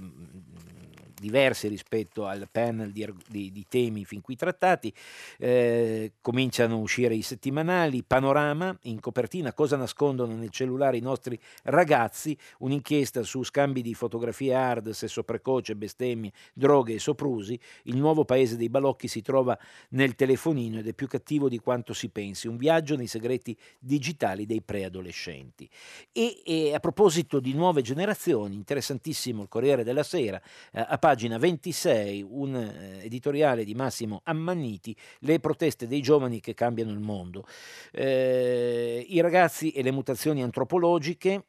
diversi 1.22 1.68
rispetto 1.68 2.26
al 2.26 2.50
panel 2.52 2.92
di, 2.92 3.08
di, 3.30 3.52
di 3.52 3.66
temi 3.70 4.04
fin 4.04 4.20
qui 4.20 4.36
trattati. 4.36 4.94
Eh, 5.38 6.14
cominciano 6.20 6.76
a 6.76 6.80
uscire 6.80 7.16
i 7.16 7.22
settimanali, 7.22 8.04
panorama 8.04 8.76
in 8.84 9.00
copertina, 9.00 9.54
cosa 9.54 9.78
nascondono 9.78 10.36
nel 10.36 10.50
cellulare 10.50 10.98
i 10.98 11.02
nostri 11.02 11.40
ragazzi, 11.64 12.38
un'inchiesta 12.60 13.24
su 13.24 13.44
scambi 13.44 13.82
di 13.82 13.94
fotografie 13.94 14.54
hard, 14.54 14.90
sesso 14.90 15.24
precoce, 15.24 15.76
bestemmie, 15.76 16.32
droghe 16.54 16.96
e 16.96 17.00
soprusi. 17.00 17.58
Il 17.84 17.98
nuovo 17.98 18.26
paese 18.26 18.58
dei 18.58 18.70
balocchi 18.70 19.08
si 19.08 19.22
trova 19.22 19.58
nel 19.90 20.16
telefonino 20.16 20.80
ed 20.80 20.88
è 20.88 20.94
più 20.94 21.08
cattivo 21.08 21.48
di 21.48 21.60
quanto 21.60 21.94
si 21.94 22.10
pensi. 22.10 22.48
Un 22.48 22.58
viaggio 22.58 22.96
nei 22.96 23.08
segreti 23.08 23.56
digitali 23.80 24.46
dei 24.46 24.62
preadolescenti. 24.62 25.70
E, 26.12 26.42
e 26.44 26.74
a 26.74 26.80
proposito 26.80 27.40
di 27.40 27.54
nuove 27.54 27.82
generazioni, 27.84 28.56
interessantissimo 28.56 29.44
il 29.44 29.48
Corriere 29.48 29.84
della 29.84 30.04
Sera, 30.04 30.42
eh, 30.72 30.84
a 30.88 30.98
pagina 31.12 31.38
26 31.38 32.26
un 32.26 32.56
eh, 32.56 33.04
editoriale 33.04 33.66
di 33.66 33.74
Massimo 33.74 34.22
Ammanniti, 34.24 34.96
Le 35.20 35.42
proteste 35.42 35.86
dei 35.86 36.00
giovani 36.00 36.40
che 36.40 36.54
cambiano 36.54 36.92
il 36.92 37.00
mondo. 37.00 37.46
Eh, 37.92 39.06
I 39.10 39.20
ragazzi 39.20 39.72
e 39.72 39.84
le 39.84 39.92
mutazioni 39.92 40.42
antropologiche 40.42 41.48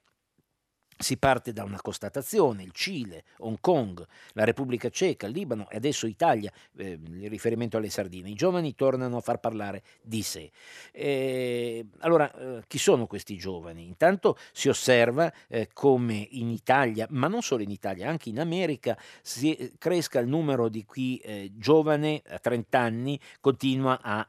si 0.99 1.17
parte 1.17 1.53
da 1.53 1.65
una 1.65 1.81
constatazione, 1.81 2.63
il 2.63 2.73
Cile, 2.73 3.25
Hong 3.39 3.59
Kong, 3.61 4.05
la 4.33 4.45
Repubblica 4.45 4.89
Ceca, 4.89 5.27
il 5.27 5.33
Libano 5.33 5.69
e 5.71 5.77
adesso 5.77 6.07
Italia, 6.07 6.53
eh, 6.77 6.99
il 7.03 7.29
riferimento 7.29 7.77
alle 7.77 7.91
sardine. 7.91 8.29
I 8.29 8.35
giovani 8.35 8.75
tornano 8.75 9.17
a 9.17 9.21
far 9.21 9.39
parlare 9.39 9.83
di 10.01 10.23
sé. 10.23 10.51
Eh, 10.93 11.85
allora, 12.01 12.33
eh, 12.33 12.63
chi 12.67 12.79
sono 12.79 13.07
questi 13.07 13.37
giovani? 13.37 13.85
Intanto 13.85 14.37
si 14.53 14.69
osserva 14.69 15.33
eh, 15.49 15.69
come 15.73 16.27
in 16.31 16.51
Italia, 16.51 17.07
ma 17.11 17.29
non 17.29 17.43
solo 17.43 17.63
in 17.63 17.71
Italia, 17.71 18.09
anche 18.09 18.29
in 18.29 18.39
America, 18.39 18.97
si 19.23 19.55
eh, 19.55 19.73
cresca 19.79 20.19
il 20.21 20.29
numero 20.29 20.69
di 20.69 20.85
chi 20.91 21.19
eh, 21.19 21.51
giovane 21.55 22.23
a 22.29 22.39
30 22.39 22.79
anni 22.79 23.19
continua 23.41 24.01
a, 24.01 24.27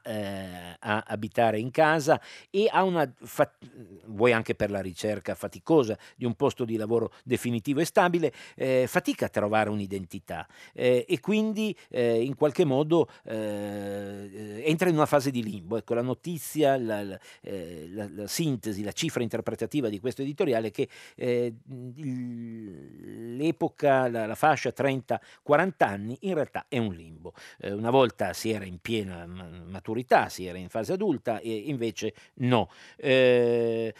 a, 0.80 1.04
abitare 1.06 1.58
in 1.58 1.70
casa 1.70 2.20
e 2.50 2.68
ha 2.70 2.82
una, 2.82 3.10
fat- 3.22 3.58
vuoi 4.06 4.32
anche 4.32 4.54
per 4.54 4.70
la 4.70 4.80
ricerca 4.80 5.34
faticosa 5.34 5.96
di 6.16 6.24
un 6.24 6.34
posto 6.34 6.53
posto 6.54 6.64
di 6.64 6.76
lavoro 6.76 7.10
definitivo 7.24 7.80
e 7.80 7.84
stabile, 7.84 8.32
eh, 8.54 8.84
fatica 8.86 9.26
a 9.26 9.28
trovare 9.28 9.68
un'identità 9.70 10.46
eh, 10.72 11.04
e 11.08 11.18
quindi 11.18 11.76
eh, 11.90 12.22
in 12.22 12.36
qualche 12.36 12.64
modo 12.64 13.08
eh, 13.24 14.62
entra 14.64 14.88
in 14.88 14.94
una 14.94 15.06
fase 15.06 15.32
di 15.32 15.42
limbo. 15.42 15.76
Ecco, 15.76 15.94
la 15.94 16.02
notizia, 16.02 16.76
la, 16.78 17.02
la, 17.02 17.18
eh, 17.42 17.88
la, 17.90 18.08
la 18.08 18.28
sintesi, 18.28 18.84
la 18.84 18.92
cifra 18.92 19.24
interpretativa 19.24 19.88
di 19.88 19.98
questo 19.98 20.22
editoriale 20.22 20.68
è 20.68 20.70
che 20.70 20.88
l'epoca, 23.36 24.08
la, 24.08 24.34
fascia 24.36 24.72
30-40 24.74 25.18
anni 25.78 26.16
in 26.20 26.34
realtà 26.34 26.66
è 26.68 26.78
un 26.78 26.94
limbo. 26.94 27.32
una 27.62 27.90
volta 27.90 28.32
si 28.32 28.50
era 28.50 28.64
in 28.64 28.78
piena 28.78 29.26
maturità, 29.26 30.28
si 30.28 30.46
era 30.46 30.58
in 30.58 30.68
fase 30.68 30.92
adulta 30.92 31.40
e 31.40 31.52
invece 31.66 32.14
no. 32.34 32.68
Eh, 32.96 33.92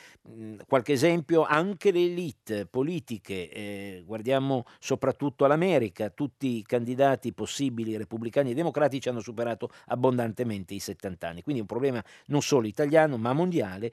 qualche 0.67 0.93
esempio, 0.93 1.45
anche 1.45 1.91
le 1.91 2.07
elite 2.45 2.67
politiche, 2.67 3.51
eh, 3.51 4.03
guardiamo 4.05 4.65
soprattutto 4.79 5.45
all'America, 5.45 6.11
tutti 6.11 6.59
i 6.59 6.63
candidati 6.63 7.33
possibili 7.33 7.97
repubblicani 7.97 8.51
e 8.51 8.55
democratici 8.55 9.09
hanno 9.09 9.21
superato 9.21 9.71
abbondantemente 9.87 10.75
i 10.75 10.79
70 10.79 11.29
anni, 11.29 11.43
quindi 11.43 11.61
è 11.61 11.65
un 11.65 11.69
problema 11.69 12.05
non 12.27 12.43
solo 12.43 12.67
italiano 12.67 13.17
ma 13.17 13.33
mondiale 13.33 13.93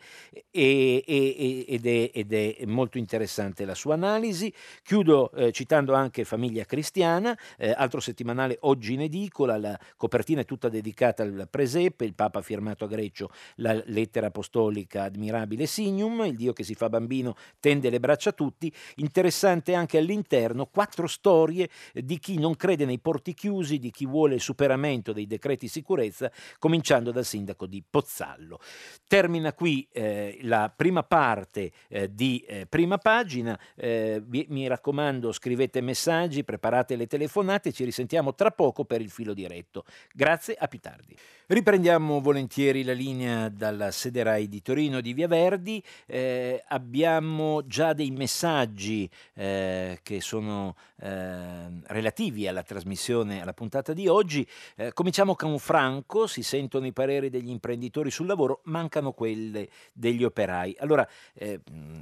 e, 0.51 1.03
e, 1.05 1.65
ed, 1.67 1.85
è, 1.85 2.11
ed, 2.13 2.33
è, 2.33 2.65
molto 2.65 2.97
interessante 2.97 3.65
la 3.65 3.75
sua 3.75 3.93
analisi. 3.93 4.53
Chiudo 4.83 5.31
eh, 5.31 5.51
citando 5.51 5.93
anche 5.93 6.25
Famiglia 6.25 6.65
Cristiana, 6.65 7.37
eh, 7.57 7.71
altro 7.71 7.99
settimanale 7.99 8.57
oggi 8.61 8.93
in 8.93 9.01
edicola, 9.01 9.57
la 9.57 9.79
copertina 9.95 10.41
è 10.41 10.45
tutta 10.45 10.69
dedicata 10.69 11.23
al 11.23 11.47
presepe, 11.49 12.05
il 12.05 12.13
Papa 12.13 12.39
ha 12.39 12.41
firmato 12.41 12.85
a 12.85 12.87
Greccio 12.87 13.29
la 13.55 13.81
lettera 13.85 14.27
apostolica 14.27 15.03
Admirabile 15.03 15.65
Signum, 15.65 16.25
il 16.25 16.35
Dio 16.35 16.53
che 16.53 16.63
si 16.63 16.75
fa 16.75 16.89
bambino 16.89 17.35
tende 17.59 17.89
le 17.89 17.99
braccia 17.99 18.31
a 18.31 18.33
tutti, 18.41 18.73
interessante 18.95 19.75
anche 19.75 19.99
all'interno 19.99 20.65
quattro 20.65 21.05
storie 21.05 21.69
di 21.93 22.17
chi 22.17 22.39
non 22.39 22.55
crede 22.55 22.85
nei 22.85 22.97
porti 22.97 23.35
chiusi, 23.35 23.77
di 23.77 23.91
chi 23.91 24.07
vuole 24.07 24.33
il 24.33 24.41
superamento 24.41 25.13
dei 25.13 25.27
decreti 25.27 25.67
sicurezza, 25.67 26.31
cominciando 26.57 27.11
dal 27.11 27.23
sindaco 27.23 27.67
di 27.67 27.83
Pozzallo. 27.87 28.59
Termina 29.05 29.53
qui 29.53 29.87
eh, 29.91 30.39
la 30.41 30.73
prima 30.75 31.03
parte 31.03 31.71
eh, 31.87 32.11
di 32.11 32.39
eh, 32.47 32.65
prima 32.65 32.97
pagina, 32.97 33.59
eh, 33.75 34.23
mi, 34.25 34.47
mi 34.49 34.65
raccomando 34.65 35.31
scrivete 35.31 35.79
messaggi, 35.81 36.43
preparate 36.43 36.95
le 36.95 37.05
telefonate, 37.05 37.71
ci 37.71 37.83
risentiamo 37.83 38.33
tra 38.33 38.49
poco 38.49 38.85
per 38.85 39.01
il 39.01 39.11
filo 39.11 39.35
diretto. 39.35 39.85
Grazie, 40.11 40.55
a 40.57 40.67
più 40.67 40.79
tardi. 40.79 41.15
Riprendiamo 41.45 42.21
volentieri 42.21 42.83
la 42.83 42.93
linea 42.93 43.49
dalla 43.49 43.91
sede 43.91 44.23
RAI 44.23 44.47
di 44.47 44.61
Torino 44.63 44.99
di 44.99 45.13
Via 45.13 45.27
Verdi. 45.27 45.83
Eh, 46.07 46.63
abbiamo 46.69 47.67
già 47.67 47.93
dei 47.93 48.09
messaggi 48.09 48.29
eh, 49.33 49.99
che 50.01 50.21
sono 50.21 50.75
eh, 50.99 51.81
relativi 51.83 52.47
alla 52.47 52.63
trasmissione, 52.63 53.41
alla 53.41 53.53
puntata 53.53 53.93
di 53.93 54.07
oggi. 54.07 54.47
Eh, 54.75 54.93
cominciamo 54.93 55.35
con 55.35 55.57
Franco, 55.59 56.27
si 56.27 56.43
sentono 56.43 56.85
i 56.85 56.93
pareri 56.93 57.29
degli 57.29 57.49
imprenditori 57.49 58.11
sul 58.11 58.27
lavoro, 58.27 58.61
mancano 58.65 59.11
quelli 59.11 59.67
degli 59.93 60.23
operai. 60.23 60.75
Allora, 60.79 61.07
eh, 61.33 61.59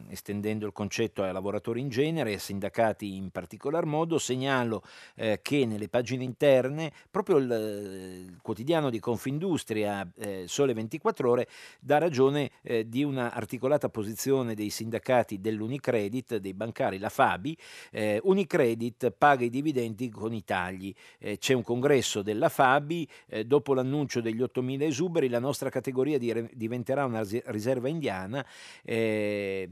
estendendo 0.10 0.66
il 0.66 0.74
concetto 0.74 1.24
ai 1.24 1.34
lavoratori 1.34 1.80
in 1.80 1.90
genere 1.90 2.32
e 2.32 2.34
ai 2.34 2.40
sindacati 2.40 3.16
in 3.16 3.30
particolar 3.30 3.86
modo, 3.86 4.18
segnalo 4.18 4.84
eh, 5.16 5.40
che 5.42 5.66
nelle 5.66 5.90
pagine 5.90 6.24
interne 6.24 6.92
proprio 7.10 7.38
il, 7.38 8.28
il 8.30 8.40
quotidiano 8.42 8.90
di 8.90 9.00
Confindustria 9.00 9.38
Industria, 9.40 10.10
eh, 10.18 10.46
Sole 10.48 10.74
24 10.74 11.30
Ore, 11.30 11.48
dà 11.80 11.98
ragione 11.98 12.52
eh, 12.62 12.88
di 12.88 13.04
una 13.04 13.34
articolata 13.34 13.90
posizione 13.90 14.54
dei 14.54 14.70
sindacati 14.70 15.40
dell'Unicredit, 15.40 16.19
dei 16.26 16.54
bancari, 16.54 16.98
la 16.98 17.10
Fabi. 17.10 17.58
Eh, 17.92 18.20
Unicredit 18.24 19.12
paga 19.12 19.46
i 19.46 19.50
dividendi 19.50 20.10
con 20.10 20.34
i 20.34 20.44
tagli. 20.44 20.94
Eh, 21.20 21.38
c'è 21.38 21.54
un 21.54 21.64
congresso 21.64 22.22
della 22.22 22.50
Fabi, 22.50 23.08
eh, 23.28 23.46
dopo 23.46 23.74
l'annuncio 23.74 24.20
degli 24.20 24.42
8.000 24.42 24.82
esuberi 24.84 25.30
la 25.30 25.40
nostra 25.40 25.70
categoria 25.70 26.18
di, 26.18 26.50
diventerà 26.54 27.06
una 27.06 27.26
riserva 27.46 27.88
indiana. 27.88 28.46
Eh, 28.84 29.70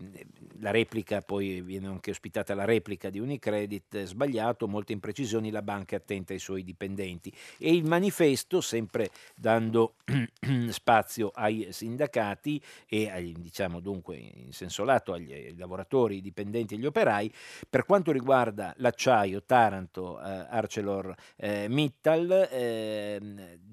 la 0.59 0.71
replica, 0.71 1.21
poi 1.21 1.61
viene 1.61 1.87
anche 1.87 2.11
ospitata 2.11 2.55
la 2.55 2.65
replica 2.65 3.09
di 3.09 3.19
Unicredit, 3.19 4.03
sbagliato, 4.03 4.67
molte 4.67 4.93
imprecisioni, 4.93 5.51
la 5.51 5.61
banca 5.61 5.95
è 5.95 5.99
attenta 5.99 6.33
ai 6.33 6.39
suoi 6.39 6.63
dipendenti. 6.63 7.33
E 7.57 7.73
il 7.73 7.83
manifesto, 7.83 8.61
sempre 8.61 9.09
da 9.35 9.55
dando 9.57 9.95
spazio 10.69 11.31
ai 11.33 11.67
sindacati 11.71 12.61
e 12.87 13.09
ai, 13.09 13.33
diciamo 13.37 13.79
dunque 13.79 14.15
in 14.17 14.51
senso 14.51 14.83
lato 14.83 15.13
agli, 15.13 15.31
ai 15.31 15.55
lavoratori, 15.57 16.21
dipendenti 16.37 16.75
e 16.75 16.77
gli 16.77 16.85
operai. 16.85 17.33
Per 17.67 17.85
quanto 17.85 18.11
riguarda 18.11 18.73
l'acciaio, 18.77 19.43
Taranto, 19.43 20.21
eh, 20.21 20.45
Arcelor 20.49 21.13
eh, 21.35 21.67
Mittal, 21.67 22.47
eh, 22.51 23.19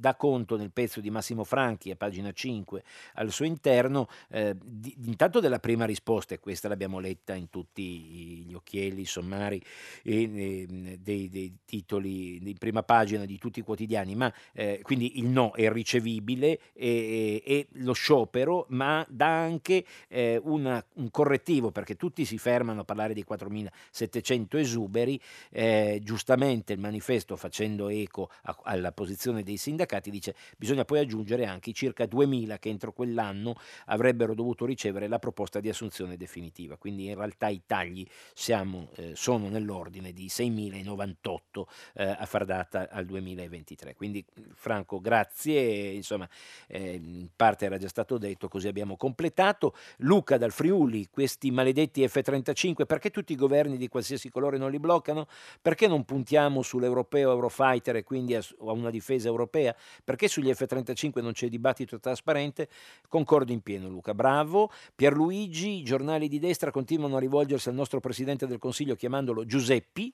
dà 0.04 0.16
conto 0.16 0.58
nel 0.58 0.70
pezzo 0.70 1.00
di 1.00 1.08
Massimo 1.08 1.44
Franchi 1.44 1.90
a 1.90 1.96
pagina 1.96 2.30
5 2.30 2.84
al 3.14 3.32
suo 3.32 3.46
interno 3.46 4.06
eh, 4.28 4.54
di, 4.62 4.94
intanto 5.06 5.40
della 5.40 5.58
prima 5.58 5.86
risposta 5.86 6.34
e 6.34 6.40
questa 6.40 6.68
l'abbiamo 6.68 6.98
letta 6.98 7.32
in 7.32 7.48
tutti 7.48 8.44
gli 8.46 8.52
occhielli, 8.52 9.00
i 9.00 9.06
sommari 9.06 9.62
e, 10.02 10.98
dei, 11.00 11.30
dei, 11.30 11.56
titoli 11.64 12.38
di 12.38 12.54
prima 12.58 12.82
pagina 12.82 13.24
di 13.24 13.38
tutti 13.38 13.60
i 13.60 13.62
quotidiani, 13.62 14.14
ma 14.14 14.30
eh, 14.52 14.80
quindi 14.82 15.18
il 15.18 15.24
no 15.24 15.52
è 15.52 15.72
ricevibile 15.72 16.60
e, 16.74 17.42
e 17.42 17.68
lo 17.76 17.94
sciopero, 17.94 18.66
ma 18.70 19.06
dà 19.08 19.40
anche 19.40 19.86
eh, 20.08 20.38
una, 20.44 20.84
un 20.96 21.10
correttivo 21.10 21.70
perché 21.70 21.96
tutti 21.96 22.26
si 22.26 22.36
fermano 22.36 22.82
a 22.82 22.84
parlare 22.84 23.14
di 23.14 23.24
4.700 23.26 24.58
esuberi, 24.58 25.18
eh, 25.50 25.98
giustamente 26.02 26.74
il 26.74 26.78
manifesto 26.78 27.36
facendo 27.36 27.88
eco 27.88 28.28
a, 28.42 28.58
alla 28.64 28.92
posizione 28.92 29.42
dei 29.42 29.56
sindacati 29.56 29.92
dice 30.00 30.34
bisogna 30.56 30.84
poi 30.84 31.00
aggiungere 31.00 31.46
anche 31.46 31.70
i 31.70 31.74
circa 31.74 32.04
2.000 32.04 32.58
che 32.58 32.68
entro 32.68 32.92
quell'anno 32.92 33.54
avrebbero 33.86 34.34
dovuto 34.34 34.64
ricevere 34.64 35.08
la 35.08 35.18
proposta 35.18 35.60
di 35.60 35.68
assunzione 35.68 36.16
definitiva, 36.16 36.76
quindi 36.76 37.06
in 37.06 37.14
realtà 37.14 37.48
i 37.48 37.62
tagli 37.66 38.06
siamo, 38.32 38.88
eh, 38.96 39.12
sono 39.14 39.48
nell'ordine 39.48 40.12
di 40.12 40.26
6.098 40.26 41.64
eh, 41.94 42.04
a 42.04 42.26
far 42.26 42.44
data 42.44 42.88
al 42.90 43.04
2023. 43.04 43.94
Quindi 43.94 44.24
Franco, 44.54 45.00
grazie 45.00 45.90
insomma 45.90 46.28
eh, 46.66 46.94
in 46.94 47.28
parte 47.34 47.64
era 47.66 47.78
già 47.78 47.88
stato 47.88 48.18
detto, 48.18 48.48
così 48.48 48.68
abbiamo 48.68 48.96
completato. 48.96 49.74
Luca 49.98 50.36
dal 50.36 50.52
Friuli, 50.52 51.08
questi 51.10 51.50
maledetti 51.50 52.06
F-35, 52.06 52.86
perché 52.86 53.10
tutti 53.10 53.32
i 53.32 53.36
governi 53.36 53.76
di 53.76 53.88
qualsiasi 53.88 54.30
colore 54.30 54.58
non 54.58 54.70
li 54.70 54.78
bloccano? 54.78 55.26
Perché 55.60 55.86
non 55.86 56.04
puntiamo 56.04 56.62
sull'europeo 56.62 57.30
Eurofighter 57.30 57.96
e 57.96 58.04
quindi 58.04 58.34
a, 58.34 58.40
a 58.40 58.72
una 58.72 58.90
difesa 58.90 59.28
europea? 59.28 59.74
Perché 60.02 60.28
sugli 60.28 60.52
F-35 60.52 61.22
non 61.22 61.32
c'è 61.32 61.48
dibattito 61.48 61.98
trasparente? 61.98 62.68
Concordo 63.08 63.52
in 63.52 63.60
pieno 63.60 63.88
Luca, 63.88 64.14
bravo. 64.14 64.70
Pierluigi, 64.94 65.78
i 65.78 65.82
giornali 65.82 66.28
di 66.28 66.38
destra 66.38 66.70
continuano 66.70 67.16
a 67.16 67.20
rivolgersi 67.20 67.68
al 67.68 67.74
nostro 67.74 68.00
Presidente 68.00 68.46
del 68.46 68.58
Consiglio 68.58 68.94
chiamandolo 68.94 69.44
Giuseppi. 69.44 70.12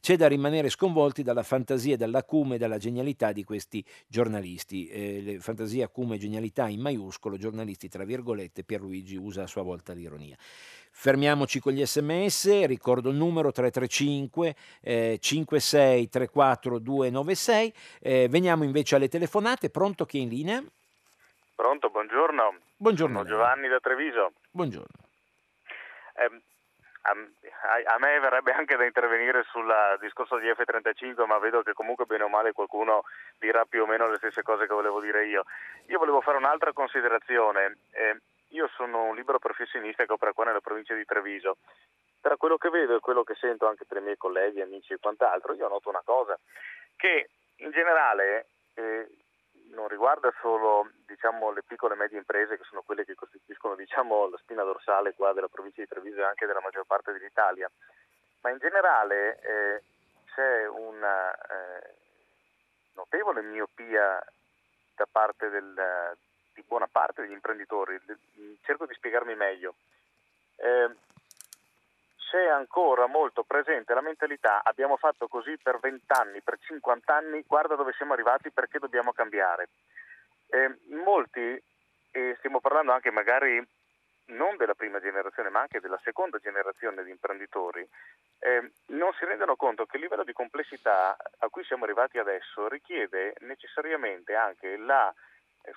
C'è 0.00 0.16
da 0.16 0.28
rimanere 0.28 0.68
sconvolti 0.68 1.22
dalla 1.22 1.42
fantasia, 1.42 1.96
dall'acume 1.96 2.58
dalla 2.58 2.78
genialità 2.78 3.32
di 3.32 3.44
questi 3.44 3.84
giornalisti 4.06 4.88
eh, 4.88 5.20
le 5.22 5.38
fantasie, 5.40 5.82
acume 5.82 6.18
genialità 6.18 6.68
in 6.68 6.80
maiuscolo, 6.80 7.36
giornalisti 7.36 7.88
tra 7.88 8.04
virgolette, 8.04 8.64
Pierluigi 8.64 9.16
usa 9.16 9.42
a 9.42 9.46
sua 9.46 9.62
volta 9.62 9.92
l'ironia. 9.92 10.36
Fermiamoci 10.92 11.60
con 11.60 11.72
gli 11.72 11.84
sms, 11.84 12.66
ricordo 12.66 13.08
il 13.08 13.16
numero 13.16 13.52
335 13.52 14.54
eh, 14.82 15.18
56 15.18 16.08
34 16.08 16.78
296, 16.78 17.74
eh, 18.00 18.28
veniamo 18.28 18.64
invece 18.64 18.96
alle 18.96 19.08
telefonate, 19.08 19.70
pronto 19.70 20.04
chi 20.04 20.18
è 20.18 20.20
in 20.22 20.28
linea? 20.28 20.62
Pronto, 21.54 21.90
buongiorno. 21.90 22.54
Buongiorno. 22.76 23.18
Sono 23.18 23.28
Giovanni 23.28 23.68
da 23.68 23.80
Treviso. 23.80 24.32
Buongiorno. 24.50 25.08
Eh, 26.14 26.30
a, 27.02 27.12
a, 27.94 27.98
me 27.98 28.18
verrebbe 28.18 28.52
anche 28.52 28.76
da 28.76 28.84
intervenire 28.84 29.44
sul 29.50 29.70
discorso 30.00 30.38
di 30.38 30.48
F-35, 30.48 31.26
ma 31.26 31.38
vedo 31.38 31.62
che 31.62 31.72
comunque 31.72 32.04
bene 32.04 32.24
o 32.24 32.28
male 32.28 32.52
qualcuno 32.52 33.04
dirà 33.38 33.64
più 33.64 33.82
o 33.82 33.86
meno 33.86 34.08
le 34.08 34.16
stesse 34.16 34.42
cose 34.42 34.66
che 34.66 34.74
volevo 34.74 35.00
dire 35.00 35.26
io. 35.26 35.44
Io 35.86 35.98
volevo 35.98 36.20
fare 36.20 36.36
un'altra 36.36 36.72
considerazione. 36.72 37.76
Eh, 37.90 38.16
io 38.50 38.68
sono 38.76 39.04
un 39.04 39.14
libero 39.14 39.38
professionista 39.38 40.04
che 40.04 40.12
opera 40.12 40.32
qua 40.32 40.44
nella 40.44 40.60
provincia 40.60 40.94
di 40.94 41.04
Treviso. 41.04 41.58
Tra 42.20 42.36
quello 42.36 42.56
che 42.58 42.68
vedo 42.68 42.96
e 42.96 43.00
quello 43.00 43.22
che 43.22 43.34
sento 43.34 43.66
anche 43.66 43.86
tra 43.86 43.98
i 43.98 44.02
miei 44.02 44.16
colleghi, 44.16 44.60
amici 44.60 44.92
e 44.92 44.98
quant'altro, 44.98 45.54
io 45.54 45.68
noto 45.68 45.88
una 45.88 46.02
cosa, 46.04 46.38
che 46.96 47.30
in 47.56 47.70
generale 47.70 48.48
eh, 48.74 49.08
non 49.72 49.88
riguarda 49.88 50.32
solo 50.40 50.90
diciamo, 51.06 51.50
le 51.52 51.62
piccole 51.62 51.94
e 51.94 51.96
medie 51.96 52.18
imprese 52.18 52.56
che 52.56 52.64
sono 52.64 52.82
quelle 52.82 53.04
che 53.04 53.14
costituiscono 53.14 53.74
diciamo, 53.74 54.28
la 54.28 54.38
spina 54.38 54.64
dorsale 54.64 55.14
della 55.16 55.48
provincia 55.48 55.80
di 55.80 55.88
Treviso 55.88 56.18
e 56.18 56.24
anche 56.24 56.46
della 56.46 56.60
maggior 56.60 56.84
parte 56.86 57.12
dell'Italia, 57.12 57.70
ma 58.42 58.50
in 58.50 58.58
generale 58.58 59.40
eh, 59.40 59.82
c'è 60.34 60.66
una 60.68 61.32
eh, 61.32 61.94
notevole 62.94 63.42
miopia 63.42 64.22
da 64.94 65.06
parte 65.10 65.48
del, 65.48 66.16
di 66.54 66.62
buona 66.66 66.88
parte 66.90 67.22
degli 67.22 67.32
imprenditori. 67.32 67.98
Cerco 68.62 68.86
di 68.86 68.94
spiegarmi 68.94 69.34
meglio. 69.34 69.74
Eh, 70.56 70.90
c'è 72.30 72.46
ancora 72.46 73.06
molto 73.06 73.42
presente 73.42 73.92
la 73.92 74.00
mentalità 74.00 74.62
abbiamo 74.62 74.96
fatto 74.96 75.26
così 75.26 75.58
per 75.60 75.80
20 75.80 76.04
anni, 76.08 76.40
per 76.42 76.58
50 76.60 77.12
anni, 77.12 77.42
guarda 77.44 77.74
dove 77.74 77.92
siamo 77.96 78.12
arrivati 78.12 78.50
perché 78.50 78.78
dobbiamo 78.78 79.12
cambiare. 79.12 79.68
Eh, 80.48 80.78
molti, 80.94 81.60
e 82.12 82.34
stiamo 82.38 82.60
parlando 82.60 82.92
anche 82.92 83.10
magari 83.10 83.60
non 84.26 84.56
della 84.56 84.74
prima 84.74 85.00
generazione 85.00 85.48
ma 85.48 85.60
anche 85.60 85.80
della 85.80 85.98
seconda 86.04 86.38
generazione 86.38 87.02
di 87.02 87.10
imprenditori, 87.10 87.86
eh, 88.38 88.70
non 88.86 89.12
si 89.14 89.24
rendono 89.24 89.56
conto 89.56 89.86
che 89.86 89.96
il 89.96 90.02
livello 90.02 90.22
di 90.22 90.32
complessità 90.32 91.16
a 91.38 91.48
cui 91.48 91.64
siamo 91.64 91.82
arrivati 91.82 92.18
adesso 92.18 92.68
richiede 92.68 93.34
necessariamente 93.40 94.36
anche 94.36 94.76
la 94.76 95.12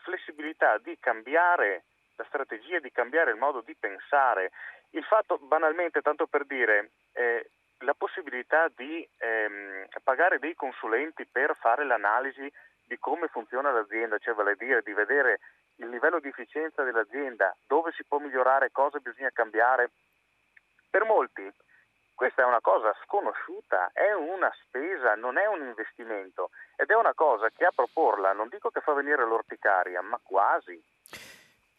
flessibilità 0.03 0.77
di 0.77 0.97
cambiare 0.99 1.83
la 2.15 2.25
strategia, 2.25 2.79
di 2.79 2.91
cambiare 2.91 3.31
il 3.31 3.37
modo 3.37 3.61
di 3.61 3.75
pensare. 3.75 4.51
Il 4.91 5.03
fatto, 5.03 5.37
banalmente, 5.39 6.01
tanto 6.01 6.27
per 6.27 6.45
dire, 6.45 6.91
eh, 7.13 7.49
la 7.79 7.93
possibilità 7.93 8.69
di 8.75 9.07
ehm, 9.17 9.87
pagare 10.03 10.39
dei 10.39 10.55
consulenti 10.55 11.25
per 11.25 11.55
fare 11.55 11.85
l'analisi 11.85 12.51
di 12.85 12.97
come 12.99 13.27
funziona 13.27 13.71
l'azienda, 13.71 14.17
cioè 14.19 14.33
vale 14.33 14.51
a 14.51 14.55
dire 14.55 14.81
di 14.81 14.93
vedere 14.93 15.39
il 15.77 15.89
livello 15.89 16.19
di 16.19 16.27
efficienza 16.27 16.83
dell'azienda, 16.83 17.55
dove 17.67 17.91
si 17.93 18.03
può 18.05 18.19
migliorare, 18.19 18.71
cosa 18.71 18.99
bisogna 18.99 19.31
cambiare. 19.31 19.89
Per 20.89 21.03
molti 21.05 21.51
questa 22.15 22.43
è 22.43 22.45
una 22.45 22.61
cosa 22.61 22.93
sconosciuta, 23.03 23.91
è 23.93 24.13
una 24.13 24.51
spesa, 24.63 25.15
non 25.15 25.37
è 25.37 25.45
un 25.45 25.65
investimento 25.65 26.49
ed 26.75 26.89
è 26.89 26.95
una 26.95 27.13
cosa 27.13 27.49
che 27.49 27.65
a 27.65 27.71
proporla 27.73 28.33
non 28.33 28.47
dico 28.49 28.69
che 28.69 28.81
fa 28.81 28.93
venire 28.93 29.25
l'orticaria, 29.25 30.01
ma 30.01 30.19
quasi. 30.21 30.81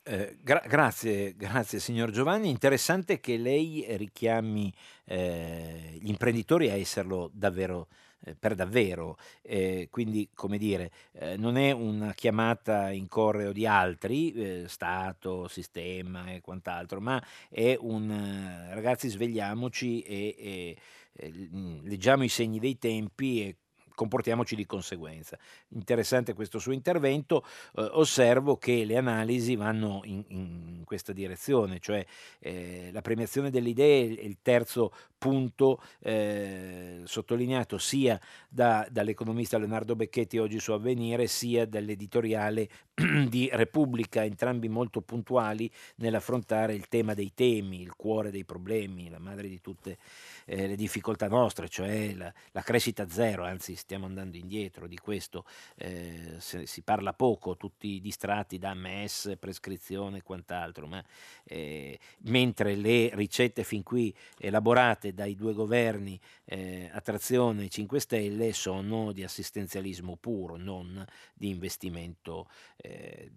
Eh, 0.07 0.37
gra- 0.43 0.63
grazie, 0.67 1.35
grazie 1.35 1.79
signor 1.79 2.11
Giovanni. 2.11 2.51
Interessante 2.51 3.21
che 3.21 3.39
lei 3.39 3.87
richiami 3.97 4.71
eh, 5.07 5.99
gli 6.01 6.11
imprenditori 6.11 6.69
a 6.69 6.75
esserlo 6.75 7.31
davvero 7.33 7.89
eh, 8.25 8.35
per 8.35 8.55
davvero, 8.55 9.17
eh, 9.43 9.89
quindi 9.91 10.29
come 10.35 10.59
dire, 10.59 10.91
eh, 11.13 11.37
non 11.37 11.57
è 11.57 11.71
una 11.71 12.13
chiamata 12.15 12.91
in 12.91 13.09
correo 13.09 13.53
di 13.53 13.67
altri, 13.67 14.33
eh, 14.33 14.65
Stato, 14.67 15.47
sistema 15.49 16.33
e 16.33 16.41
quant'altro, 16.41 17.01
ma 17.01 17.23
è 17.49 17.77
un 17.79 18.11
eh, 18.11 18.75
ragazzi 18.75 19.09
svegliamoci 19.09 20.01
e, 20.01 20.35
e, 20.39 20.77
e 21.13 21.49
leggiamo 21.83 22.25
i 22.25 22.29
segni 22.29 22.59
dei 22.59 22.79
tempi 22.79 23.43
e 23.43 23.57
comportiamoci 23.95 24.57
di 24.57 24.67
conseguenza. 24.67 25.39
Interessante 25.69 26.35
questo 26.35 26.59
suo 26.59 26.73
intervento, 26.73 27.45
eh, 27.77 27.83
osservo 27.93 28.57
che 28.57 28.85
le 28.85 28.97
analisi 28.97 29.57
vanno 29.57 30.01
in, 30.05 30.25
in 30.29 30.83
questa 30.85 31.13
direzione, 31.13 31.79
cioè 31.79 32.05
eh, 32.41 32.91
la 32.93 33.01
premiazione 33.01 33.51
delle 33.51 33.69
idee 33.69 34.17
è 34.17 34.25
il 34.25 34.39
terzo 34.43 34.93
punto 35.25 35.81
eh, 36.01 37.01
sottolineato 37.05 37.79
sia 37.79 38.21
da, 38.47 38.87
dall'economista 38.91 39.57
Leonardo 39.57 39.97
Becchetti 39.97 40.37
oggi 40.37 40.61
su 40.61 40.73
Avvenire, 40.73 41.29
sia 41.29 41.65
dall'editoriale 41.65 42.69
di 43.27 43.49
Repubblica, 43.51 44.23
entrambi 44.23 44.69
molto 44.69 45.01
puntuali 45.01 45.71
nell'affrontare 45.97 46.75
il 46.75 46.89
tema 46.89 47.15
dei 47.15 47.33
temi, 47.33 47.81
il 47.81 47.97
cuore 47.97 48.31
dei 48.31 48.45
problemi, 48.45 49.09
la 49.09 49.19
madre 49.19 49.49
di 49.49 49.63
tutte 49.63 49.97
eh, 50.45 50.67
le 50.67 50.77
difficoltà 50.77 51.27
nostre, 51.27 51.71
cioè 51.71 52.13
la, 52.13 52.31
la, 52.53 52.61
crescita 52.61 53.09
zero, 53.09 53.45
anzi 53.45 53.77
stiamo 53.77 54.05
andando 54.05 54.37
indietro 54.37 54.87
di 54.87 54.99
questo, 54.99 55.47
eh, 55.77 56.35
se, 56.37 56.67
si 56.67 56.83
parla 56.83 57.15
poco, 57.15 57.57
tutti 57.57 57.99
distratti 57.99 58.59
da 58.59 58.75
MES, 58.75 59.37
prescrizione 59.41 60.19
e 60.19 60.23
quant'altro, 60.23 60.87
ma 60.87 61.03
eh, 61.45 61.99
mentre 62.25 62.75
le 62.75 63.09
ricette 63.15 63.65
fin 63.65 63.83
qui 63.83 64.15
elaborate 64.37 65.13
dai 65.15 65.35
due 65.35 65.55
governi 65.55 66.21
eh, 66.45 66.91
a 66.93 67.01
trazione 67.01 67.69
5 67.69 68.01
Stelle 68.01 68.53
sono 68.53 69.13
di 69.13 69.23
assistenzialismo 69.25 70.17
puro, 70.17 70.57
non 70.57 71.05
di 71.33 71.49
investimento 71.49 72.49
eh, 72.77 73.31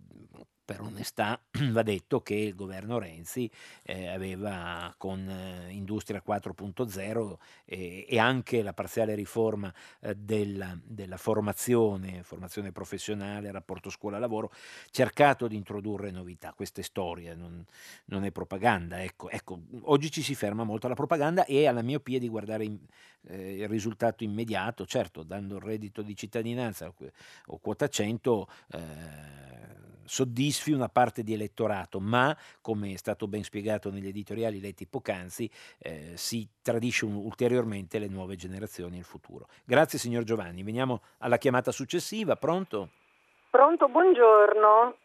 per 0.68 0.82
onestà 0.82 1.40
va 1.72 1.82
detto 1.82 2.20
che 2.20 2.36
il 2.36 2.54
governo 2.54 3.00
Renzi 3.00 3.50
eh, 3.84 4.10
aveva 4.10 4.94
con 4.98 5.26
eh, 5.26 5.72
Industria 5.72 6.22
4.0 6.28 7.38
eh, 7.64 8.06
e 8.06 8.20
anche 8.20 8.62
la 8.62 8.74
parziale 8.74 9.16
riforma 9.16 9.74
eh, 10.02 10.14
della, 10.14 10.78
della, 10.84 11.16
formazione, 11.16 12.22
formazione 12.24 12.74
professionale, 12.74 13.50
rapporto 13.50 13.90
scuola-lavoro, 13.90 14.52
cercato 14.92 15.48
di 15.48 15.56
introdurre 15.56 16.12
novità. 16.12 16.52
Questa 16.52 16.82
è 16.82 16.84
storia, 16.84 17.34
non, 17.34 17.64
non 18.08 18.26
è 18.26 18.32
propaganda. 18.32 19.02
Ecco, 19.02 19.30
ecco, 19.30 19.62
oggi 19.84 20.12
ci 20.12 20.22
si 20.22 20.36
ferma 20.36 20.66
molto 20.66 20.88
alla 20.88 20.96
propaganda 20.96 21.46
e 21.46 21.66
alla 21.66 21.82
miopia 21.82 22.20
di 22.20 22.28
guardare 22.28 22.66
in, 22.66 22.78
eh, 23.28 23.60
il 23.60 23.70
risultato 23.70 24.26
immediato, 24.26 24.86
certo, 24.86 25.24
dando 25.24 25.56
il 25.56 25.62
reddito 25.62 26.02
di 26.02 26.14
cittadinanza 26.14 26.92
o 27.46 27.58
quota 27.60 27.88
100 27.88 28.48
soddisfi 30.58 30.72
una 30.72 30.90
parte 30.90 31.24
di 31.24 31.34
elettorato, 31.34 32.00
ma 32.00 32.36
come 32.62 32.94
è 32.94 32.98
stato 32.98 33.28
ben 33.28 33.44
spiegato 33.44 33.92
negli 33.92 34.08
editoriali 34.08 34.60
letti 34.60 34.88
poc'anzi, 34.88 35.50
eh, 35.80 36.14
si 36.16 36.48
tradisce 36.62 37.06
un, 37.06 37.16
ulteriormente 37.16 38.00
le 38.00 38.08
nuove 38.08 38.36
generazioni 38.36 38.96
e 38.96 39.00
il 39.00 39.06
futuro. 39.06 39.48
Grazie 39.64 40.00
signor 40.00 40.24
Giovanni, 40.24 40.64
veniamo 40.64 41.02
alla 41.20 41.38
chiamata 41.38 41.72
successiva, 41.72 42.36
pronto? 42.36 42.90
Pronto, 43.50 43.88
buongiorno. 43.88 44.96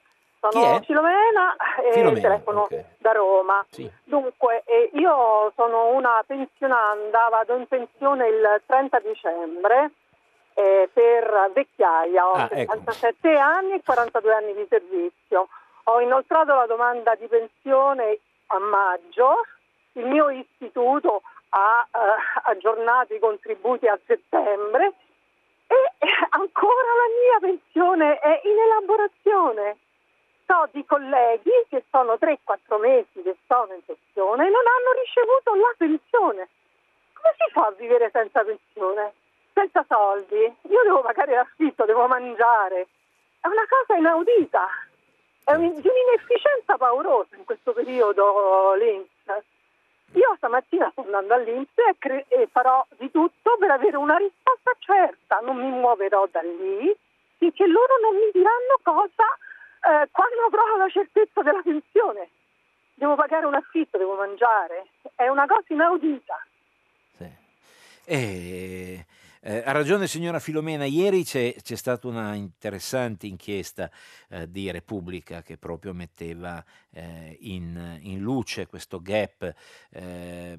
Sono 0.40 0.80
Filomena 0.80 1.54
e 1.86 1.92
Filomena, 1.92 2.20
telefono 2.20 2.62
okay. 2.62 2.84
da 2.98 3.12
Roma. 3.12 3.64
Sì. 3.70 3.88
Dunque, 4.02 4.64
eh, 4.66 4.90
io 4.94 5.52
sono 5.54 5.94
una 5.94 6.20
pensionanda, 6.26 7.28
vado 7.30 7.54
in 7.54 7.68
pensione 7.68 8.26
il 8.26 8.62
30 8.66 9.00
dicembre 9.00 9.92
eh, 10.54 10.88
per 10.92 11.50
vecchiaia, 11.52 12.26
ho 12.26 12.32
ah, 12.32 12.48
77 12.48 13.30
ecco. 13.30 13.40
anni 13.40 13.72
e 13.72 13.82
42 13.82 14.34
anni 14.34 14.54
di 14.54 14.66
servizio. 14.68 15.48
Ho 15.84 16.00
inoltrato 16.00 16.54
la 16.54 16.66
domanda 16.66 17.14
di 17.14 17.26
pensione 17.26 18.18
a 18.46 18.58
maggio, 18.58 19.34
il 19.92 20.06
mio 20.06 20.28
istituto 20.30 21.22
ha 21.50 21.86
eh, 21.90 22.50
aggiornato 22.50 23.14
i 23.14 23.18
contributi 23.18 23.86
a 23.86 23.98
settembre 24.06 24.92
e 25.66 25.76
ancora 26.30 26.90
la 26.92 27.40
mia 27.40 27.50
pensione 27.50 28.18
è 28.18 28.40
in 28.44 28.58
elaborazione. 28.58 29.76
So 30.46 30.68
di 30.72 30.84
colleghi 30.84 31.50
che 31.68 31.84
sono 31.90 32.14
3-4 32.14 32.80
mesi 32.80 33.22
che 33.22 33.36
sono 33.46 33.72
in 33.72 33.84
pensione 33.84 34.46
e 34.46 34.50
non 34.50 34.66
hanno 34.66 34.92
ricevuto 35.00 35.54
la 35.54 35.74
pensione. 35.78 36.48
Come 37.14 37.34
si 37.38 37.52
fa 37.52 37.66
a 37.66 37.70
vivere 37.72 38.10
senza 38.12 38.42
pensione? 38.44 39.12
Senza 39.52 39.84
soldi, 39.88 40.36
io 40.36 40.82
devo 40.82 41.00
pagare 41.02 41.34
l'affitto, 41.34 41.84
devo 41.84 42.06
mangiare. 42.06 42.86
È 43.40 43.46
una 43.46 43.66
cosa 43.68 43.98
inaudita, 43.98 44.66
è 45.44 45.54
un, 45.54 45.80
di 45.80 45.88
un'inefficienza 45.88 46.76
paurosa 46.76 47.36
in 47.36 47.44
questo 47.44 47.72
periodo 47.72 48.74
l'Inps. 48.74 49.10
Io 50.14 50.34
stamattina 50.36 50.90
sto 50.90 51.02
andando 51.02 51.34
all'Inps 51.34 51.72
e, 51.76 51.96
cre- 51.98 52.26
e 52.28 52.46
farò 52.50 52.84
di 52.98 53.10
tutto 53.10 53.56
per 53.58 53.70
avere 53.70 53.96
una 53.96 54.16
risposta 54.16 54.72
certa, 54.78 55.38
non 55.40 55.56
mi 55.56 55.70
muoverò 55.70 56.26
da 56.30 56.42
lì 56.42 56.94
finché 57.42 57.66
loro 57.66 57.98
non 58.00 58.14
mi 58.14 58.30
diranno 58.32 58.78
cosa 58.82 59.24
eh, 59.82 60.08
quando 60.12 60.44
avrò 60.46 60.76
la 60.76 60.88
certezza 60.88 61.42
della 61.42 61.62
pensione. 61.62 62.28
Devo 62.94 63.16
pagare 63.16 63.46
un 63.46 63.54
affitto, 63.54 63.98
devo 63.98 64.14
mangiare, 64.14 64.86
è 65.16 65.26
una 65.26 65.46
cosa 65.46 65.64
inaudita. 65.66 66.46
Sì. 67.16 67.30
E 68.04 69.06
eh, 69.44 69.60
ha 69.64 69.72
ragione 69.72 70.06
signora 70.06 70.38
Filomena, 70.38 70.84
ieri 70.84 71.24
c'è, 71.24 71.52
c'è 71.60 71.74
stata 71.74 72.06
una 72.06 72.34
interessante 72.34 73.26
inchiesta 73.26 73.90
eh, 74.28 74.48
di 74.48 74.70
Repubblica 74.70 75.42
che 75.42 75.58
proprio 75.58 75.92
metteva 75.92 76.64
eh, 76.90 77.38
in, 77.40 77.98
in, 78.02 78.20
luce 78.20 78.68
questo 78.68 79.02
gap, 79.02 79.52
eh, 79.90 80.56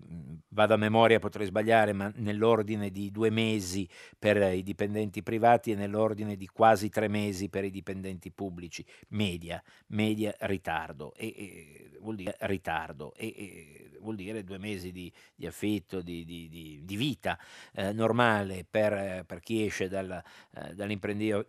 vado 0.49 0.73
a 0.73 0.77
memoria, 0.77 1.19
potrei 1.19 1.45
sbagliare, 1.45 1.93
ma 1.93 2.11
nell'ordine 2.15 2.89
di 2.89 3.09
due 3.09 3.29
mesi 3.29 3.87
per 4.19 4.53
i 4.53 4.63
dipendenti 4.63 5.23
privati 5.23 5.71
e 5.71 5.75
nell'ordine 5.75 6.35
di 6.35 6.47
quasi 6.47 6.89
tre 6.89 7.07
mesi 7.07 7.47
per 7.47 7.63
i 7.63 7.71
dipendenti 7.71 8.31
pubblici, 8.31 8.85
media, 9.09 9.63
media 9.87 10.35
ritardo, 10.39 11.13
e, 11.15 11.27
e 11.27 11.97
vuol 12.01 12.15
dire 12.15 12.35
ritardo. 12.41 13.13
E, 13.15 13.87
vuol 14.03 14.15
dire 14.15 14.43
due 14.43 14.59
mesi 14.59 14.91
di, 14.91 15.11
di 15.33 15.47
affitto, 15.47 16.01
di, 16.01 16.23
di, 16.25 16.81
di 16.83 16.95
vita 16.95 17.39
eh, 17.73 17.91
normale 17.93 18.65
per, 18.73 19.23
per, 19.27 19.39
chi 19.39 19.67
esce 19.67 19.87
dal, 19.87 20.09
eh, 20.55 20.73
dall'imprenditoria, 20.73 21.45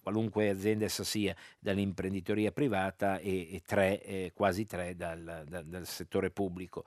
qualunque 0.00 0.50
azienda 0.50 0.84
essa 0.84 1.02
sia, 1.02 1.34
dall'imprenditoria 1.58 2.52
privata 2.52 3.18
e, 3.18 3.56
e 3.56 3.62
tre, 3.66 4.00
eh, 4.04 4.30
quasi 4.32 4.64
tre 4.64 4.94
dal, 4.94 5.42
dal, 5.48 5.64
dal 5.64 5.84
settore 5.84 6.30
pubblico. 6.30 6.84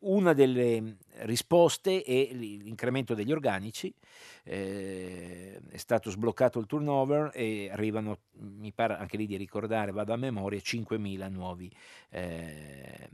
una 0.00 0.34
delle 0.34 0.96
risposte 1.20 2.02
è 2.02 2.28
l'incremento 2.32 3.14
degli 3.14 3.32
organici, 3.32 3.92
eh, 4.44 5.60
è 5.68 5.76
stato 5.76 6.10
sbloccato 6.10 6.58
il 6.58 6.66
turnover 6.66 7.30
e 7.34 7.68
arrivano, 7.70 8.18
mi 8.38 8.72
pare 8.72 8.96
anche 8.96 9.16
lì 9.16 9.26
di 9.26 9.36
ricordare, 9.36 9.92
vado 9.92 10.12
a 10.12 10.16
memoria, 10.16 10.58
5.000 10.58 11.30
nuovi 11.30 11.70
eh, 12.10 13.08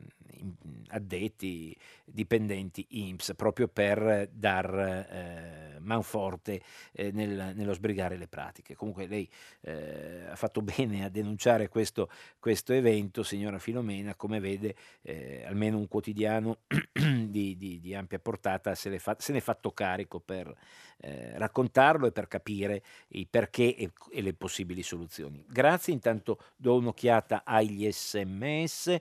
addetti, 0.88 1.76
dipendenti 2.04 2.86
INPS, 2.90 3.34
proprio 3.36 3.68
per 3.68 4.28
dar 4.32 4.78
eh, 4.78 5.78
manforte 5.80 6.62
eh, 6.92 7.10
nel, 7.12 7.52
nello 7.54 7.72
sbrigare 7.72 8.16
le 8.16 8.26
pratiche. 8.26 8.74
Comunque 8.74 9.06
lei 9.06 9.28
eh, 9.62 10.26
ha 10.28 10.36
fatto 10.36 10.60
bene 10.62 11.04
a 11.04 11.08
denunciare 11.08 11.68
questo, 11.68 12.10
questo, 12.38 12.72
evento, 12.72 13.22
signora 13.22 13.58
Filomena, 13.58 14.14
come 14.14 14.40
vede 14.40 14.74
eh, 15.02 15.44
almeno 15.46 15.78
un 15.78 15.88
quotidiano 15.88 16.58
di, 16.92 17.56
di, 17.56 17.80
di, 17.80 17.93
ampia 17.94 18.18
portata 18.18 18.74
se, 18.74 18.98
fa, 18.98 19.16
se 19.18 19.32
ne 19.32 19.38
è 19.38 19.40
fatto 19.40 19.72
carico 19.72 20.20
per 20.20 20.54
eh, 20.98 21.38
raccontarlo 21.38 22.06
e 22.06 22.12
per 22.12 22.28
capire 22.28 22.82
i 23.08 23.26
perché 23.26 23.74
e, 23.76 23.92
e 24.10 24.22
le 24.22 24.34
possibili 24.34 24.82
soluzioni. 24.82 25.44
Grazie, 25.48 25.92
intanto 25.92 26.38
do 26.56 26.76
un'occhiata 26.76 27.42
agli 27.44 27.90
sms. 27.90 28.96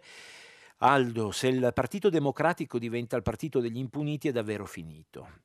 Aldo, 0.78 1.32
se 1.32 1.48
il 1.48 1.72
Partito 1.74 2.10
Democratico 2.10 2.78
diventa 2.78 3.16
il 3.16 3.22
partito 3.22 3.62
degli 3.62 3.78
impuniti 3.78 4.28
è 4.28 4.32
davvero 4.32 4.66
finito. 4.66 5.42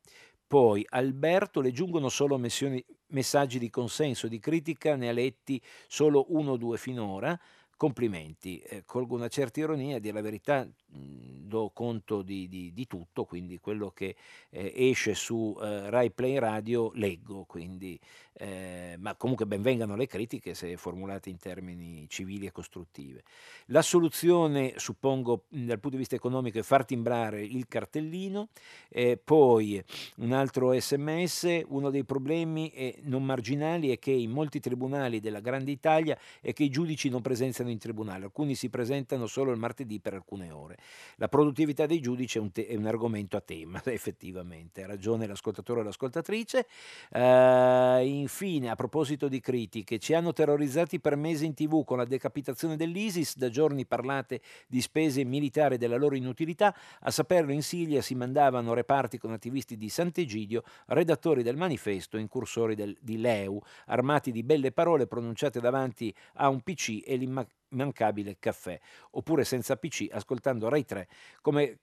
Poi 0.49 0.85
Alberto 0.89 1.61
le 1.61 1.73
giungono 1.73 2.09
solo 2.09 2.39
missioni, 2.39 2.83
messaggi 3.09 3.59
di 3.59 3.69
consenso, 3.71 4.29
di 4.29 4.39
critica, 4.39 4.97
ne 4.97 5.11
ha 5.11 5.13
letti 5.13 5.63
solo 5.87 6.25
uno 6.31 6.53
o 6.53 6.57
due 6.57 6.79
finora. 6.79 7.39
Complimenti, 7.77 8.59
eh, 8.61 8.83
colgo 8.85 9.15
una 9.15 9.29
certa 9.29 9.61
ironia, 9.61 9.97
a 9.97 9.99
dire 10.01 10.15
la 10.15 10.23
verità 10.23 10.67
do 10.91 11.71
conto 11.73 12.23
di, 12.23 12.47
di, 12.49 12.73
di, 12.73 12.87
tutto, 12.87 13.25
quindi 13.25 13.59
quello 13.59 13.91
che 13.91 14.15
eh, 14.51 14.73
esce 14.77 15.15
su 15.15 15.57
eh, 15.61 15.91
Rai 15.91 16.11
Play 16.11 16.39
Radio 16.39 16.93
leggo, 16.95 17.45
quindi, 17.45 17.99
eh, 18.35 18.97
ma 18.99 19.15
comunque 19.15 19.47
benvengano 19.47 19.97
le 19.97 20.07
critiche 20.07 20.55
se 20.55 20.77
formulate 20.77 21.31
in 21.31 21.39
termini 21.39 22.07
civili 22.09 22.47
e 22.47 22.53
costruttive. 22.53 23.25
La 23.67 23.83
soluzione, 23.83 24.75
suppongo, 24.77 25.45
dal 25.49 25.81
punto 25.81 25.91
di 25.91 25.97
vista 25.97 26.15
economico 26.15 26.59
è 26.59 26.63
far 26.63 26.85
timbrare 26.85 27.43
il 27.43 27.67
cartellino, 27.67 28.49
eh, 28.91 29.17
poi 29.17 29.83
un 30.17 30.33
altro 30.33 30.79
sms, 30.79 31.63
uno 31.69 31.91
dei 31.91 32.05
problemi 32.05 32.97
non 33.03 33.25
marginali 33.25 33.91
è 33.91 33.99
che 33.99 34.11
in 34.11 34.31
molti 34.31 34.61
tribunali 34.61 35.21
della 35.21 35.41
Grande 35.41 35.71
Italia 35.71 36.19
è 36.41 36.53
che 36.53 36.65
i 36.65 36.69
giudici 36.69 37.09
non 37.09 37.23
presenziano 37.23 37.71
in 37.71 37.79
tribunale, 37.79 38.25
alcuni 38.25 38.55
si 38.55 38.69
presentano 38.69 39.27
solo 39.27 39.51
il 39.51 39.59
martedì 39.59 39.99
per 39.99 40.15
alcune 40.15 40.51
ore. 40.51 40.78
La 41.17 41.29
produttività 41.29 41.87
dei 41.87 42.01
giudici 42.01 42.39
è 42.39 42.41
un, 42.41 42.53
te- 42.53 42.67
è 42.67 42.77
un 42.77 42.87
argomento 42.87 43.37
a 43.37 43.41
tema, 43.41 43.83
effettivamente, 43.87 44.83
ha 44.83 44.87
ragione 44.87 45.27
l'ascoltatore 45.27 45.81
o 45.81 45.83
l'ascoltatrice. 45.83 46.67
Uh, 47.11 48.05
infine, 48.05 48.71
a 48.71 48.75
proposito 48.75 49.29
di 49.29 49.41
critiche, 49.41 49.99
ci 49.99 50.15
hanno 50.15 50.33
terrorizzati 50.33 51.01
per 51.01 51.17
mesi 51.17 51.45
in 51.47 51.55
tv 51.55 51.85
con 51.85 51.99
la 51.99 52.05
decapitazione 52.05 52.77
dell'ISIS, 52.77 53.37
da 53.37 53.49
giorni 53.49 53.87
parlate 53.87 54.41
di 54.67 54.81
spese 54.81 55.25
militari 55.25 55.75
e 55.75 55.79
della 55.79 55.97
loro 55.97 56.15
inutilità, 56.15 56.75
a 57.01 57.11
saperlo 57.11 57.53
in 57.53 57.63
Siria 57.63 58.01
si 58.01 58.15
mandavano 58.15 58.75
reparti 58.75 59.19
con 59.19 59.33
attivisti 59.33 59.77
di 59.77 59.89
Sant'Egidio, 59.89 60.63
redattori 60.87 61.43
del 61.43 61.57
manifesto, 61.57 62.17
incursori 62.17 62.75
del, 62.75 62.97
di 63.01 63.19
Leu, 63.19 63.61
armati 63.87 64.31
di 64.31 64.43
belle 64.43 64.73
parole 64.73 65.07
pronunciate 65.07 65.61
davanti 65.61 66.15
a 66.35 66.49
un 66.49 66.61
PC 66.61 67.03
e 67.05 67.17
l'imma- 67.17 67.47
immancabile 67.71 68.37
caffè, 68.39 68.79
oppure 69.13 69.45
senza 69.45 69.77
PC 69.77 70.09
ascoltando 70.11 70.69
Rai 70.69 70.85
3 70.85 71.09
come 71.41 71.79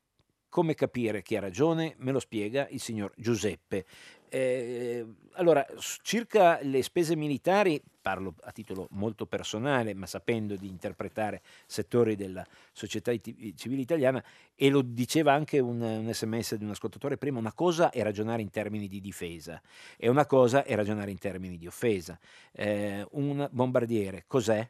come 0.56 0.74
capire 0.74 1.22
chi 1.22 1.36
ha 1.36 1.42
ragione? 1.42 1.96
Me 1.98 2.14
lo 2.14 2.20
spiega 2.22 2.66
il 2.70 2.80
signor 2.80 3.12
Giuseppe. 3.18 3.84
Eh, 4.30 5.06
allora, 5.34 5.66
circa 6.02 6.60
le 6.62 6.82
spese 6.82 7.18
militari, 7.18 7.84
parlo 8.02 8.36
a 8.40 8.54
titolo 8.54 8.88
molto 8.92 9.26
personale, 9.26 9.94
ma 9.94 10.06
sapendo 10.06 10.56
di 10.56 10.70
interpretare 10.70 11.42
settori 11.66 12.16
della 12.16 12.48
società 12.72 13.12
civile 13.56 13.82
italiana, 13.82 14.24
e 14.56 14.70
lo 14.70 14.82
diceva 14.82 15.34
anche 15.34 15.60
un, 15.60 15.82
un 15.82 16.14
sms 16.14 16.56
di 16.56 16.64
un 16.64 16.70
ascoltatore 16.70 17.18
prima, 17.18 17.38
una 17.38 17.52
cosa 17.52 17.90
è 17.90 18.02
ragionare 18.02 18.42
in 18.42 18.50
termini 18.50 18.88
di 18.88 19.02
difesa 19.02 19.62
e 19.98 20.08
una 20.08 20.26
cosa 20.26 20.64
è 20.64 20.74
ragionare 20.74 21.12
in 21.12 21.20
termini 21.20 21.58
di 21.58 21.68
offesa. 21.68 22.18
Eh, 22.54 23.06
un 23.12 23.46
bombardiere 23.52 24.24
cos'è? 24.26 24.66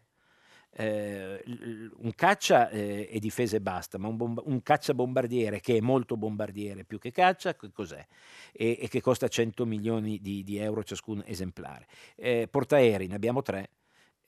Eh, 0.77 1.41
un 1.45 2.11
caccia 2.15 2.69
eh, 2.69 3.07
è 3.07 3.17
difesa 3.19 3.55
e 3.55 3.61
basta, 3.61 3.97
ma 3.97 4.07
un, 4.07 4.17
bomba- 4.17 4.43
un, 4.45 4.61
caccia 4.61 4.93
bombardiere 4.93 5.61
che 5.61 5.77
è 5.77 5.79
molto 5.79 6.17
bombardiere 6.17 6.83
più 6.83 6.99
che 6.99 7.11
caccia, 7.11 7.55
che 7.55 7.71
cos'è? 7.71 8.05
E, 8.51 8.77
e 8.81 8.87
che 8.89 8.99
costa 8.99 9.27
100 9.27 9.65
milioni 9.65 10.19
di, 10.19 10.43
di 10.43 10.57
euro 10.57 10.83
ciascun 10.83 11.23
esemplare. 11.25 11.87
Eh, 12.15 12.47
portaerei, 12.49 13.07
ne 13.07 13.15
abbiamo 13.15 13.41
tre, 13.41 13.69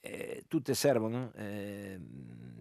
eh, 0.00 0.44
tutte 0.48 0.74
servono. 0.74 1.32
Eh, 1.36 1.98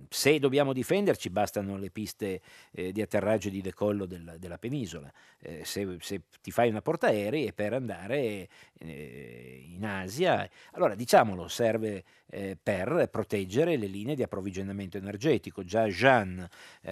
se 0.09 0.39
dobbiamo 0.39 0.73
difenderci, 0.73 1.29
bastano 1.29 1.77
le 1.77 1.89
piste 1.89 2.41
eh, 2.71 2.91
di 2.91 3.01
atterraggio 3.01 3.49
e 3.49 3.51
di 3.51 3.61
decollo 3.61 4.05
del, 4.05 4.38
della 4.39 4.57
penisola. 4.57 5.11
Eh, 5.39 5.63
se, 5.65 5.97
se, 5.99 6.21
ti 6.41 6.51
fai 6.51 6.69
una 6.69 6.81
portaerei 6.81 7.45
è 7.45 7.53
per 7.53 7.73
andare 7.73 8.47
eh, 8.79 9.65
in 9.69 9.85
Asia, 9.85 10.49
allora 10.71 10.95
diciamolo, 10.95 11.47
serve 11.47 12.03
eh, 12.29 12.57
per 12.61 13.09
proteggere 13.11 13.75
le 13.75 13.88
linee 13.88 14.15
di 14.15 14.23
approvvigionamento 14.23 14.97
energetico. 14.97 15.63
Già 15.63 15.88
Jean, 15.88 16.47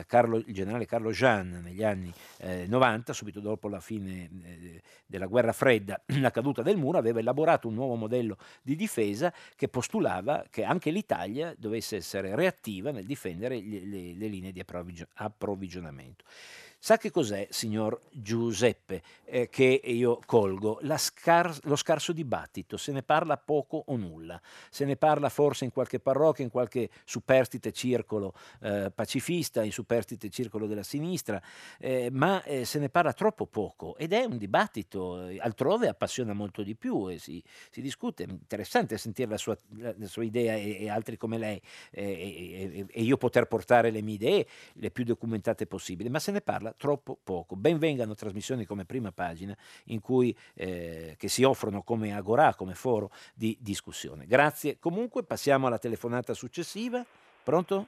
Carlo, 0.05 0.37
il 0.37 0.53
generale 0.53 0.85
Carlo 0.85 1.11
Jean, 1.11 1.61
negli 1.63 1.83
anni 1.83 2.13
90, 2.67 3.13
subito 3.13 3.39
dopo 3.39 3.67
la 3.67 3.79
fine 3.79 4.29
della 5.05 5.25
guerra 5.25 5.53
fredda, 5.53 6.01
la 6.19 6.31
caduta 6.31 6.61
del 6.61 6.77
muro, 6.77 6.97
aveva 6.97 7.19
elaborato 7.19 7.67
un 7.67 7.75
nuovo 7.75 7.95
modello 7.95 8.37
di 8.61 8.75
difesa 8.75 9.33
che 9.55 9.67
postulava 9.67 10.34
che 10.49 10.63
anche 10.63 10.91
l'Italia 10.91 11.53
dovesse 11.57 11.97
essere 11.97 12.35
reattiva 12.35 12.91
nel 12.91 13.05
difendere 13.05 13.59
le, 13.61 13.85
le, 13.85 14.13
le 14.13 14.27
linee 14.27 14.51
di 14.51 14.63
approvvigionamento. 15.13 16.23
Sa 16.85 16.97
che 16.97 17.09
cos'è, 17.09 17.47
signor 17.49 17.99
Giuseppe, 18.11 19.01
eh, 19.23 19.49
che 19.49 19.81
io 19.85 20.19
colgo? 20.23 20.79
Scar- 20.97 21.65
lo 21.65 21.75
scarso 21.75 22.13
dibattito, 22.13 22.77
se 22.77 22.91
ne 22.91 23.01
parla 23.01 23.37
poco 23.37 23.85
o 23.87 23.95
nulla, 23.95 24.39
se 24.69 24.85
ne 24.85 24.95
parla 24.95 25.29
forse 25.29 25.65
in 25.65 25.71
qualche 25.71 25.99
parrocchia, 25.99 26.43
in 26.43 26.51
qualche 26.51 26.91
superstite 27.03 27.71
circolo 27.71 28.35
eh, 28.61 28.91
pacifista, 28.93 29.63
in 29.63 29.71
superstite 29.71 30.29
circolo 30.29 30.67
della 30.67 30.83
sinistra, 30.83 31.41
eh, 31.79 32.09
ma 32.11 32.43
eh, 32.43 32.65
se 32.65 32.77
ne 32.77 32.89
parla 32.89 33.13
troppo 33.13 33.47
poco. 33.47 33.97
Ed 33.97 34.13
è 34.13 34.23
un 34.23 34.37
dibattito, 34.37 35.27
eh, 35.27 35.39
altrove 35.39 35.87
appassiona 35.87 36.33
molto 36.33 36.61
di 36.61 36.75
più 36.75 37.09
e 37.09 37.17
si, 37.17 37.43
si 37.71 37.81
discute, 37.81 38.25
è 38.25 38.27
interessante 38.29 38.99
sentire 38.99 39.31
la 39.31 39.37
sua, 39.37 39.57
la 39.79 39.95
sua 40.05 40.23
idea 40.23 40.53
e, 40.53 40.83
e, 40.83 40.87
altri 40.87 41.17
come 41.17 41.39
lei 41.39 41.59
e, 41.89 42.85
e 42.87 43.01
io 43.01 43.17
poter 43.17 43.47
portare 43.47 43.89
le 43.89 44.03
mie 44.03 44.13
idee 44.13 44.47
le 44.73 44.91
più 44.91 45.03
documentate 45.03 45.65
possibili, 45.65 46.09
ma 46.09 46.19
se 46.19 46.31
ne 46.31 46.41
parla 46.41 46.73
troppo 46.77 47.17
poco. 47.23 47.55
Benvengano 47.55 48.15
trasmissioni 48.15 48.65
come 48.65 48.85
prima 48.85 49.11
pagina 49.11 49.55
in 49.85 50.01
cui, 50.01 50.35
eh, 50.55 51.15
che 51.17 51.27
si 51.27 51.43
offrono 51.43 51.83
come 51.83 52.15
agorà, 52.15 52.55
come 52.55 52.73
foro 52.73 53.11
di 53.33 53.57
discussione. 53.59 54.25
Grazie. 54.25 54.77
Comunque 54.79 55.23
passiamo 55.23 55.67
alla 55.67 55.79
telefonata 55.79 56.33
successiva. 56.33 57.03
Pronto? 57.43 57.87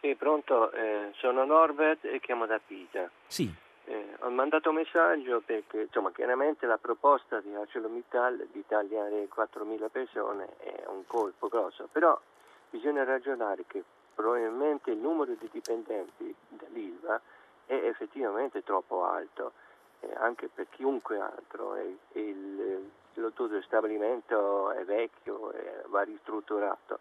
Sì, 0.00 0.14
pronto. 0.14 0.70
Eh, 0.72 1.10
sono 1.16 1.44
Norbert 1.44 2.04
e 2.04 2.20
chiamo 2.20 2.46
da 2.46 2.60
Pisa. 2.64 3.10
Sì. 3.26 3.52
Eh, 3.88 4.16
ho 4.20 4.30
mandato 4.30 4.70
un 4.70 4.76
messaggio 4.76 5.42
perché 5.44 5.82
insomma, 5.82 6.10
chiaramente 6.10 6.66
la 6.66 6.76
proposta 6.76 7.40
di 7.40 7.54
ArcelorMittal 7.54 8.48
di 8.50 8.64
tagliare 8.66 9.28
4.000 9.28 9.88
persone 9.90 10.56
è 10.58 10.82
un 10.88 11.06
colpo 11.06 11.46
grosso, 11.48 11.88
però 11.92 12.20
bisogna 12.68 13.04
ragionare 13.04 13.64
che 13.66 13.84
probabilmente 14.14 14.90
il 14.90 14.98
numero 14.98 15.34
di 15.38 15.48
dipendenti 15.52 16.34
dell'ILVA 16.48 17.20
è 17.66 17.74
effettivamente 17.74 18.62
troppo 18.62 19.04
alto, 19.04 19.52
eh, 20.00 20.12
anche 20.16 20.48
per 20.48 20.66
chiunque 20.70 21.20
altro. 21.20 21.74
E, 21.74 21.96
il, 22.12 22.22
il, 22.22 22.90
tutto 23.12 23.44
il 23.44 23.62
stabilimento 23.64 24.70
è 24.70 24.84
vecchio, 24.84 25.52
e 25.52 25.82
va 25.86 26.02
ristrutturato. 26.02 27.00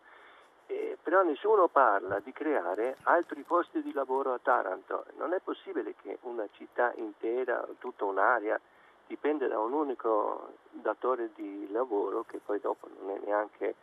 Eh, 0.67 0.97
però 1.01 1.21
nessuno 1.21 1.67
parla 1.67 2.19
di 2.19 2.31
creare 2.31 2.97
altri 3.03 3.43
posti 3.43 3.81
di 3.81 3.93
lavoro 3.93 4.33
a 4.33 4.39
Taranto. 4.41 5.05
Non 5.17 5.33
è 5.33 5.39
possibile 5.39 5.93
che 6.01 6.17
una 6.21 6.47
città 6.53 6.91
intera, 6.95 7.67
tutta 7.79 8.05
un'area, 8.05 8.59
dipenda 9.07 9.47
da 9.47 9.59
un 9.59 9.73
unico 9.73 10.53
datore 10.71 11.29
di 11.35 11.69
lavoro 11.71 12.23
che 12.23 12.39
poi 12.43 12.59
dopo 12.59 12.87
non 12.99 13.15
è 13.15 13.19
neanche 13.23 13.75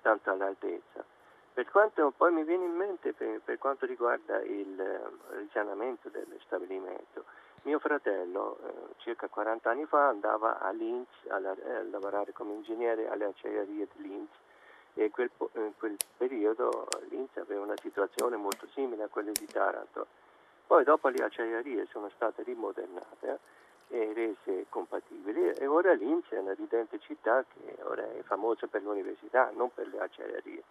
tanto 0.00 0.30
all'altezza. 0.30 1.04
Per 1.60 1.70
quanto 1.70 2.10
poi 2.16 2.32
mi 2.32 2.42
viene 2.42 2.64
in 2.64 2.74
mente 2.74 3.12
per, 3.12 3.42
per 3.44 3.58
quanto 3.58 3.84
riguarda 3.84 4.40
il 4.40 4.80
eh, 4.80 5.36
risanamento 5.36 6.08
dello 6.08 6.36
stabilimento, 6.42 7.24
mio 7.64 7.78
fratello 7.78 8.56
eh, 8.64 8.94
circa 8.96 9.28
40 9.28 9.68
anni 9.68 9.84
fa 9.84 10.08
andava 10.08 10.58
a 10.58 10.70
Linz 10.70 11.06
a, 11.28 11.34
a 11.36 11.82
lavorare 11.90 12.32
come 12.32 12.54
ingegnere 12.54 13.10
alle 13.10 13.26
acciaierie 13.26 13.86
di 13.94 14.02
Linz 14.08 14.30
e 14.94 15.10
quel, 15.10 15.30
in 15.56 15.72
quel 15.76 15.96
periodo 16.16 16.88
Linz 17.10 17.36
aveva 17.36 17.60
una 17.60 17.76
situazione 17.76 18.36
molto 18.36 18.66
simile 18.72 19.02
a 19.02 19.08
quella 19.08 19.32
di 19.32 19.44
Taranto. 19.44 20.06
Poi 20.66 20.82
dopo 20.82 21.08
le 21.08 21.22
acciaierie 21.22 21.86
sono 21.90 22.08
state 22.14 22.42
rimodernate 22.42 23.38
e 23.88 24.12
rese 24.14 24.64
compatibili 24.70 25.50
e 25.50 25.66
ora 25.66 25.92
Linz 25.92 26.26
è 26.30 26.38
una 26.38 26.54
ridente 26.54 26.98
città 27.00 27.44
che 27.44 27.76
ora 27.82 28.10
è 28.14 28.22
famosa 28.22 28.66
per 28.66 28.80
l'università, 28.82 29.50
non 29.54 29.70
per 29.74 29.88
le 29.88 30.00
acciaierie 30.00 30.62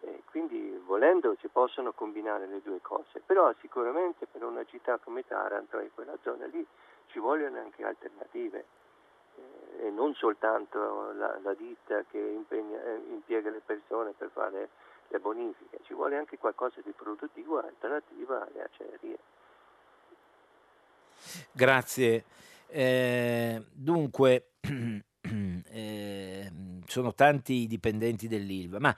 E 0.00 0.22
quindi 0.26 0.80
volendo 0.84 1.36
si 1.40 1.48
possono 1.48 1.92
combinare 1.92 2.46
le 2.46 2.60
due 2.62 2.80
cose, 2.80 3.20
però 3.24 3.52
sicuramente 3.60 4.26
per 4.26 4.44
una 4.44 4.64
città 4.64 4.98
come 4.98 5.26
Taranto 5.26 5.78
e 5.78 5.90
quella 5.92 6.16
zona 6.22 6.46
lì 6.46 6.64
ci 7.08 7.18
vogliono 7.18 7.58
anche 7.58 7.84
alternative 7.84 8.64
eh, 9.34 9.86
e 9.86 9.90
non 9.90 10.14
soltanto 10.14 11.12
la, 11.12 11.38
la 11.42 11.54
ditta 11.54 12.04
che 12.10 12.18
impegna, 12.18 12.82
eh, 12.82 13.02
impiega 13.10 13.50
le 13.50 13.62
persone 13.64 14.12
per 14.16 14.30
fare 14.32 14.68
le 15.08 15.18
bonifiche, 15.18 15.80
ci 15.84 15.94
vuole 15.94 16.16
anche 16.16 16.38
qualcosa 16.38 16.80
di 16.84 16.92
produttivo 16.92 17.58
alternativa 17.58 18.46
alle 18.46 18.62
acciaierie. 18.62 19.18
Grazie. 21.52 22.24
Eh, 22.68 23.62
dunque, 23.72 24.50
sono 26.88 27.14
tanti 27.14 27.54
i 27.54 27.66
dipendenti 27.66 28.28
dell'ILVA, 28.28 28.80
ma 28.80 28.96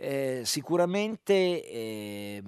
eh, 0.00 0.42
sicuramente, 0.44 1.68
eh, 1.68 2.40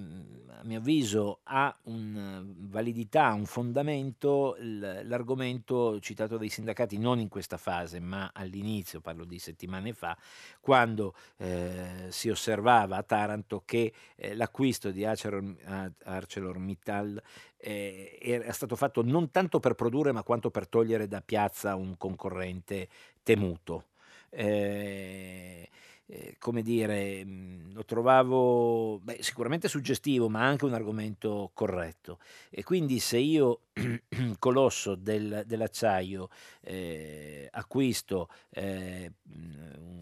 a 0.47 0.63
mio 0.63 0.79
avviso, 0.79 1.41
ha 1.45 1.77
una 1.85 2.45
validità, 2.47 3.33
un 3.33 3.45
fondamento 3.45 4.57
l'argomento 4.61 5.99
citato 5.99 6.39
dai 6.39 6.49
sindacati 6.49 6.97
non 6.97 7.19
in 7.19 7.29
questa 7.29 7.57
fase, 7.57 7.99
ma 7.99 8.31
all'inizio, 8.33 9.01
parlo 9.01 9.25
di 9.25 9.41
settimane 9.41 9.93
fa, 9.95 10.17
quando 10.61 11.13
eh, 11.39 12.07
si 12.11 12.29
osservava 12.29 12.99
a 12.99 13.03
Taranto 13.03 13.63
che 13.65 13.93
eh, 14.15 14.37
l'acquisto 14.37 14.93
di 14.93 15.05
ArcelorMittal 15.05 17.21
eh, 17.57 18.17
era 18.23 18.53
stato 18.53 18.77
fatto 18.77 19.03
non 19.03 19.33
tanto 19.33 19.59
per 19.59 19.75
produrre, 19.75 20.13
ma 20.13 20.23
quanto 20.23 20.51
per 20.51 20.69
togliere 20.69 21.09
da 21.09 21.21
piazza 21.21 21.75
un 21.75 21.97
concorrente 21.97 22.89
temuto. 23.25 23.87
Eh, 24.31 25.69
eh, 26.07 26.35
come 26.39 26.63
dire, 26.63 27.25
mh, 27.25 27.73
lo 27.73 27.85
trovavo 27.85 28.99
beh, 29.01 29.19
sicuramente 29.23 29.69
suggestivo, 29.69 30.29
ma 30.29 30.45
anche 30.47 30.65
un 30.65 30.75
argomento 30.75 31.51
corretto. 31.55 32.19
E 32.51 32.63
quindi 32.65 32.99
se 32.99 33.19
io, 33.19 33.63
colosso 34.39 34.95
del, 34.97 35.45
dell'acciaio, 35.47 36.29
eh, 36.63 37.49
acquisto 37.51 38.29
eh, 38.51 39.13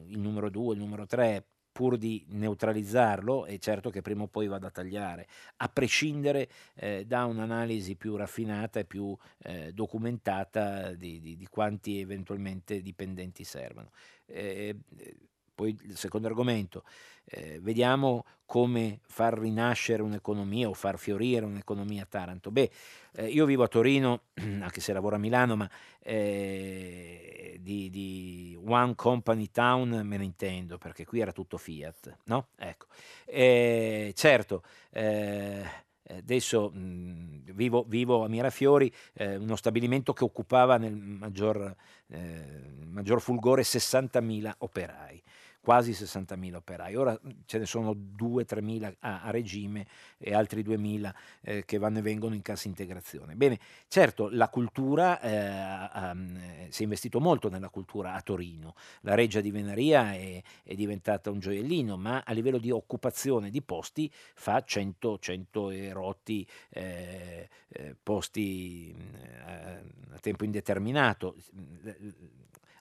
il 0.08 0.18
numero 0.18 0.50
2, 0.50 0.74
il 0.74 0.80
numero 0.80 1.06
3, 1.06 1.44
pur 1.78 1.96
di 1.96 2.24
neutralizzarlo, 2.30 3.44
è 3.44 3.56
certo 3.58 3.88
che 3.88 4.02
prima 4.02 4.24
o 4.24 4.26
poi 4.26 4.48
vado 4.48 4.66
a 4.66 4.70
tagliare, 4.70 5.28
a 5.58 5.68
prescindere 5.68 6.48
eh, 6.74 7.04
da 7.06 7.24
un'analisi 7.24 7.94
più 7.94 8.16
raffinata 8.16 8.80
e 8.80 8.84
più 8.84 9.16
eh, 9.44 9.70
documentata 9.72 10.92
di, 10.94 11.20
di, 11.20 11.36
di, 11.36 11.46
quanti 11.46 12.00
eventualmente 12.00 12.82
dipendenti 12.82 13.44
servono. 13.44 13.92
Eh, 14.26 14.74
poi 15.58 15.76
il 15.86 15.96
secondo 15.96 16.28
argomento, 16.28 16.84
eh, 17.24 17.58
vediamo 17.60 18.24
come 18.46 19.00
far 19.08 19.36
rinascere 19.36 20.02
un'economia 20.02 20.68
o 20.68 20.72
far 20.72 21.00
fiorire 21.00 21.44
un'economia 21.44 22.04
a 22.04 22.06
Taranto. 22.08 22.52
Beh, 22.52 22.70
eh, 23.16 23.26
io 23.26 23.44
vivo 23.44 23.64
a 23.64 23.66
Torino, 23.66 24.20
anche 24.38 24.80
se 24.80 24.92
lavoro 24.92 25.16
a 25.16 25.18
Milano, 25.18 25.56
ma 25.56 25.68
eh, 25.98 27.58
di, 27.60 27.90
di, 27.90 28.56
One 28.64 28.94
Company 28.94 29.50
Town 29.50 29.88
me 30.04 30.16
ne 30.16 30.24
intendo, 30.24 30.78
perché 30.78 31.04
qui 31.04 31.18
era 31.18 31.32
tutto 31.32 31.56
Fiat, 31.56 32.18
no? 32.26 32.50
Ecco. 32.56 32.86
Eh, 33.24 34.12
certo, 34.14 34.62
eh, 34.90 35.64
adesso 36.08 36.70
mh, 36.70 37.52
vivo, 37.52 37.84
vivo, 37.88 38.22
a 38.22 38.28
Mirafiori, 38.28 38.94
eh, 39.14 39.34
uno 39.34 39.56
stabilimento 39.56 40.12
che 40.12 40.22
occupava 40.22 40.76
nel 40.76 40.94
maggior, 40.94 41.74
eh, 42.06 42.62
maggior 42.84 43.20
fulgore 43.20 43.62
60.000 43.62 44.54
operai 44.58 45.22
quasi 45.68 45.90
60.000 45.90 46.54
operai. 46.54 46.96
Ora 46.96 47.20
ce 47.44 47.58
ne 47.58 47.66
sono 47.66 47.92
2-3.000 47.92 48.94
a, 49.00 49.24
a, 49.24 49.30
regime 49.30 49.86
e 50.16 50.32
altri 50.32 50.62
2.000 50.62 51.14
eh, 51.42 51.64
che 51.66 51.76
vanno 51.76 51.98
e 51.98 52.00
vengono 52.00 52.34
in 52.34 52.40
cassa 52.40 52.68
integrazione. 52.68 53.34
Bene, 53.34 53.58
certo, 53.86 54.30
la 54.30 54.48
cultura, 54.48 55.20
eh, 55.20 56.10
um, 56.10 56.70
si 56.70 56.80
è 56.80 56.84
investito 56.84 57.20
molto 57.20 57.50
nella 57.50 57.68
cultura 57.68 58.14
a 58.14 58.22
Torino. 58.22 58.76
La 59.02 59.14
Reggia 59.14 59.42
di 59.42 59.50
Venaria 59.50 60.14
è, 60.14 60.42
è, 60.62 60.74
diventata 60.74 61.30
un 61.30 61.38
gioiellino, 61.38 61.98
ma 61.98 62.22
a 62.24 62.32
livello 62.32 62.56
di 62.56 62.70
occupazione 62.70 63.50
di 63.50 63.60
posti 63.60 64.10
fa 64.36 64.64
100, 64.64 65.18
100 65.18 65.68
erotti 65.68 66.48
eh, 66.70 67.46
posti 68.02 68.96
a 69.44 70.18
tempo 70.18 70.44
indeterminato. 70.44 71.36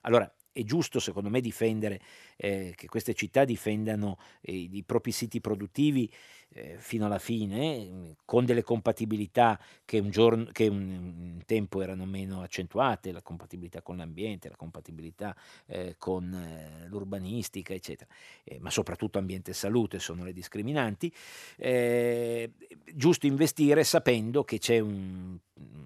Allora, 0.02 0.32
è 0.58 0.64
giusto 0.64 0.98
secondo 0.98 1.30
me 1.30 1.40
difendere, 1.40 2.00
eh, 2.40 2.72
che 2.76 2.86
queste 2.86 3.14
città 3.14 3.44
difendano 3.44 4.16
eh, 4.40 4.56
i 4.56 4.82
propri 4.84 5.10
siti 5.10 5.40
produttivi 5.40 6.10
eh, 6.50 6.76
fino 6.78 7.04
alla 7.06 7.18
fine, 7.18 8.14
con 8.24 8.46
delle 8.46 8.62
compatibilità 8.62 9.60
che 9.84 9.98
un, 9.98 10.10
giorno, 10.10 10.46
che 10.52 10.66
un, 10.66 11.42
tempo 11.44 11.82
erano 11.82 12.06
meno 12.06 12.40
accentuate, 12.40 13.12
la 13.12 13.22
compatibilità 13.22 13.82
con 13.82 13.96
l'ambiente, 13.96 14.48
la 14.48 14.56
compatibilità 14.56 15.36
eh, 15.66 15.96
con 15.98 16.32
eh, 16.32 16.86
l'urbanistica, 16.88 17.74
eccetera, 17.74 18.10
eh, 18.44 18.58
ma 18.60 18.70
soprattutto 18.70 19.18
ambiente 19.18 19.50
e 19.50 19.54
salute 19.54 19.98
sono 19.98 20.24
le 20.24 20.32
discriminanti. 20.32 21.12
giusto 22.94 23.26
investire 23.26 23.84
sapendo 23.84 24.44
che 24.44 24.58
c'è 24.58 24.78
un, 24.78 25.36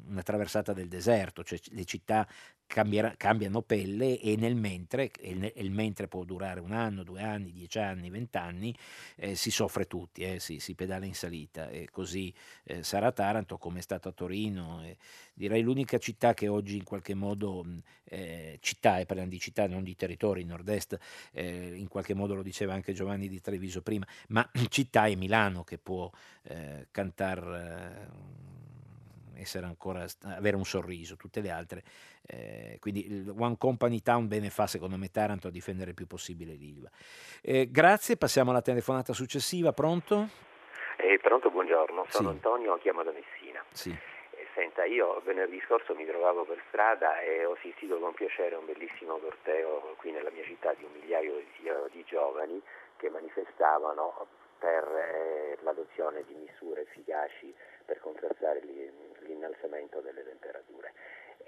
una 0.08 0.22
traversata 0.22 0.72
del 0.72 0.88
deserto, 0.88 1.42
cioè 1.42 1.58
le 1.70 1.84
città 1.84 2.26
cambiano 2.66 3.62
pelle 3.62 4.18
e 4.18 4.36
nel 4.36 4.54
mentre, 4.54 5.10
e 5.10 5.52
il 5.56 5.70
mentre 5.70 6.08
può 6.08 6.24
durare 6.24 6.41
un 6.60 6.72
anno, 6.72 7.02
due 7.02 7.22
anni, 7.22 7.52
dieci 7.52 7.78
anni, 7.78 8.10
vent'anni, 8.10 8.74
eh, 9.16 9.34
si 9.34 9.50
soffre 9.50 9.86
tutti, 9.86 10.22
eh, 10.22 10.38
si, 10.40 10.58
si, 10.58 10.74
pedala 10.74 11.04
in 11.04 11.14
salita 11.14 11.68
e 11.68 11.88
così 11.90 12.32
eh, 12.64 12.82
sarà 12.82 13.12
Taranto 13.12 13.58
come 13.58 13.78
è 13.78 13.82
stato 13.82 14.08
a 14.08 14.12
Torino. 14.12 14.82
direi 15.34 15.62
l'unica 15.62 15.98
città 15.98 16.34
che 16.34 16.48
oggi 16.48 16.76
in 16.76 16.84
qualche 16.84 17.14
modo, 17.14 17.64
eh, 18.04 18.58
città, 18.60 18.98
e 18.98 19.06
parliamo 19.06 19.30
di 19.30 19.38
città, 19.38 19.66
non 19.66 19.82
di 19.82 19.96
territori, 19.96 20.44
nord-est, 20.44 20.98
eh, 21.32 21.74
in 21.74 21.88
qualche 21.88 22.14
modo 22.14 22.34
lo 22.34 22.42
diceva 22.42 22.74
anche 22.74 22.92
Giovanni 22.92 23.28
di 23.28 23.40
Treviso 23.40 23.82
prima, 23.82 24.06
ma 24.28 24.48
città 24.68 25.06
è 25.06 25.14
Milano 25.14 25.64
che 25.64 25.78
può 25.78 26.10
eh, 26.42 26.88
cantare 26.90 28.10
essere 29.36 29.66
ancora, 29.66 30.04
avere 30.36 30.56
un 30.56 30.64
sorriso, 30.64 31.16
tutte 31.16 31.40
le 31.40 31.50
altre. 31.50 31.82
Eh, 32.26 32.76
quindi 32.80 33.06
il 33.06 33.34
One 33.36 33.56
Company 33.58 34.00
Town 34.00 34.28
bene 34.28 34.50
fa 34.50 34.66
secondo 34.66 34.96
me 34.96 35.10
Taranto 35.10 35.48
a 35.48 35.50
difendere 35.50 35.90
il 35.90 35.96
più 35.96 36.06
possibile 36.06 36.54
l'ILVA. 36.54 36.90
Eh, 37.42 37.70
grazie, 37.70 38.16
passiamo 38.16 38.50
alla 38.50 38.62
telefonata 38.62 39.12
successiva, 39.12 39.72
pronto? 39.72 40.28
Eh, 40.96 41.18
pronto, 41.20 41.50
buongiorno, 41.50 42.06
sono 42.08 42.28
sì. 42.28 42.34
Antonio, 42.34 42.78
chiamo 42.78 43.02
da 43.02 43.12
Messina. 43.12 43.64
Sì. 43.70 43.90
Eh, 43.90 44.46
senta, 44.54 44.84
io 44.84 45.20
venerdì 45.24 45.60
scorso 45.66 45.94
mi 45.94 46.06
trovavo 46.06 46.44
per 46.44 46.62
strada 46.68 47.20
e 47.20 47.44
ho 47.44 47.52
assistito 47.52 47.98
con 47.98 48.14
piacere 48.14 48.54
a 48.54 48.58
un 48.58 48.66
bellissimo 48.66 49.16
corteo 49.16 49.94
qui 49.98 50.12
nella 50.12 50.30
mia 50.30 50.44
città 50.44 50.72
di 50.74 50.84
un 50.84 50.92
migliaio 50.92 51.42
di, 51.56 51.70
di 51.90 52.04
giovani 52.06 52.62
che 52.96 53.10
manifestavano 53.10 54.26
per 54.62 54.84
eh, 54.84 55.58
l'adozione 55.62 56.22
di 56.28 56.34
misure 56.34 56.82
efficaci 56.82 57.52
per 57.92 58.00
contrastare 58.00 58.62
l'innalzamento 59.20 60.00
delle 60.00 60.24
temperature. 60.24 60.94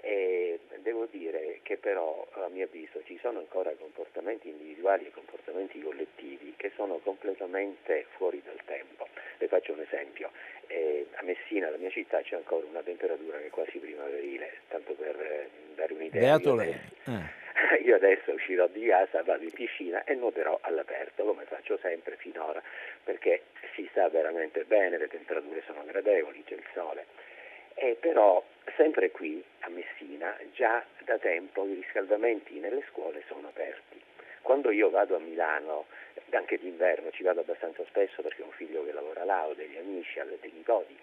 E 0.01 0.59
devo 0.81 1.07
dire 1.09 1.59
che 1.63 1.77
però 1.77 2.27
a 2.33 2.47
mio 2.49 2.65
avviso 2.65 3.01
ci 3.05 3.17
sono 3.21 3.39
ancora 3.39 3.71
comportamenti 3.71 4.49
individuali 4.49 5.07
e 5.07 5.11
comportamenti 5.11 5.81
collettivi 5.81 6.53
che 6.57 6.71
sono 6.75 6.99
completamente 6.99 8.05
fuori 8.15 8.41
dal 8.45 8.59
tempo. 8.65 9.07
Le 9.37 9.47
faccio 9.47 9.73
un 9.73 9.81
esempio, 9.81 10.31
eh, 10.67 11.07
a 11.15 11.23
Messina, 11.23 11.69
la 11.69 11.77
mia 11.77 11.89
città, 11.89 12.21
c'è 12.21 12.35
ancora 12.35 12.65
una 12.67 12.81
temperatura 12.81 13.37
che 13.39 13.47
è 13.47 13.49
quasi 13.49 13.77
primaverile, 13.79 14.61
tanto 14.69 14.93
per 14.93 15.19
eh, 15.19 15.49
dare 15.75 15.93
un'idea. 15.93 16.21
Beato 16.21 16.55
lei. 16.55 16.69
Eh. 17.05 17.43
Io 17.83 17.95
adesso 17.95 18.31
uscirò 18.31 18.67
di 18.67 18.85
casa, 18.85 19.23
vado 19.23 19.43
in 19.43 19.51
piscina 19.51 20.03
e 20.03 20.13
nuoterò 20.15 20.57
all'aperto, 20.61 21.23
come 21.23 21.45
faccio 21.45 21.77
sempre 21.81 22.15
finora, 22.17 22.61
perché 23.03 23.43
si 23.73 23.87
sta 23.91 24.07
veramente 24.09 24.63
bene, 24.65 24.97
le 24.97 25.07
temperature 25.07 25.63
sono 25.65 25.83
gradevoli, 25.85 26.43
c'è 26.43 26.55
il 26.55 26.65
sole. 26.73 27.05
E 27.75 27.97
però 27.99 28.43
sempre 28.75 29.11
qui 29.11 29.43
a 29.59 29.69
Messina 29.69 30.35
già 30.53 30.83
da 31.03 31.17
tempo 31.19 31.65
i 31.65 31.75
riscaldamenti 31.75 32.59
nelle 32.59 32.83
scuole 32.89 33.23
sono 33.27 33.47
aperti. 33.47 34.01
Quando 34.41 34.71
io 34.71 34.89
vado 34.89 35.15
a 35.15 35.19
Milano, 35.19 35.85
anche 36.31 36.57
d'inverno 36.57 37.11
ci 37.11 37.23
vado 37.23 37.41
abbastanza 37.41 37.83
spesso 37.85 38.21
perché 38.21 38.41
ho 38.41 38.45
un 38.45 38.51
figlio 38.51 38.83
che 38.83 38.91
lavora 38.91 39.23
là, 39.23 39.47
ho 39.47 39.53
degli 39.53 39.77
amici, 39.77 40.19
ho 40.19 40.25
dei 40.39 40.51
nipoti, 40.51 40.97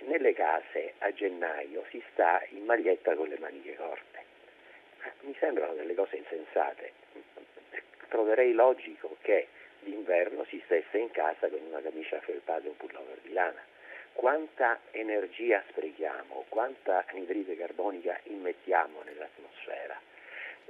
nelle 0.00 0.32
case 0.32 0.94
a 0.98 1.12
gennaio 1.12 1.84
si 1.90 2.02
sta 2.12 2.42
in 2.50 2.64
maglietta 2.64 3.14
con 3.14 3.28
le 3.28 3.38
maniche 3.38 3.74
corte 3.76 4.10
mi 5.22 5.34
sembrano 5.38 5.74
delle 5.74 5.94
cose 5.94 6.16
insensate. 6.16 6.92
Troverei 8.08 8.52
logico 8.52 9.16
che 9.22 9.48
d'inverno 9.80 10.44
si 10.44 10.60
stesse 10.64 10.98
in 10.98 11.10
casa 11.10 11.48
con 11.48 11.60
una 11.60 11.80
camicia 11.80 12.20
felpata 12.20 12.66
e 12.66 12.68
un 12.68 12.76
pullover 12.76 13.18
di 13.22 13.32
lana. 13.32 13.69
Quanta 14.20 14.78
energia 14.90 15.64
sprechiamo, 15.70 16.44
quanta 16.50 17.06
anidride 17.08 17.56
carbonica 17.56 18.20
immettiamo 18.24 19.00
nell'atmosfera, 19.02 19.98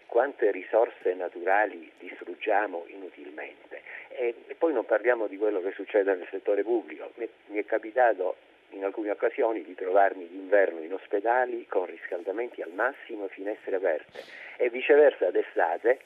quante 0.06 0.52
risorse 0.52 1.14
naturali 1.14 1.90
distruggiamo 1.98 2.84
inutilmente 2.86 3.82
E, 4.10 4.34
e, 4.46 4.54
poi 4.54 4.72
non 4.72 4.84
parliamo 4.84 5.26
di 5.26 5.36
quello 5.36 5.60
che 5.62 5.72
succede 5.72 6.14
nel 6.14 6.28
settore 6.30 6.62
pubblico. 6.62 7.10
Mi, 7.16 7.28
mi 7.46 7.58
è 7.58 7.64
capitato 7.64 8.36
in 8.68 8.84
alcune 8.84 9.10
occasioni 9.10 9.64
di 9.64 9.74
trovarmi 9.74 10.28
d'inverno 10.28 10.78
in 10.78 10.92
ospedali 10.92 11.66
con 11.66 11.86
riscaldamenti 11.86 12.62
al 12.62 12.70
massimo 12.70 13.24
e 13.24 13.30
finestre 13.30 13.74
aperte 13.74 14.22
e 14.58 14.70
viceversa 14.70 15.32
d'estate 15.32 15.98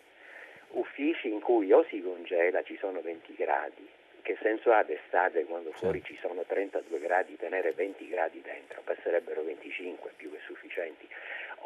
uffici 0.68 1.28
in 1.28 1.40
cui 1.40 1.70
o 1.72 1.84
si 1.90 2.00
congela, 2.00 2.62
ci 2.62 2.78
sono 2.78 3.02
20 3.02 3.34
gradi, 3.34 3.86
che 4.24 4.38
senso 4.40 4.72
ha 4.72 4.82
d'estate 4.82 5.44
quando 5.44 5.70
fuori 5.72 6.02
ci 6.02 6.16
sono 6.18 6.44
32 6.46 6.98
gradi 6.98 7.36
tenere 7.36 7.72
20 7.72 8.08
gradi 8.08 8.40
dentro? 8.40 8.80
Passerebbero 8.82 9.44
25 9.44 10.12
più 10.16 10.32
che 10.32 10.38
sufficienti. 10.46 11.06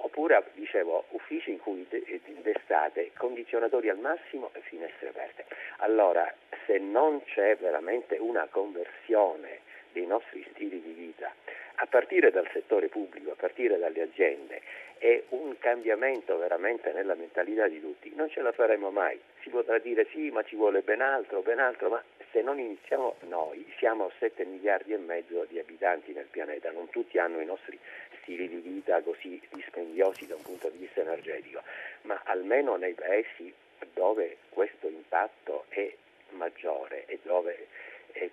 Oppure, 0.01 0.43
dicevo, 0.55 1.05
uffici 1.11 1.51
in 1.51 1.59
cui 1.59 1.87
d'estate 1.89 3.13
condizionatori 3.17 3.89
al 3.89 3.99
massimo 3.99 4.51
e 4.55 4.61
finestre 4.63 5.09
aperte. 5.09 5.47
Allora, 5.79 6.33
se 6.67 6.79
non 6.79 7.23
c'è 7.25 7.57
veramente 7.57 8.17
una 8.17 8.49
conversione 8.51 9.61
dei 9.93 10.07
nostri 10.07 10.45
stili 10.51 10.83
di 10.83 10.93
vita, 10.93 11.33
a 11.77 11.87
partire 11.87 12.33
dal 12.33 12.49
settore 12.53 12.89
pubblico, 12.89 13.31
a 13.31 13.37
partire 13.37 13.79
dalle 13.79 14.03
aziende, 14.03 14.61
e 14.99 15.27
un 15.29 15.57
cambiamento 15.59 16.37
veramente 16.37 16.93
nella 16.93 17.15
mentalità 17.15 17.69
di 17.69 17.81
tutti, 17.81 18.13
non 18.17 18.29
ce 18.31 18.41
la 18.41 18.51
faremo 18.51 18.91
mai. 18.91 19.19
Si 19.43 19.49
potrà 19.49 19.79
dire 19.79 20.09
sì, 20.11 20.31
ma 20.31 20.43
ci 20.43 20.57
vuole 20.57 20.81
ben 20.83 21.01
altro, 21.01 21.41
ben 21.43 21.61
altro, 21.61 21.89
ma 21.89 22.03
se 22.31 22.43
non 22.43 22.59
iniziamo 22.59 23.17
noi, 23.29 23.67
siamo 23.79 24.11
7 24.19 24.45
miliardi 24.45 24.93
e 24.93 24.99
mezzo 24.99 25.45
di 25.45 25.59
abitanti 25.59 26.13
nel 26.13 26.27
pianeta, 26.27 26.71
non 26.71 26.89
tutti 26.91 27.19
hanno 27.19 27.41
i 27.41 27.45
nostri 27.47 27.79
stili 28.21 28.49
di 28.49 28.61
vita 28.61 29.01
così 29.03 29.41
dispendiosi 29.51 30.27
da 30.27 30.35
un 30.35 30.43
punto 30.43 30.69
di 30.69 30.79
vista 30.79 31.01
energetico, 31.01 31.63
ma 32.03 32.21
almeno 32.25 32.77
nei 32.77 32.95
paesi 32.95 33.53
dove 33.95 34.39
questo 34.51 34.89
impatto 34.89 35.65
è 35.69 35.93
maggiore 36.31 37.05
e 37.07 37.19
dove 37.23 37.67
è 38.13 38.29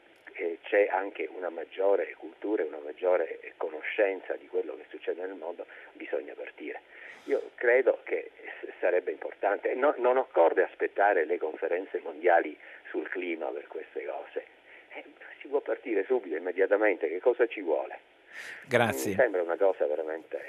c'è 0.63 0.87
anche 0.91 1.29
una 1.31 1.49
maggiore 1.49 2.13
cultura 2.17 2.61
e 2.61 2.67
una 2.67 2.79
maggiore 2.83 3.53
conoscenza 3.55 4.35
di 4.35 4.47
quello 4.47 4.75
che 4.75 4.85
succede 4.89 5.25
nel 5.25 5.35
mondo, 5.35 5.65
bisogna 5.93 6.33
partire. 6.33 6.81
Io 7.25 7.51
credo 7.55 8.01
che 8.03 8.31
sarebbe 8.79 9.11
importante, 9.11 9.73
no, 9.73 9.93
non 9.97 10.17
occorre 10.17 10.63
aspettare 10.63 11.25
le 11.25 11.37
conferenze 11.37 11.99
mondiali 12.03 12.55
sul 12.95 13.09
clima 13.09 13.47
per 13.47 13.67
queste 13.67 14.05
cose, 14.05 14.45
eh, 14.93 15.03
si 15.41 15.47
può 15.47 15.59
partire 15.59 16.05
subito, 16.05 16.35
immediatamente, 16.35 17.09
che 17.09 17.19
cosa 17.19 17.45
ci 17.45 17.59
vuole? 17.59 17.99
Grazie. 18.67 19.11
Mi 19.11 19.15
sembra 19.17 19.41
una 19.41 19.57
cosa 19.57 19.85
veramente 19.85 20.39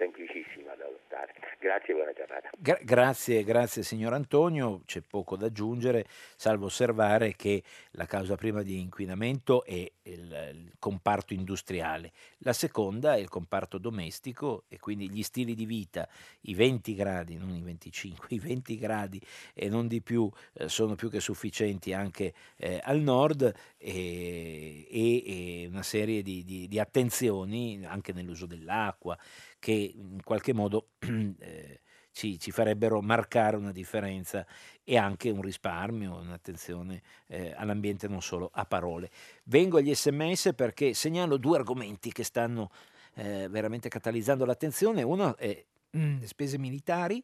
semplicissima 0.00 0.74
da 0.76 0.86
adottare. 0.86 1.34
Grazie 1.58 1.92
e 1.92 1.96
buona 1.96 2.12
giornata. 2.12 2.50
Gra- 2.56 2.80
grazie, 2.82 3.44
grazie 3.44 3.82
signor 3.82 4.14
Antonio, 4.14 4.80
c'è 4.86 5.02
poco 5.02 5.36
da 5.36 5.46
aggiungere, 5.46 6.06
salvo 6.36 6.66
osservare 6.66 7.36
che 7.36 7.62
la 7.92 8.06
causa 8.06 8.34
prima 8.34 8.62
di 8.62 8.80
inquinamento 8.80 9.62
è 9.64 9.74
il, 9.74 9.92
il 10.04 10.72
comparto 10.78 11.34
industriale, 11.34 12.12
la 12.38 12.54
seconda 12.54 13.14
è 13.14 13.18
il 13.18 13.28
comparto 13.28 13.76
domestico 13.76 14.64
e 14.68 14.78
quindi 14.78 15.10
gli 15.10 15.22
stili 15.22 15.54
di 15.54 15.66
vita, 15.66 16.08
i 16.42 16.54
20 16.54 16.94
gradi, 16.94 17.36
non 17.36 17.50
i 17.54 17.60
25, 17.60 18.28
i 18.34 18.38
20 18.38 18.78
gradi 18.78 19.20
e 19.52 19.68
non 19.68 19.86
di 19.86 20.00
più 20.00 20.30
eh, 20.54 20.68
sono 20.68 20.94
più 20.94 21.10
che 21.10 21.20
sufficienti 21.20 21.92
anche 21.92 22.32
eh, 22.56 22.80
al 22.82 23.00
nord 23.00 23.52
e, 23.76 24.86
e, 24.90 25.62
e 25.62 25.66
una 25.66 25.82
serie 25.82 26.22
di, 26.22 26.42
di, 26.42 26.68
di 26.68 26.78
attenzioni 26.78 27.84
anche 27.84 28.14
nell'uso 28.14 28.46
dell'acqua 28.46 29.18
che 29.60 29.92
in 29.94 30.22
qualche 30.24 30.52
modo 30.52 30.88
eh, 30.98 31.80
ci, 32.10 32.40
ci, 32.40 32.50
farebbero 32.50 33.00
marcare 33.00 33.56
una 33.56 33.70
differenza 33.70 34.44
e 34.82 34.96
anche 34.96 35.30
un 35.30 35.42
risparmio, 35.42 36.16
un'attenzione 36.16 37.02
eh, 37.28 37.54
all'ambiente 37.56 38.08
non 38.08 38.20
solo 38.20 38.50
a 38.52 38.64
parole. 38.64 39.10
Vengo 39.44 39.78
agli 39.78 39.94
sms 39.94 40.54
perché 40.56 40.94
segnalo 40.94 41.36
due 41.36 41.58
argomenti 41.58 42.10
che 42.10 42.24
stanno 42.24 42.72
eh, 43.14 43.46
veramente 43.48 43.88
catalizzando 43.88 44.44
l'attenzione. 44.44 45.02
Uno 45.02 45.36
è 45.36 45.64
mm, 45.96 46.22
spese 46.22 46.58
militari 46.58 47.22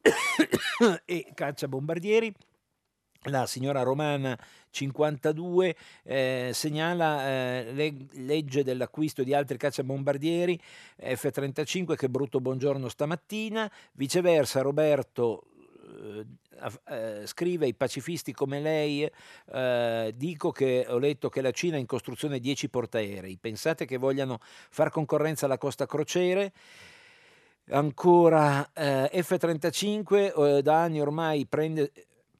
e 1.04 1.32
caccia 1.34 1.66
bombardieri 1.66 2.32
la 3.30 3.46
signora 3.46 3.82
Romana 3.82 4.38
52 4.70 5.76
eh, 6.02 6.50
segnala 6.52 7.28
eh, 7.28 7.72
le, 7.72 7.94
legge 8.22 8.64
dell'acquisto 8.64 9.22
di 9.22 9.34
altri 9.34 9.56
cacciabombardieri 9.56 10.60
F-35 10.96 11.94
che 11.94 12.08
brutto 12.08 12.40
buongiorno 12.40 12.88
stamattina, 12.88 13.70
viceversa 13.92 14.60
Roberto 14.62 15.44
eh, 16.04 16.26
eh, 16.86 17.26
scrive 17.26 17.66
i 17.66 17.74
pacifisti 17.74 18.32
come 18.32 18.60
lei 18.60 19.08
eh, 19.52 20.12
dico 20.14 20.50
che 20.50 20.86
ho 20.88 20.98
letto 20.98 21.28
che 21.28 21.40
la 21.40 21.50
Cina 21.50 21.76
ha 21.76 21.80
in 21.80 21.86
costruzione 21.86 22.38
10 22.38 22.68
portaerei. 22.68 23.36
Pensate 23.38 23.84
che 23.84 23.96
vogliano 23.96 24.38
far 24.40 24.90
concorrenza 24.90 25.46
alla 25.46 25.58
costa 25.58 25.86
crociere? 25.86 26.52
Ancora 27.70 28.70
eh, 28.72 29.10
F-35 29.22 30.56
eh, 30.58 30.62
da 30.62 30.82
anni 30.82 31.00
ormai 31.00 31.46
prende 31.46 31.92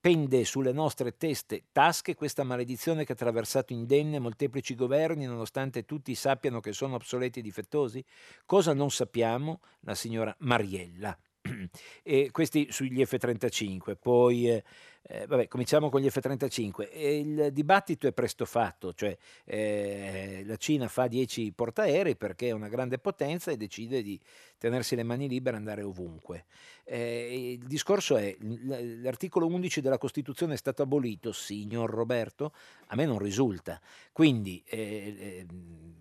pende 0.05 0.45
sulle 0.45 0.73
nostre 0.73 1.17
teste 1.17 1.69
tasche 1.73 2.15
questa 2.15 2.45
maledizione 2.45 3.07
che 3.07 3.13
ha 3.13 3.15
attraversato 3.15 3.73
indenne 3.73 4.19
molteplici 4.19 4.75
governi 4.75 5.25
nonostante 5.25 5.87
tutti 5.87 6.15
sappiano 6.15 6.61
che 6.61 6.75
sono 6.75 6.97
obsoleti 6.97 7.39
e 7.39 7.43
difettosi? 7.43 8.05
Cosa 8.45 8.75
non 8.75 8.91
sappiamo? 8.91 9.61
La 9.81 9.95
signora 9.95 10.37
Mariella. 10.41 11.19
e 12.03 12.31
questi 12.31 12.69
sugli 12.71 13.05
F-35. 13.05 13.97
Poi 14.01 14.51
eh, 14.51 14.65
eh, 15.07 15.27
vabbè, 15.27 15.49
cominciamo 15.49 15.91
con 15.91 16.01
gli 16.01 16.09
F-35. 16.09 16.89
Il 16.97 17.53
dibattito 17.53 18.07
è 18.07 18.13
presto 18.13 18.47
fatto, 18.47 18.95
cioè 18.95 19.17
eh, 19.45 20.43
la 20.47 20.57
Cina 20.57 20.89
fa 20.89 21.07
10 21.07 21.53
portaerei 21.53 22.17
perché 22.17 22.49
è 22.49 22.53
una 22.53 22.69
grande 22.69 22.99
potenza 22.99 23.51
e 23.51 23.59
decide 23.59 24.03
di 24.03 24.19
tenersi 24.57 24.97
le 24.97 25.03
mani 25.03 25.29
libere 25.29 25.57
e 25.57 25.59
andare 25.59 25.83
ovunque. 25.83 26.47
Eh, 26.85 27.59
il 27.61 27.67
discorso 27.67 28.17
è, 28.17 28.35
l'articolo 28.41 29.47
11 29.47 29.83
della 29.83 29.99
Costituzione 29.99 30.55
è 30.55 30.59
stato 30.59 30.83
abolito, 30.83 31.33
signor 31.33 31.91
Roberto? 31.91 32.55
A 32.87 32.97
me 32.97 33.05
non 33.05 33.19
risulta. 33.19 33.79
Quindi 34.11 34.63
eh, 34.65 34.79
eh, 34.79 35.47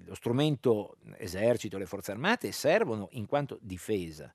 lo 0.05 0.15
strumento 0.15 0.95
esercito, 1.17 1.77
le 1.77 1.85
forze 1.85 2.11
armate 2.11 2.53
servono 2.53 3.09
in 3.11 3.25
quanto 3.25 3.57
difesa 3.61 4.33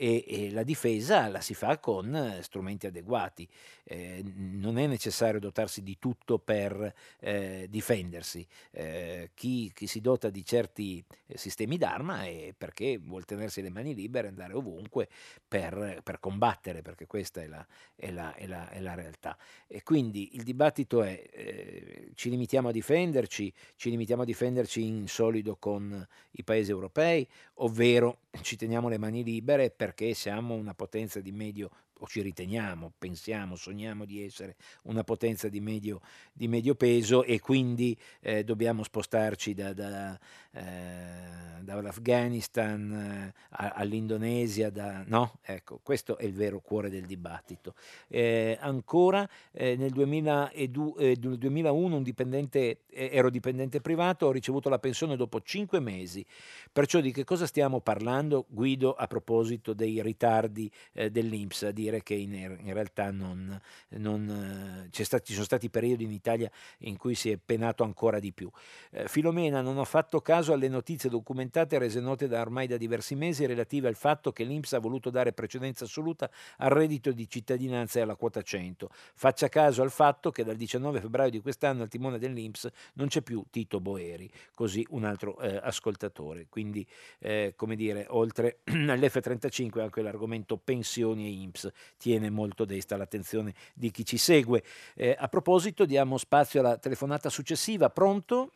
e, 0.00 0.24
e 0.28 0.50
la 0.52 0.62
difesa 0.62 1.26
la 1.26 1.40
si 1.40 1.54
fa 1.54 1.78
con 1.78 2.14
eh, 2.14 2.42
strumenti 2.42 2.86
adeguati. 2.86 3.48
Eh, 3.82 4.22
non 4.36 4.78
è 4.78 4.86
necessario 4.86 5.40
dotarsi 5.40 5.82
di 5.82 5.98
tutto 5.98 6.38
per 6.38 6.94
eh, 7.18 7.66
difendersi. 7.68 8.46
Eh, 8.70 9.30
chi, 9.34 9.72
chi, 9.74 9.88
si 9.88 10.00
dota 10.00 10.30
di 10.30 10.44
certi 10.44 11.04
eh, 11.26 11.36
sistemi 11.36 11.78
d'arma 11.78 12.24
è 12.24 12.54
perché 12.56 12.98
vuol 12.98 13.24
tenersi 13.24 13.60
le 13.60 13.70
mani 13.70 13.94
libere 13.94 14.28
e 14.28 14.30
andare 14.30 14.52
ovunque 14.52 15.08
per, 15.46 16.00
per 16.04 16.20
combattere, 16.20 16.80
perché 16.80 17.06
questa 17.06 17.42
è 17.42 17.48
la, 17.48 17.66
è, 17.96 18.10
la, 18.12 18.32
è, 18.34 18.46
la, 18.46 18.68
è 18.68 18.80
la, 18.80 18.94
realtà. 18.94 19.36
E 19.66 19.82
quindi 19.82 20.36
il 20.36 20.44
dibattito 20.44 21.02
è 21.02 21.20
eh, 21.32 22.10
ci 22.14 22.30
limitiamo 22.30 22.68
a 22.68 22.72
difenderci, 22.72 23.52
ci 23.74 23.90
limitiamo 23.90 24.22
a 24.22 24.26
difenderci 24.26 24.84
in 24.84 25.08
solido 25.08 25.56
con 25.56 26.06
i 26.32 26.44
paesi 26.44 26.70
europei, 26.70 27.26
ovvero 27.54 28.18
ci 28.42 28.56
teniamo 28.56 28.88
le 28.88 28.98
mani 28.98 29.24
libere 29.24 29.70
per 29.70 29.88
perché 29.88 30.14
siamo 30.14 30.54
una 30.54 30.74
potenza 30.74 31.20
di 31.20 31.32
medio 31.32 31.70
o 31.98 32.06
ci 32.06 32.20
riteniamo, 32.20 32.92
pensiamo, 32.98 33.56
sogniamo 33.56 34.04
di 34.04 34.24
essere 34.24 34.56
una 34.82 35.04
potenza 35.04 35.48
di 35.48 35.60
medio, 35.60 36.00
di 36.32 36.48
medio 36.48 36.74
peso 36.74 37.24
e 37.24 37.40
quindi 37.40 37.96
eh, 38.20 38.44
dobbiamo 38.44 38.82
spostarci 38.82 39.54
da, 39.54 39.72
da, 39.72 40.18
eh, 40.52 41.62
dall'Afghanistan 41.62 43.32
eh, 43.32 43.34
all'Indonesia, 43.50 44.70
da, 44.70 45.04
no? 45.06 45.38
Ecco, 45.42 45.80
questo 45.82 46.16
è 46.16 46.24
il 46.24 46.32
vero 46.32 46.60
cuore 46.60 46.88
del 46.88 47.04
dibattito. 47.04 47.74
Eh, 48.08 48.56
ancora 48.60 49.28
eh, 49.52 49.76
nel, 49.76 49.90
2002, 49.90 50.92
eh, 50.98 51.18
nel 51.20 51.38
2001 51.38 52.02
dipendente, 52.02 52.80
ero 52.90 53.30
dipendente 53.30 53.80
privato, 53.80 54.26
ho 54.26 54.32
ricevuto 54.32 54.68
la 54.68 54.78
pensione 54.78 55.16
dopo 55.16 55.40
cinque 55.42 55.80
mesi, 55.80 56.24
perciò 56.72 57.00
di 57.00 57.12
che 57.12 57.24
cosa 57.24 57.46
stiamo 57.46 57.80
parlando? 57.80 58.46
Guido 58.48 58.94
a 58.94 59.06
proposito 59.06 59.74
dei 59.74 60.00
ritardi 60.02 60.70
dell'Inps, 60.92 61.68
di 61.68 61.87
dire 61.88 62.02
che 62.02 62.14
in, 62.14 62.32
in 62.34 62.72
realtà 62.72 63.10
non, 63.10 63.58
non, 63.90 64.88
eh, 64.92 65.04
stati, 65.04 65.26
ci 65.26 65.32
sono 65.32 65.44
stati 65.44 65.70
periodi 65.70 66.04
in 66.04 66.12
Italia 66.12 66.50
in 66.78 66.96
cui 66.96 67.14
si 67.14 67.30
è 67.30 67.38
penato 67.38 67.82
ancora 67.82 68.18
di 68.18 68.32
più. 68.32 68.50
Eh, 68.90 69.08
Filomena, 69.08 69.60
non 69.60 69.78
ho 69.78 69.84
fatto 69.84 70.20
caso 70.20 70.52
alle 70.52 70.68
notizie 70.68 71.08
documentate 71.10 71.78
rese 71.78 72.00
note 72.00 72.28
da 72.28 72.40
ormai 72.40 72.66
da 72.66 72.76
diversi 72.76 73.14
mesi 73.14 73.46
relative 73.46 73.88
al 73.88 73.94
fatto 73.94 74.32
che 74.32 74.44
l'Inps 74.44 74.74
ha 74.74 74.78
voluto 74.78 75.10
dare 75.10 75.32
precedenza 75.32 75.84
assoluta 75.84 76.30
al 76.58 76.70
reddito 76.70 77.12
di 77.12 77.28
cittadinanza 77.28 77.98
e 77.98 78.02
alla 78.02 78.16
quota 78.16 78.42
100. 78.42 78.90
Faccia 79.14 79.48
caso 79.48 79.82
al 79.82 79.90
fatto 79.90 80.30
che 80.30 80.44
dal 80.44 80.56
19 80.56 81.00
febbraio 81.00 81.30
di 81.30 81.40
quest'anno 81.40 81.82
al 81.82 81.88
timone 81.88 82.18
dell'Inps 82.18 82.68
non 82.94 83.08
c'è 83.08 83.22
più 83.22 83.44
Tito 83.50 83.80
Boeri, 83.80 84.30
così 84.54 84.86
un 84.90 85.04
altro 85.04 85.38
eh, 85.40 85.58
ascoltatore. 85.62 86.46
Quindi, 86.48 86.86
eh, 87.20 87.54
come 87.56 87.76
dire, 87.76 88.06
oltre 88.10 88.58
all'F35 88.66 89.80
anche 89.80 90.02
l'argomento 90.02 90.56
pensioni 90.56 91.26
e 91.26 91.30
Inps 91.30 91.70
tiene 91.96 92.30
molto 92.30 92.64
desta 92.64 92.96
l'attenzione 92.96 93.54
di 93.74 93.90
chi 93.90 94.04
ci 94.04 94.18
segue. 94.18 94.62
Eh, 94.94 95.16
a 95.18 95.28
proposito, 95.28 95.84
diamo 95.84 96.18
spazio 96.18 96.60
alla 96.60 96.76
telefonata 96.76 97.28
successiva. 97.28 97.90
Pronto? 97.90 98.50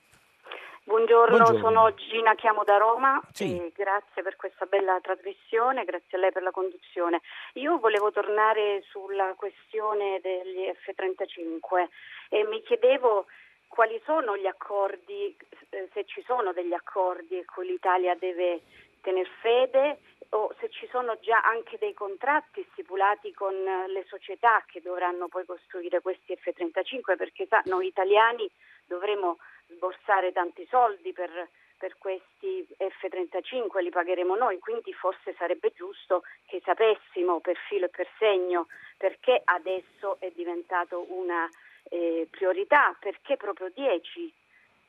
Buongiorno, 0.84 1.36
Buongiorno, 1.36 1.60
sono 1.60 1.94
Gina, 1.94 2.34
chiamo 2.34 2.64
da 2.64 2.76
Roma 2.76 3.20
sì. 3.32 3.70
grazie 3.72 4.20
per 4.22 4.34
questa 4.34 4.66
bella 4.66 4.98
trasmissione, 5.00 5.84
grazie 5.84 6.18
a 6.18 6.20
lei 6.20 6.32
per 6.32 6.42
la 6.42 6.50
conduzione. 6.50 7.20
Io 7.54 7.78
volevo 7.78 8.10
tornare 8.10 8.82
sulla 8.90 9.32
questione 9.36 10.18
degli 10.20 10.68
F-35 10.74 11.88
e 12.30 12.44
mi 12.44 12.60
chiedevo 12.62 13.26
quali 13.68 14.00
sono 14.04 14.36
gli 14.36 14.46
accordi, 14.46 15.36
eh, 15.70 15.88
se 15.92 16.04
ci 16.04 16.22
sono 16.26 16.52
degli 16.52 16.74
accordi 16.74 17.38
a 17.38 17.44
cui 17.46 17.66
l'Italia 17.66 18.16
deve 18.16 18.62
tener 19.02 19.28
fede 19.40 19.98
o 20.34 20.54
se 20.58 20.70
ci 20.70 20.88
sono 20.90 21.18
già 21.20 21.42
anche 21.42 21.76
dei 21.78 21.92
contratti 21.92 22.66
stipulati 22.72 23.32
con 23.34 23.54
le 23.54 24.04
società 24.08 24.64
che 24.66 24.80
dovranno 24.80 25.28
poi 25.28 25.44
costruire 25.44 26.00
questi 26.00 26.34
F-35 26.34 27.16
perché 27.16 27.46
sa, 27.46 27.60
noi 27.66 27.86
italiani 27.86 28.50
dovremo 28.86 29.38
sborsare 29.68 30.32
tanti 30.32 30.66
soldi 30.70 31.12
per, 31.12 31.48
per 31.76 31.96
questi 31.98 32.66
F-35, 32.76 33.82
li 33.82 33.90
pagheremo 33.90 34.34
noi, 34.34 34.58
quindi 34.58 34.92
forse 34.94 35.34
sarebbe 35.36 35.72
giusto 35.74 36.22
che 36.46 36.62
sapessimo 36.64 37.40
per 37.40 37.56
filo 37.68 37.86
e 37.86 37.90
per 37.90 38.08
segno 38.18 38.68
perché 38.96 39.42
adesso 39.44 40.16
è 40.18 40.30
diventato 40.34 41.04
una 41.08 41.48
eh, 41.90 42.26
priorità, 42.30 42.96
perché 42.98 43.36
proprio 43.36 43.68
10? 43.74 44.32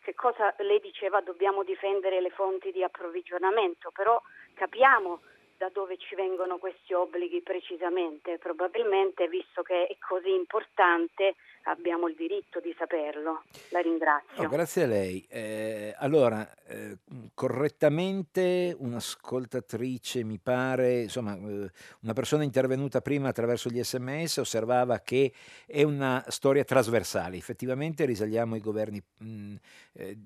Che 0.04 0.14
cosa 0.14 0.54
lei 0.60 0.80
diceva 0.80 1.22
dobbiamo 1.22 1.64
difendere 1.64 2.22
le 2.22 2.30
fonti 2.30 2.72
di 2.72 2.84
approvvigionamento, 2.84 3.92
però 3.92 4.22
capiamo 4.54 5.22
da 5.64 5.70
dove 5.70 5.96
ci 5.96 6.14
vengono 6.16 6.58
questi 6.58 6.94
obblighi 6.94 7.42
precisamente, 7.42 8.38
probabilmente 8.38 9.30
visto 9.30 9.62
che 9.62 9.88
è 9.88 9.98
così 9.98 10.34
importante 10.34 11.36
abbiamo 11.64 12.08
il 12.08 12.16
diritto 12.16 12.60
di 12.60 12.74
saperlo. 12.78 13.44
La 13.70 13.80
ringrazio. 13.80 14.44
Oh, 14.44 14.48
grazie 14.48 14.84
a 14.84 14.88
lei. 14.88 15.26
Eh, 15.30 15.94
allora, 15.98 16.50
eh, 16.68 16.98
correttamente 17.34 18.76
un'ascoltatrice, 18.78 20.24
mi 20.24 20.40
pare, 20.40 21.02
insomma, 21.04 21.36
eh, 21.36 21.70
una 22.02 22.14
persona 22.14 22.44
intervenuta 22.44 23.02
prima 23.02 23.30
attraverso 23.30 23.70
gli 23.70 23.82
sms 23.84 24.38
osservava 24.38 25.00
che 25.00 25.32
è 25.66 25.84
una 25.84 26.24
storia 26.28 26.64
trasversale. 26.64 27.38
Effettivamente 27.38 28.06
risaliamo 28.06 28.56
ai 28.56 28.62
governi 28.62 29.02
mh, 29.18 29.26
mm, 29.26 29.56
eh, 29.94 30.18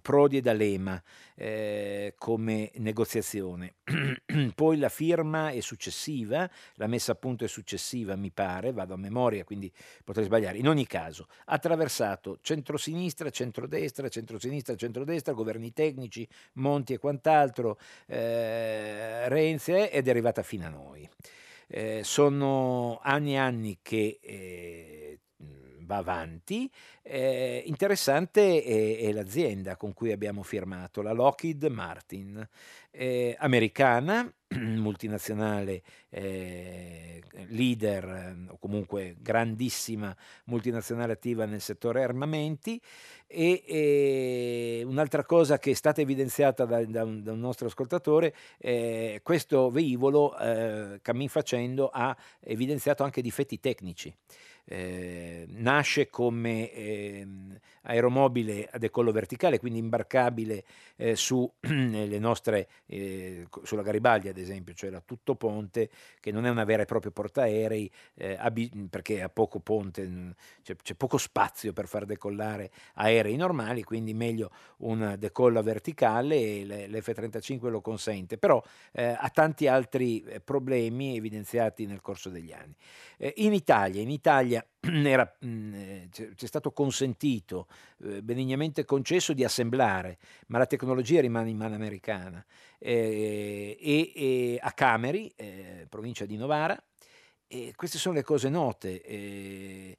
Prodi 0.00 0.38
e 0.38 0.40
D'Alema 0.40 1.00
eh, 1.34 2.14
come 2.16 2.70
negoziazione. 2.76 3.74
Poi 4.54 4.78
la 4.78 4.88
firma 4.88 5.50
è 5.50 5.60
successiva, 5.60 6.48
la 6.74 6.86
messa 6.86 7.12
a 7.12 7.14
punto 7.14 7.44
è 7.44 7.48
successiva, 7.48 8.16
mi 8.16 8.30
pare, 8.30 8.72
vado 8.72 8.94
a 8.94 8.96
memoria, 8.96 9.44
quindi 9.44 9.72
potrei 10.04 10.24
sbagliare. 10.26 10.58
In 10.58 10.68
ogni 10.68 10.79
ogni 10.80 10.86
caso, 10.86 11.26
ha 11.46 11.54
attraversato 11.54 12.38
centrosinistra, 12.40 13.30
centrodestra, 13.30 14.08
centrosinistra, 14.08 14.74
centrodestra, 14.74 15.32
governi 15.32 15.72
tecnici, 15.72 16.26
Monti 16.54 16.94
e 16.94 16.98
quant'altro, 16.98 17.78
eh, 18.06 19.28
Renzi 19.28 19.72
ed 19.72 20.06
è 20.06 20.10
arrivata 20.10 20.42
fino 20.42 20.66
a 20.66 20.70
noi. 20.70 21.08
Eh, 21.66 22.00
sono 22.02 22.98
anni 23.02 23.34
e 23.34 23.36
anni 23.36 23.78
che 23.82 24.18
eh, 24.22 25.20
va 25.82 25.98
avanti. 25.98 26.70
Eh, 27.02 27.62
interessante 27.66 28.62
è, 28.62 28.98
è, 28.98 29.12
l'azienda 29.12 29.76
con 29.76 29.92
cui 29.92 30.10
abbiamo 30.10 30.42
firmato, 30.42 31.02
la 31.02 31.12
Lockheed 31.12 31.64
Martin, 31.64 32.48
eh, 32.90 33.36
americana, 33.38 34.32
multinazionale 34.58 35.82
eh, 36.08 37.22
leader 37.48 38.36
o 38.48 38.58
comunque 38.58 39.16
grandissima 39.20 40.14
multinazionale 40.46 41.12
attiva 41.12 41.44
nel 41.44 41.60
settore 41.60 42.02
armamenti 42.02 42.80
e, 43.28 43.62
e 43.64 44.82
un'altra 44.84 45.24
cosa 45.24 45.58
che 45.58 45.70
è 45.70 45.74
stata 45.74 46.00
evidenziata 46.00 46.64
da, 46.64 46.84
da, 46.84 47.04
un, 47.04 47.22
da 47.22 47.32
un, 47.32 47.38
nostro 47.38 47.68
ascoltatore, 47.68 48.34
eh, 48.58 49.20
questo 49.22 49.70
velivolo 49.70 50.36
eh, 50.36 50.98
cammin 51.00 51.28
facendo 51.28 51.88
ha 51.88 52.16
evidenziato 52.40 53.04
anche 53.04 53.22
difetti 53.22 53.60
tecnici. 53.60 54.12
Eh, 54.72 55.46
nasce 55.48 56.08
come 56.10 56.70
eh, 56.70 57.26
aeromobile 57.82 58.68
a 58.70 58.78
decollo 58.78 59.10
verticale, 59.10 59.58
quindi 59.58 59.80
imbarcabile 59.80 60.62
eh, 60.94 61.16
su, 61.16 61.50
nostre, 61.66 62.68
eh, 62.86 63.48
sulla 63.64 63.82
Garibaldi 63.82 64.28
ad 64.28 64.38
esempio, 64.38 64.72
cioè 64.74 64.90
la 64.90 65.02
tutto 65.04 65.34
ponte, 65.34 65.90
che 66.20 66.30
non 66.30 66.46
è 66.46 66.50
una 66.50 66.62
vera 66.62 66.82
e 66.82 66.84
propria 66.84 67.10
portaerei, 67.10 67.90
eh, 68.14 68.38
perché 68.88 69.22
ha 69.22 69.28
poco 69.28 69.58
ponte, 69.58 70.36
c'è, 70.62 70.76
c'è, 70.76 70.94
poco 70.94 71.18
spazio 71.18 71.72
per 71.72 71.88
far 71.88 72.04
decollare 72.04 72.70
aerei 72.94 73.34
normali, 73.34 73.82
quindi 73.82 74.14
meglio 74.14 74.52
un 74.78 75.16
decollo 75.18 75.60
verticale 75.64 76.36
e 76.36 76.86
l'F-35 76.88 77.68
lo 77.70 77.80
consente, 77.80 78.38
però 78.38 78.62
ha 78.92 79.30
tanti 79.30 79.66
altri 79.66 80.24
problemi 80.44 81.16
evidenziati 81.16 81.86
nel 81.86 82.00
corso 82.00 82.28
degli 82.28 82.52
anni. 82.52 82.74
in 83.36 83.52
Italia, 83.52 84.00
in 84.00 84.10
Italia 84.10 84.59
era, 84.80 85.30
mh, 85.40 85.74
eh, 85.74 86.08
c'è 86.10 86.46
stato 86.46 86.72
consentito, 86.72 87.66
eh, 88.04 88.22
benignamente 88.22 88.84
concesso 88.84 89.32
di 89.32 89.44
assemblare, 89.44 90.18
ma 90.48 90.58
la 90.58 90.66
tecnologia 90.66 91.20
rimane 91.20 91.50
in 91.50 91.56
mano 91.56 91.74
americana, 91.74 92.44
eh, 92.78 93.76
e, 93.80 94.12
e, 94.14 94.58
a 94.60 94.72
Cameri, 94.72 95.32
eh, 95.36 95.86
provincia 95.88 96.24
di 96.26 96.36
Novara, 96.36 96.82
e 97.46 97.72
queste 97.76 97.98
sono 97.98 98.14
le 98.14 98.22
cose 98.22 98.48
note. 98.48 99.02
Eh, 99.02 99.96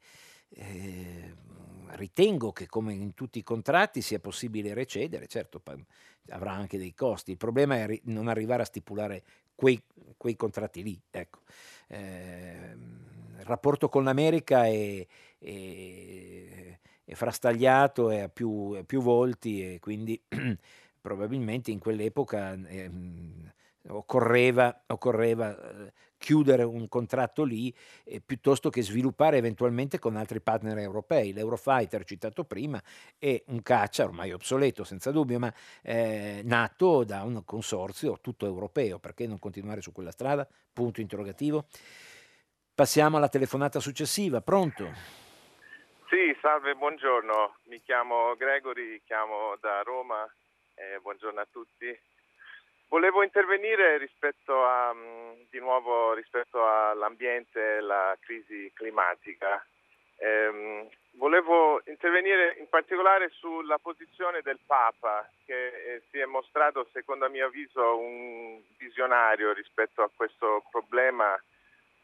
ritengo 1.95 2.51
che 2.51 2.67
come 2.67 2.93
in 2.93 3.13
tutti 3.13 3.39
i 3.39 3.43
contratti 3.43 4.01
sia 4.01 4.19
possibile 4.19 4.73
recedere, 4.73 5.27
certo 5.27 5.61
avrà 6.29 6.51
anche 6.51 6.77
dei 6.77 6.93
costi, 6.93 7.31
il 7.31 7.37
problema 7.37 7.75
è 7.75 7.99
non 8.05 8.27
arrivare 8.27 8.61
a 8.61 8.65
stipulare 8.65 9.23
quei, 9.55 9.81
quei 10.17 10.35
contratti 10.35 10.83
lì. 10.83 10.99
Ecco. 11.09 11.39
Eh, 11.87 12.75
il 13.41 13.47
rapporto 13.47 13.89
con 13.89 14.03
l'America 14.03 14.65
è, 14.65 15.05
è, 15.39 16.79
è 17.03 17.13
frastagliato 17.13 18.09
e 18.09 18.21
ha 18.21 18.29
più, 18.29 18.83
più, 18.85 19.01
volti 19.01 19.73
e 19.73 19.79
quindi 19.79 20.21
probabilmente 21.01 21.71
in 21.71 21.79
quell'epoca 21.79 22.53
eh, 22.67 22.89
occorreva, 23.87 24.83
occorreva 24.87 25.57
eh, 25.57 25.93
chiudere 26.17 26.61
un 26.61 26.87
contratto 26.87 27.43
lì 27.43 27.73
eh, 28.03 28.21
piuttosto 28.21 28.69
che 28.69 28.83
sviluppare 28.83 29.37
eventualmente 29.37 29.97
con 29.97 30.15
altri 30.15 30.39
partner 30.39 30.77
europei. 30.77 31.33
L'Eurofighter 31.33 32.03
citato 32.03 32.43
prima 32.43 32.81
è 33.17 33.41
un 33.47 33.63
caccia 33.63 34.03
ormai 34.03 34.31
obsoleto 34.31 34.83
senza 34.83 35.11
dubbio, 35.11 35.39
ma 35.39 35.51
eh, 35.81 36.41
nato 36.43 37.03
da 37.03 37.23
un 37.23 37.43
consorzio 37.43 38.19
tutto 38.21 38.45
europeo. 38.45 38.99
Perché 38.99 39.25
non 39.25 39.39
continuare 39.39 39.81
su 39.81 39.91
quella 39.91 40.11
strada? 40.11 40.47
Punto 40.71 41.01
interrogativo. 41.01 41.65
Passiamo 42.81 43.17
alla 43.17 43.29
telefonata 43.29 43.79
successiva. 43.79 44.41
Pronto? 44.41 44.91
Sì, 46.09 46.35
salve, 46.41 46.73
buongiorno. 46.73 47.57
Mi 47.65 47.79
chiamo 47.83 48.35
Gregory, 48.35 49.03
chiamo 49.05 49.55
da 49.61 49.83
Roma. 49.83 50.27
Eh, 50.73 50.97
buongiorno 50.99 51.39
a 51.39 51.47
tutti. 51.51 51.95
Volevo 52.87 53.21
intervenire 53.21 53.99
rispetto 53.99 54.65
a, 54.65 54.91
mm, 54.95 55.41
di 55.51 55.59
nuovo 55.59 56.13
rispetto 56.13 56.65
all'ambiente 56.67 57.59
e 57.59 57.77
alla 57.77 58.17
crisi 58.19 58.71
climatica. 58.73 59.63
Eh, 60.17 60.89
volevo 61.11 61.83
intervenire 61.85 62.55
in 62.57 62.67
particolare 62.67 63.29
sulla 63.29 63.77
posizione 63.77 64.41
del 64.41 64.57
Papa, 64.65 65.29
che 65.45 65.67
eh, 65.67 66.01
si 66.09 66.17
è 66.17 66.25
mostrato, 66.25 66.87
secondo 66.91 67.29
mio 67.29 67.45
avviso, 67.45 67.99
un 67.99 68.59
visionario 68.79 69.53
rispetto 69.53 70.01
a 70.01 70.09
questo 70.11 70.63
problema 70.71 71.39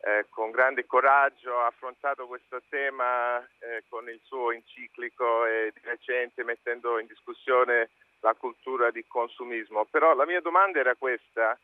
eh, 0.01 0.25
con 0.29 0.51
grande 0.51 0.85
coraggio 0.85 1.59
ha 1.59 1.67
affrontato 1.67 2.27
questo 2.27 2.61
tema 2.69 3.39
eh, 3.59 3.83
con 3.89 4.07
il 4.09 4.19
suo 4.23 4.51
enciclico 4.51 5.45
e 5.45 5.71
di 5.73 5.81
recente 5.83 6.43
mettendo 6.43 6.99
in 6.99 7.07
discussione 7.07 7.89
la 8.19 8.33
cultura 8.33 8.91
di 8.91 9.05
consumismo. 9.07 9.85
Però 9.85 10.13
la 10.13 10.25
mia 10.25 10.41
domanda 10.41 10.79
era 10.79 10.95
questa, 10.95 11.57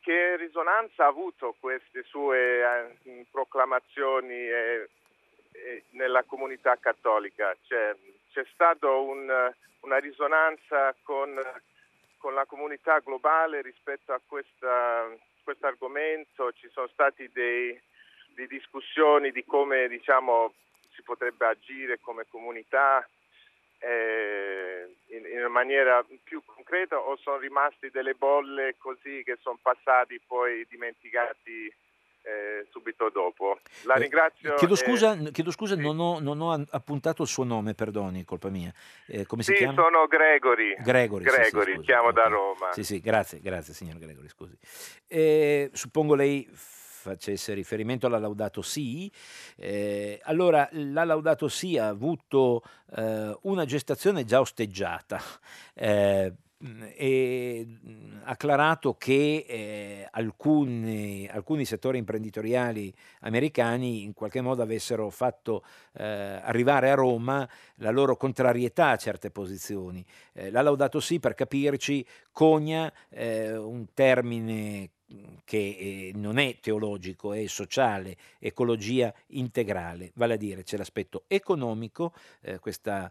che 0.00 0.36
risonanza 0.36 1.04
ha 1.04 1.08
avuto 1.08 1.54
queste 1.58 2.02
sue 2.04 2.60
eh, 3.04 3.26
proclamazioni 3.30 4.48
nella 5.90 6.22
comunità 6.24 6.76
cattolica? 6.76 7.54
Cioè, 7.66 7.94
c'è 8.32 8.44
stata 8.52 8.88
un, 8.88 9.52
una 9.80 9.98
risonanza 9.98 10.94
con, 11.02 11.38
con 12.18 12.34
la 12.34 12.44
comunità 12.46 12.98
globale 13.00 13.62
rispetto 13.62 14.12
a 14.12 14.20
questa 14.26 15.08
questo 15.42 15.66
argomento, 15.66 16.52
ci 16.52 16.68
sono 16.72 16.88
stati 16.88 17.28
dei, 17.32 17.78
di 18.34 18.46
discussioni 18.46 19.30
di 19.30 19.44
come 19.44 19.88
diciamo, 19.88 20.54
si 20.94 21.02
potrebbe 21.02 21.46
agire 21.46 21.98
come 22.00 22.26
comunità 22.28 23.06
eh, 23.78 24.94
in, 25.08 25.24
in, 25.26 25.46
maniera 25.50 26.04
più 26.22 26.42
concreta 26.44 26.98
o 26.98 27.16
sono 27.16 27.38
rimasti 27.38 27.90
delle 27.90 28.14
bolle 28.14 28.76
così 28.78 29.22
che 29.24 29.38
sono 29.40 29.58
passati 29.60 30.20
poi 30.24 30.64
dimenticati 30.68 31.72
eh, 32.22 32.66
subito 32.70 33.10
dopo. 33.10 33.58
La 33.84 33.94
eh, 33.94 34.00
ringrazio. 34.00 34.54
Chiedo 34.54 34.74
scusa, 34.74 35.16
chiedo 35.16 35.50
scusa 35.50 35.74
sì. 35.74 35.80
non, 35.80 35.98
ho, 35.98 36.20
non, 36.20 36.40
ho, 36.40 36.64
appuntato 36.70 37.22
il 37.22 37.28
suo 37.28 37.44
nome, 37.44 37.74
perdoni, 37.74 38.24
colpa 38.24 38.48
mia. 38.48 38.72
Eh, 39.06 39.26
come 39.26 39.42
sì, 39.42 39.52
si 39.52 39.58
chiama? 39.58 39.74
sono 39.74 40.06
Gregory. 40.06 40.76
Gregory, 40.82 41.24
Gregory 41.24 41.72
sì, 41.72 41.78
sì, 41.78 41.84
chiamo 41.84 42.08
okay. 42.08 42.22
da 42.22 42.28
Roma. 42.28 42.72
Sì, 42.72 42.84
sì, 42.84 43.00
grazie, 43.00 43.40
grazie 43.40 43.74
signor 43.74 43.98
Gregory, 43.98 44.28
scusi. 44.28 44.56
Eh, 45.06 45.70
suppongo 45.72 46.14
lei 46.14 46.48
facesse 47.02 47.52
riferimento 47.52 48.06
alla 48.06 48.18
Laudato 48.18 48.62
Si. 48.62 49.10
Eh, 49.56 50.20
allora, 50.22 50.68
la 50.72 51.04
Laudato 51.04 51.48
Si 51.48 51.76
ha 51.76 51.88
avuto 51.88 52.62
eh, 52.96 53.36
una 53.42 53.64
gestazione 53.64 54.24
già 54.24 54.40
osteggiata. 54.40 55.20
Eh, 55.74 56.32
e 56.94 57.66
acclarato 58.24 58.94
che 58.94 59.44
eh, 59.48 60.08
alcuni, 60.10 61.28
alcuni, 61.28 61.64
settori 61.64 61.98
imprenditoriali 61.98 62.94
americani 63.20 64.04
in 64.04 64.12
qualche 64.12 64.40
modo 64.40 64.62
avessero 64.62 65.10
fatto 65.10 65.64
eh, 65.94 66.04
arrivare 66.04 66.90
a 66.90 66.94
Roma 66.94 67.48
la 67.76 67.90
loro 67.90 68.16
contrarietà 68.16 68.90
a 68.90 68.96
certe 68.96 69.30
posizioni. 69.30 70.04
Eh, 70.32 70.50
l'ha 70.50 70.62
laudato 70.62 71.00
sì, 71.00 71.18
per 71.18 71.34
capirci, 71.34 72.06
cogna 72.30 72.92
eh, 73.08 73.56
un 73.56 73.86
termine 73.92 74.90
che 75.44 75.58
eh, 75.58 76.12
non 76.14 76.38
è 76.38 76.58
teologico, 76.60 77.32
è 77.32 77.46
sociale, 77.46 78.16
ecologia 78.38 79.12
integrale, 79.28 80.12
vale 80.14 80.34
a 80.34 80.38
dire 80.38 80.62
c'è 80.62 80.76
l'aspetto 80.76 81.24
economico, 81.26 82.14
eh, 82.40 82.58
questa 82.58 83.10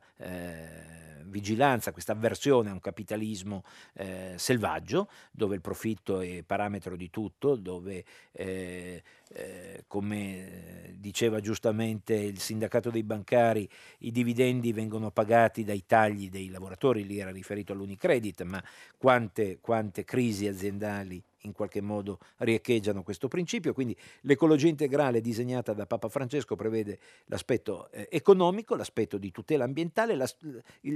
vigilanza, 1.31 1.91
questa 1.91 2.11
avversione 2.11 2.69
a 2.69 2.73
un 2.73 2.79
capitalismo 2.79 3.63
eh, 3.93 4.33
selvaggio, 4.37 5.09
dove 5.31 5.55
il 5.55 5.61
profitto 5.61 6.19
è 6.19 6.43
parametro 6.43 6.95
di 6.95 7.09
tutto, 7.09 7.55
dove, 7.55 8.03
eh, 8.33 9.01
eh, 9.33 9.83
come 9.87 10.93
diceva 10.97 11.39
giustamente 11.39 12.13
il 12.13 12.39
sindacato 12.39 12.91
dei 12.91 13.03
bancari, 13.03 13.67
i 13.99 14.11
dividendi 14.11 14.71
vengono 14.73 15.09
pagati 15.09 15.63
dai 15.63 15.83
tagli 15.87 16.29
dei 16.29 16.49
lavoratori, 16.49 17.05
lì 17.05 17.17
era 17.17 17.31
riferito 17.31 17.73
all'Unicredit, 17.73 18.43
ma 18.43 18.63
quante, 18.97 19.57
quante 19.59 20.03
crisi 20.03 20.47
aziendali 20.47 21.23
in 21.41 21.53
qualche 21.53 21.81
modo 21.81 22.19
riecheggiano 22.37 23.03
questo 23.03 23.27
principio, 23.27 23.73
quindi 23.73 23.95
l'ecologia 24.21 24.67
integrale 24.67 25.21
disegnata 25.21 25.73
da 25.73 25.85
Papa 25.85 26.09
Francesco 26.09 26.55
prevede 26.55 26.99
l'aspetto 27.25 27.89
eh, 27.91 28.07
economico, 28.11 28.75
l'aspetto 28.75 29.17
di 29.17 29.31
tutela 29.31 29.63
ambientale, 29.63 30.15
la, 30.15 30.29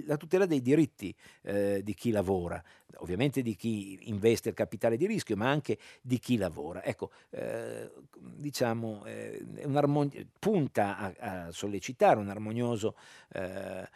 la 0.05 0.17
tutela 0.17 0.45
dei 0.45 0.61
diritti 0.61 1.13
eh, 1.43 1.81
di 1.84 1.93
chi 1.93 2.11
lavora, 2.11 2.61
ovviamente 2.97 3.41
di 3.41 3.55
chi 3.55 3.97
investe 4.09 4.49
il 4.49 4.55
capitale 4.55 4.97
di 4.97 5.05
rischio, 5.05 5.35
ma 5.35 5.49
anche 5.49 5.77
di 6.01 6.19
chi 6.19 6.38
lavora. 6.38 6.84
Ecco, 6.84 7.11
eh, 7.31 7.91
diciamo, 8.19 9.05
eh, 9.05 9.43
punta 10.39 10.97
a, 10.97 11.13
a, 11.17 11.51
sollecitare 11.51 12.19
un 12.19 12.30
armonioso, 12.30 12.95
eh, 13.34 13.88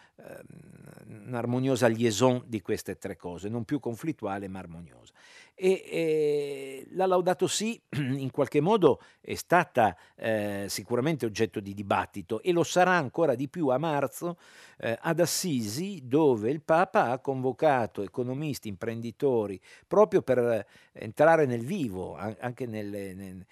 un'armoniosa 1.08 1.88
liaison 1.88 2.44
di 2.46 2.62
queste 2.62 2.98
tre 2.98 3.16
cose, 3.16 3.50
non 3.50 3.64
più 3.64 3.80
conflittuale 3.80 4.48
ma 4.48 4.60
armoniosa. 4.60 5.14
E, 5.62 5.84
e 5.86 6.88
la 6.92 7.06
Laudato 7.06 7.46
Si 7.46 7.80
in 7.98 8.32
qualche 8.32 8.62
modo 8.62 9.02
è 9.20 9.36
stata 9.36 9.94
eh, 10.16 10.68
sicuramente 10.70 11.26
oggetto 11.26 11.60
di 11.60 11.74
dibattito 11.74 12.42
e 12.42 12.54
lo 12.54 12.64
sarà 12.64 12.94
ancora 12.94 13.36
di 13.36 13.50
più 13.50 13.68
a 13.68 13.78
marzo 13.78 14.38
eh, 14.78 14.98
ad 15.02 15.20
Assisi 15.20 16.04
dove 16.06 16.50
il 16.50 16.62
Papa 16.62 17.12
ha 17.12 17.20
convocato 17.20 18.02
economisti, 18.02 18.70
imprenditori 18.70 19.60
proprio 19.86 20.22
per 20.22 20.66
entrare 20.94 21.46
nel 21.46 21.66
vivo, 21.66 22.16
anche 22.16 22.66
nelle, 22.66 23.14
nel, 23.14 23.46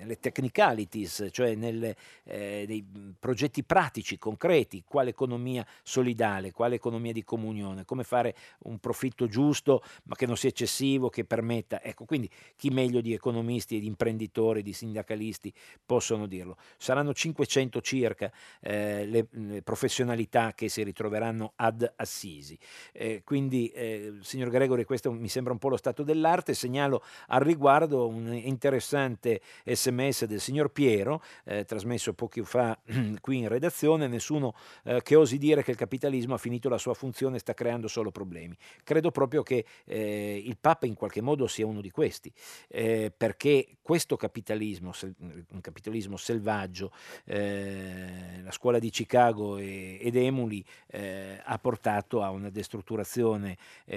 nelle 0.00 0.18
technicalities, 0.18 1.28
cioè 1.30 1.54
nelle, 1.54 1.94
eh, 2.24 2.64
nei 2.66 2.84
progetti 3.18 3.62
pratici, 3.62 4.18
concreti, 4.18 4.82
quale 4.86 5.10
economia 5.10 5.66
solidale, 5.82 6.52
quale 6.52 6.76
economia 6.76 7.12
di 7.12 7.22
comunione, 7.22 7.84
come 7.84 8.02
fare 8.02 8.34
un 8.60 8.78
profitto 8.78 9.26
giusto 9.26 9.82
ma 10.04 10.14
che 10.16 10.26
non 10.26 10.36
sia 10.36 10.48
eccessivo, 10.48 11.10
che 11.10 11.24
permetta, 11.24 11.82
ecco, 11.82 12.06
quindi 12.06 12.30
chi 12.56 12.70
meglio 12.70 13.00
di 13.00 13.12
economisti 13.12 13.76
e 13.76 13.80
di 13.80 13.86
imprenditori, 13.86 14.62
di 14.62 14.72
sindacalisti 14.72 15.52
possono 15.84 16.26
dirlo. 16.26 16.56
Saranno 16.78 17.12
500 17.12 17.80
circa 17.82 18.32
eh, 18.60 19.04
le, 19.04 19.26
le, 19.30 19.62
professionalità 19.62 20.52
che 20.54 20.68
si 20.68 20.82
ritroveranno 20.82 21.52
ad 21.56 21.88
Assisi. 21.96 22.58
Eh, 22.92 23.22
quindi, 23.22 23.68
eh, 23.68 24.14
signor 24.22 24.48
Gregory, 24.48 24.84
questo 24.84 25.12
mi 25.12 25.28
sembra 25.28 25.52
un 25.52 25.58
po' 25.58 25.68
lo 25.68 25.76
stato 25.76 26.02
dell'arte, 26.02 26.54
segnalo 26.54 27.02
al 27.28 27.40
riguardo 27.40 28.08
un 28.08 28.32
interessante 28.32 29.42
sms 29.64 29.89
sms 29.90 30.24
del 30.24 30.40
signor 30.40 30.70
Piero, 30.70 31.22
eh, 31.44 31.64
trasmesso 31.64 32.14
pochi 32.14 32.42
fa 32.42 32.78
qui 33.20 33.38
in 33.38 33.48
redazione, 33.48 34.06
nessuno 34.06 34.54
eh, 34.84 35.02
che 35.02 35.16
osi 35.16 35.38
dire 35.38 35.62
che 35.62 35.72
il 35.72 35.76
capitalismo 35.76 36.34
ha 36.34 36.38
finito 36.38 36.68
la 36.68 36.78
sua 36.78 36.94
funzione 36.94 37.36
e 37.36 37.38
sta 37.40 37.54
creando 37.54 37.88
solo 37.88 38.10
problemi. 38.10 38.56
Credo 38.84 39.10
proprio 39.10 39.42
che 39.42 39.64
eh, 39.84 40.42
il 40.44 40.56
Papa 40.58 40.86
in 40.86 40.94
qualche 40.94 41.20
modo 41.20 41.46
sia 41.46 41.66
uno 41.66 41.80
di 41.80 41.90
questi, 41.90 42.32
eh, 42.68 43.12
perché 43.14 43.76
questo 43.82 44.16
capitalismo, 44.16 44.92
un 45.18 45.60
capitalismo 45.60 46.16
selvaggio, 46.16 46.92
eh, 47.24 48.40
la 48.42 48.52
scuola 48.52 48.78
di 48.78 48.90
Chicago 48.90 49.56
e, 49.56 49.98
ed 50.00 50.16
Emuli 50.16 50.64
eh, 50.88 51.40
ha 51.42 51.58
portato 51.58 52.22
a 52.22 52.30
una 52.30 52.50
destrutturazione 52.50 53.56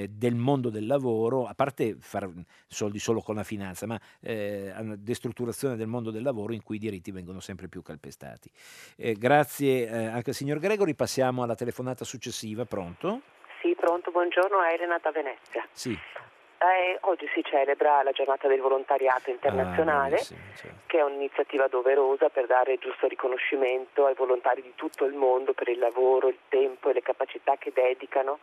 del 0.10 0.36
mondo 0.36 0.70
del 0.70 0.86
lavoro, 0.88 1.46
a 1.46 1.54
parte 1.54 1.96
fare 2.00 2.32
soldi 2.68 3.00
solo 3.00 3.22
con 3.22 3.36
la 3.36 3.44
finanza, 3.44 3.86
ma 3.86 3.96
a 3.96 4.82
una 4.82 4.96
destrutturazione 4.96 5.76
del 5.76 5.83
del 5.84 5.92
mondo 5.92 6.10
del 6.10 6.24
lavoro 6.24 6.54
in 6.54 6.64
cui 6.64 6.78
i 6.78 6.80
diritti 6.80 7.12
vengono 7.12 7.40
sempre 7.40 7.68
più 7.68 7.82
calpestati. 7.82 8.50
Eh, 8.98 9.14
grazie 9.14 9.88
eh, 9.88 10.06
anche 10.08 10.30
al 10.30 10.36
signor 10.36 10.60
Gregory, 10.60 10.94
passiamo 10.96 11.44
alla 11.44 11.56
telefonata 11.56 12.06
successiva, 12.06 12.66
pronto? 12.66 13.22
Sì, 13.62 13.76
pronto, 13.76 14.12
buongiorno, 14.12 14.62
è 14.64 14.78
Renata 14.78 15.12
Venezia. 15.12 15.66
Sì. 15.72 15.92
Eh, 15.92 16.98
oggi 17.02 17.28
si 17.34 17.44
celebra 17.44 18.04
la 18.04 18.12
giornata 18.12 18.48
del 18.48 18.62
volontariato 18.62 19.30
internazionale, 19.30 20.16
ah, 20.16 20.20
certo. 20.20 20.68
che 20.86 21.00
è 21.00 21.04
un'iniziativa 21.04 21.68
doverosa 21.68 22.30
per 22.30 22.46
dare 22.48 22.78
giusto 22.78 23.06
riconoscimento 23.08 24.06
ai 24.06 24.14
volontari 24.14 24.62
di 24.62 24.72
tutto 24.76 25.04
il 25.04 25.14
mondo 25.14 25.52
per 25.52 25.68
il 25.68 25.80
lavoro, 25.80 26.30
il 26.30 26.38
tempo 26.48 26.90
e 26.90 26.94
le 26.94 27.02
capacità 27.02 27.58
che 27.58 27.74
dedicano 27.74 28.40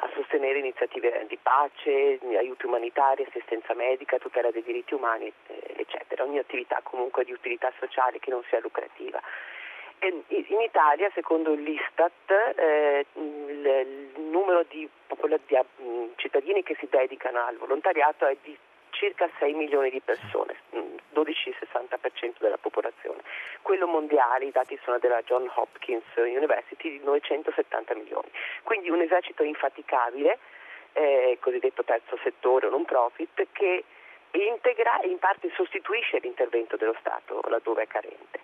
a 0.00 0.10
sostenere 0.14 0.58
iniziative 0.58 1.24
di 1.28 1.38
pace, 1.40 2.18
aiuti 2.36 2.66
umanitari, 2.66 3.24
assistenza 3.24 3.74
medica, 3.74 4.18
tutela 4.18 4.50
dei 4.50 4.62
diritti 4.62 4.94
umani, 4.94 5.32
eh, 5.46 5.74
eccetera. 5.76 6.22
Ogni 6.22 6.38
attività 6.38 6.80
comunque 6.82 7.24
di 7.24 7.32
utilità 7.32 7.72
sociale 7.78 8.18
che 8.18 8.30
non 8.30 8.42
sia 8.48 8.60
lucrativa. 8.60 9.20
In 10.00 10.60
Italia, 10.60 11.10
secondo 11.12 11.54
l'Istat, 11.54 12.30
eh, 12.56 13.04
il, 13.14 14.10
numero 14.30 14.64
di, 14.68 14.88
di 15.46 15.58
mm, 15.82 16.04
cittadini 16.14 16.62
che 16.62 16.76
si 16.78 16.86
dedicano 16.88 17.44
al 17.44 17.56
volontariato 17.56 18.24
è 18.26 18.36
di 18.42 18.56
circa 18.90 19.28
6 19.38 19.52
milioni 19.54 19.90
di 19.90 20.00
persone, 20.00 20.56
12-60% 21.14 22.38
della 22.38 22.58
popolazione. 22.58 23.22
Quello 23.62 23.86
mondiale, 23.86 24.46
i 24.46 24.50
dati 24.50 24.78
sono 24.82 24.98
della 24.98 25.22
John 25.22 25.50
Hopkins 25.54 26.04
University, 26.16 26.98
di 26.98 27.00
970 27.04 27.94
milioni. 27.94 28.28
Quindi 28.62 28.90
un 28.90 29.00
esercito 29.00 29.42
infaticabile, 29.42 30.38
eh, 30.92 31.38
cosiddetto 31.40 31.84
terzo 31.84 32.18
settore 32.22 32.68
non 32.68 32.84
profit, 32.84 33.46
che 33.52 33.84
integra 34.30 35.00
e 35.00 35.08
in 35.08 35.18
parte 35.18 35.50
sostituisce 35.54 36.18
l'intervento 36.18 36.76
dello 36.76 36.96
Stato 37.00 37.40
laddove 37.48 37.82
è 37.82 37.86
carente. 37.86 38.40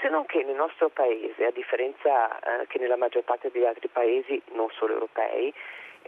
Se 0.00 0.08
non 0.08 0.26
che 0.26 0.44
nel 0.44 0.54
nostro 0.54 0.90
paese, 0.90 1.46
a 1.46 1.50
differenza 1.50 2.38
eh, 2.38 2.66
che 2.68 2.78
nella 2.78 2.96
maggior 2.96 3.24
parte 3.24 3.50
degli 3.50 3.64
altri 3.64 3.88
paesi, 3.88 4.40
non 4.52 4.68
solo 4.70 4.92
europei, 4.92 5.52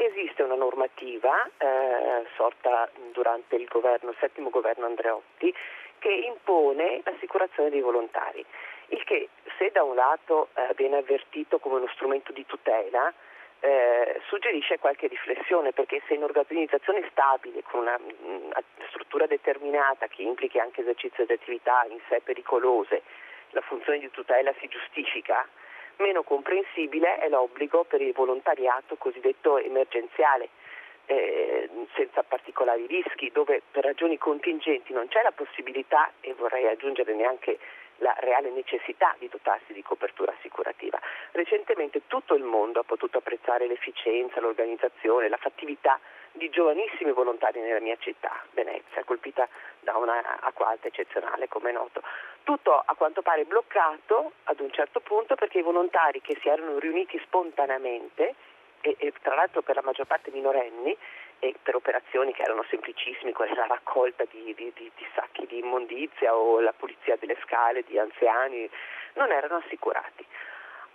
esiste 0.05 0.43
una 0.43 0.55
normativa 0.55 1.48
eh, 1.59 2.27
sorta 2.36 2.89
durante 3.12 3.56
il, 3.56 3.66
governo, 3.66 4.10
il 4.10 4.16
settimo 4.18 4.51
governo 4.51 4.86
Andreotti 4.86 5.55
che 5.98 6.09
impone 6.09 7.02
l'assicurazione 7.05 7.70
dei 7.70 7.81
volontari, 7.81 8.44
il 8.89 9.05
che 9.05 9.28
se 9.59 9.70
da 9.70 9.82
un 9.82 9.94
lato 9.94 10.48
eh, 10.55 10.72
viene 10.74 10.97
avvertito 10.97 11.59
come 11.59 11.77
uno 11.77 11.89
strumento 11.93 12.32
di 12.32 12.47
tutela, 12.47 13.12
eh, 13.60 14.20
suggerisce 14.27 14.78
qualche 14.78 15.06
riflessione 15.06 15.72
perché 15.72 16.01
se 16.06 16.14
in 16.14 16.22
organizzazione 16.22 17.06
stabile 17.10 17.62
con 17.62 17.81
una 17.81 17.98
mh, 17.98 18.27
mm, 18.27 18.51
struttura 18.89 19.27
determinata 19.27 20.06
che 20.06 20.22
implichi 20.22 20.59
anche 20.59 20.81
esercizio 20.81 21.27
di 21.27 21.35
attività 21.35 21.86
in 21.90 21.98
sé 22.09 22.22
pericolose 22.24 23.02
la 23.51 23.60
funzione 23.60 23.98
di 23.98 24.10
tutela 24.10 24.52
si 24.60 24.68
giustifica 24.68 25.47
Meno 26.01 26.22
comprensibile 26.22 27.18
è 27.18 27.28
l'obbligo 27.28 27.85
per 27.85 28.01
il 28.01 28.14
volontariato 28.14 28.97
cosiddetto 28.97 29.59
emergenziale, 29.59 30.48
eh, 31.05 31.68
senza 31.94 32.22
particolari 32.22 32.86
rischi, 32.86 33.31
dove 33.31 33.60
per 33.70 33.85
ragioni 33.85 34.16
contingenti 34.16 34.94
non 34.94 35.09
c'è 35.09 35.22
la 35.22 35.32
possibilità, 35.32 36.10
e 36.20 36.32
vorrei 36.32 36.66
aggiungere 36.68 37.12
neanche 37.12 37.59
la 37.98 38.14
reale 38.20 38.48
necessità 38.48 39.14
di 39.18 39.28
dotarsi 39.28 39.74
di 39.74 39.82
copertura 39.82 40.32
assicurativa. 40.32 40.98
Recentemente 41.32 42.01
tutto 42.06 42.35
il 42.35 42.44
mondo 42.44 42.81
ha 42.81 42.85
potuto 42.85 43.18
apprezzare 43.18 43.66
l'efficienza, 43.66 44.40
l'organizzazione, 44.40 45.28
la 45.28 45.36
fattività 45.36 46.01
di 46.32 46.48
giovanissimi 46.51 47.12
volontari 47.12 47.61
nella 47.61 47.81
mia 47.81 47.97
città, 47.98 48.44
Venezia, 48.52 49.05
colpita 49.05 49.48
da 49.81 49.97
una 49.97 50.40
acqua 50.40 50.69
alta 50.69 50.89
eccezionale, 50.89 51.48
come 51.48 51.70
è 51.70 51.73
noto. 51.73 52.02
Tutto 52.44 52.82
a 52.85 52.94
quanto 52.94 53.23
pare 53.23 53.44
bloccato 53.44 54.32
ad 54.44 54.61
un 54.61 54.70
certo 54.73 55.01
punto 55.01 55.35
perché 55.35 55.59
i 55.59 55.62
volontari 55.62 56.20
che 56.20 56.39
si 56.40 56.48
erano 56.48 56.78
riuniti 56.78 57.20
spontaneamente 57.24 58.35
e, 58.81 58.97
e 58.98 59.12
tra 59.23 59.35
l'altro 59.35 59.62
per 59.62 59.77
la 59.77 59.82
maggior 59.82 60.07
parte 60.07 60.31
minorenni 60.31 60.97
e 61.39 61.55
per 61.62 61.74
operazioni 61.74 62.32
che 62.32 62.43
erano 62.43 62.65
semplicissime, 62.69 63.32
come 63.32 63.55
la 63.55 63.66
raccolta 63.66 64.24
di, 64.31 64.55
di, 64.55 64.73
di, 64.74 64.90
di, 64.94 65.07
sacchi 65.15 65.47
di 65.47 65.59
immondizia 65.59 66.36
o 66.36 66.61
la 66.61 66.73
pulizia 66.73 67.16
delle 67.16 67.36
scale 67.43 67.82
di 67.82 67.98
anziani, 67.98 68.69
non 69.15 69.32
erano 69.32 69.57
assicurati. 69.57 70.24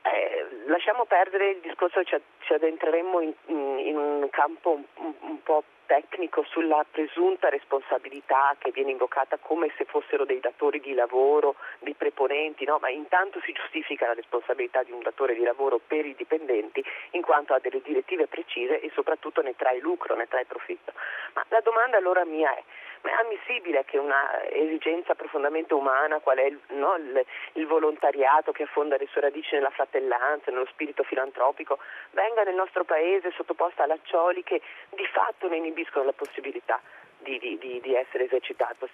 Eh, 0.05 0.67
lasciamo 0.67 1.05
perdere 1.05 1.49
il 1.49 1.59
discorso, 1.61 2.03
ci, 2.03 2.15
addentreremmo 2.53 3.21
in, 3.21 3.33
in, 3.47 3.97
un 3.97 4.29
campo 4.29 4.73
un, 4.73 5.13
un 5.21 5.41
po' 5.41 5.63
tecnico 5.85 6.43
sulla 6.43 6.85
presunta 6.89 7.49
responsabilità 7.49 8.55
che 8.57 8.71
viene 8.71 8.91
invocata 8.91 9.37
come 9.37 9.71
se 9.77 9.85
fossero 9.85 10.25
dei 10.25 10.39
datori 10.39 10.79
di 10.79 10.93
lavoro, 10.93 11.55
dei 11.79 11.93
preponenti, 11.93 12.65
no? 12.65 12.77
ma 12.79 12.89
intanto 12.89 13.39
si 13.41 13.51
giustifica 13.51 14.07
la 14.07 14.13
responsabilità 14.13 14.83
di 14.83 14.91
un 14.91 15.01
datore 15.01 15.35
di 15.35 15.43
lavoro 15.43 15.79
per 15.85 16.05
i 16.05 16.15
dipendenti 16.15 16.83
in 17.11 17.21
quanto 17.21 17.53
ha 17.53 17.59
delle 17.59 17.81
direttive 17.81 18.27
precise 18.27 18.79
e 18.79 18.91
soprattutto 18.93 19.41
ne 19.41 19.55
trae 19.55 19.79
lucro, 19.79 20.15
ne 20.15 20.27
trae 20.27 20.45
profitto. 20.45 20.93
Ma 21.33 21.45
la 21.49 21.61
domanda 21.61 21.97
allora 21.97 22.25
mia 22.25 22.55
è 22.55 22.63
ma 23.05 23.11
è 23.11 23.23
ammissibile 23.23 23.85
che 23.85 23.99
una 23.99 24.43
esigenza 24.49 25.13
profondamente 25.13 25.75
umana, 25.75 26.19
qual 26.19 26.37
è 26.37 26.45
il, 26.45 26.59
no, 26.69 26.95
il, 26.95 27.23
il, 27.53 27.67
volontariato 27.67 28.51
che 28.51 28.63
affonda 28.63 28.97
le 28.97 29.07
sue 29.11 29.21
radici 29.21 29.53
nella 29.53 29.69
fratellanza, 29.69 30.49
nello 30.49 30.65
spirito 30.65 31.03
filantropico, 31.03 31.77
venga 32.11 32.41
nel 32.41 32.55
nostro 32.55 32.83
paese 32.83 33.31
sottoposta 33.35 33.83
a 33.83 33.85
laccioli 33.85 34.41
che 34.41 34.59
di 34.89 35.05
fatto 35.05 35.47
ne 35.47 35.57
inibiscono 35.75 36.05
la 36.05 36.13
possibilità 36.13 36.79
di, 37.19 37.37
di, 37.37 37.57
di, 37.59 37.81
di 37.83 37.93
essere 37.93 38.25
esercitato 38.25 38.87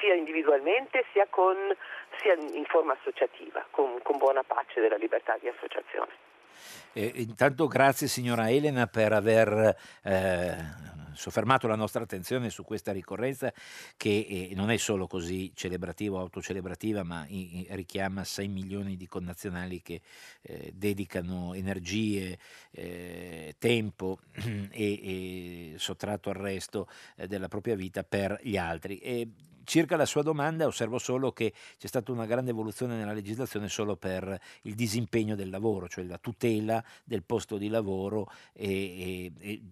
sia 0.00 0.14
individualmente 0.14 1.04
sia, 1.12 1.26
con, 1.28 1.54
sia 2.20 2.34
in 2.34 2.64
forma 2.64 2.96
associativa, 2.98 3.64
con, 3.70 4.00
con 4.02 4.16
buona 4.16 4.42
pace 4.42 4.80
della 4.80 4.96
libertà 4.96 5.36
di 5.38 5.48
associazione. 5.48 6.10
Eh, 6.94 7.12
intanto 7.16 7.66
grazie 7.66 8.06
signora 8.06 8.50
Elena 8.50 8.86
per 8.86 9.12
aver 9.12 9.76
eh, 10.04 10.54
soffermato 11.14 11.66
la 11.66 11.76
nostra 11.76 12.02
attenzione 12.02 12.50
su 12.50 12.64
questa 12.64 12.92
ricorrenza 12.92 13.52
che 13.96 14.26
eh, 14.28 14.52
non 14.54 14.70
è 14.70 14.76
solo 14.76 15.06
così 15.06 15.52
celebrativa 15.54 16.16
o 16.16 16.20
autocelebrativa, 16.20 17.02
ma 17.02 17.26
richiama 17.28 18.24
6 18.24 18.48
milioni 18.48 18.96
di 18.96 19.06
connazionali 19.06 19.82
che 19.82 20.00
eh, 20.42 20.72
dedicano 20.74 21.54
energie, 21.54 22.38
eh, 22.70 23.54
tempo 23.58 24.18
e, 24.32 24.70
e, 24.72 25.74
sottratto 25.76 26.30
al 26.30 26.36
resto 26.36 26.88
della 27.26 27.48
propria 27.48 27.74
vita 27.74 28.04
per 28.04 28.38
gli 28.42 28.56
altri. 28.56 28.98
E, 28.98 29.28
circa 29.64 29.96
la 29.96 30.06
sua 30.06 30.22
domanda 30.22 30.66
osservo 30.66 30.98
solo 30.98 31.32
che 31.32 31.52
c'è 31.78 31.86
stata 31.86 32.12
una 32.12 32.26
grande 32.26 32.50
evoluzione 32.50 32.96
nella 32.96 33.12
legislazione 33.12 33.68
solo 33.68 33.96
per 33.96 34.38
il 34.62 34.74
disimpegno 34.74 35.34
del 35.34 35.50
lavoro, 35.50 35.88
cioè 35.88 36.04
la 36.04 36.18
tutela 36.18 36.82
del 37.04 37.22
posto 37.22 37.56
di 37.56 37.68
lavoro 37.68 38.30
e, 38.52 38.68
e, 38.68 39.32
e 39.38 39.62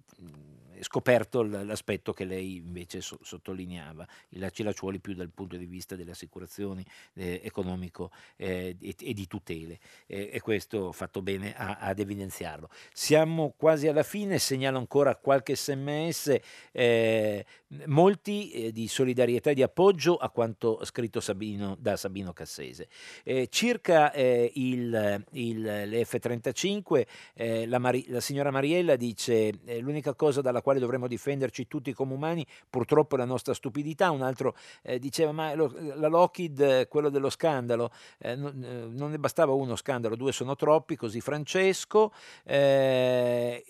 scoperto 0.82 1.42
l'aspetto 1.42 2.12
che 2.12 2.24
lei 2.24 2.56
invece 2.56 3.00
so, 3.00 3.18
sottolineava, 3.22 4.06
i 4.30 4.38
lacci 4.38 4.62
lacciuoli 4.62 4.98
più 4.98 5.14
dal 5.14 5.30
punto 5.30 5.56
di 5.56 5.66
vista 5.66 5.96
delle 5.96 6.12
assicurazioni 6.12 6.84
eh, 7.14 7.40
economico 7.42 8.10
eh, 8.36 8.76
e, 8.80 9.12
di 9.12 9.26
tutele 9.26 9.78
eh, 10.06 10.30
e 10.32 10.40
questo 10.40 10.78
ho 10.78 10.92
fatto 10.92 11.22
bene 11.22 11.54
a, 11.54 11.78
ad 11.78 11.98
evidenziarlo. 11.98 12.68
Siamo 12.92 13.54
quasi 13.56 13.88
alla 13.88 14.02
fine, 14.02 14.38
segnalo 14.38 14.78
ancora 14.78 15.16
qualche 15.16 15.56
sms, 15.56 16.38
eh, 16.72 17.44
molti 17.86 18.50
eh, 18.50 18.72
di 18.72 18.88
solidarietà 18.88 19.50
e 19.50 19.54
di 19.54 19.62
appoggio 19.62 20.16
a 20.16 20.30
quanto 20.30 20.84
scritto 20.84 21.20
Sabino, 21.20 21.76
da 21.78 21.96
Sabino 21.96 22.32
Cassese. 22.32 22.88
Eh, 23.24 23.48
circa 23.50 24.12
il, 24.14 25.24
il, 25.32 25.60
le 25.60 26.04
F-35, 26.04 27.66
la, 27.66 27.78
Mari, 27.78 28.06
la 28.08 28.20
signora 28.20 28.50
Mariella 28.50 28.96
dice 28.96 29.52
l'unica 29.80 30.14
cosa 30.14 30.40
dalla 30.40 30.62
quale 30.62 30.69
quale 30.70 30.78
dovremmo 30.78 31.08
difenderci 31.08 31.66
tutti 31.66 31.92
come 31.92 32.14
umani, 32.14 32.46
purtroppo 32.68 33.16
è 33.16 33.18
la 33.18 33.24
nostra 33.24 33.54
stupidità. 33.54 34.12
Un 34.12 34.22
altro 34.22 34.54
eh, 34.82 35.00
diceva, 35.00 35.32
ma 35.32 35.52
lo, 35.54 35.74
la 35.94 36.06
Lockheed, 36.06 36.86
quello 36.86 37.08
dello 37.08 37.28
scandalo, 37.28 37.90
eh, 38.18 38.36
non, 38.36 38.62
eh, 38.62 38.86
non 38.86 39.10
ne 39.10 39.18
bastava 39.18 39.52
uno 39.52 39.74
scandalo, 39.74 40.14
due 40.14 40.30
sono 40.30 40.54
troppi, 40.54 40.94
così 40.94 41.20
Francesco, 41.20 42.12
eh, 42.44 43.64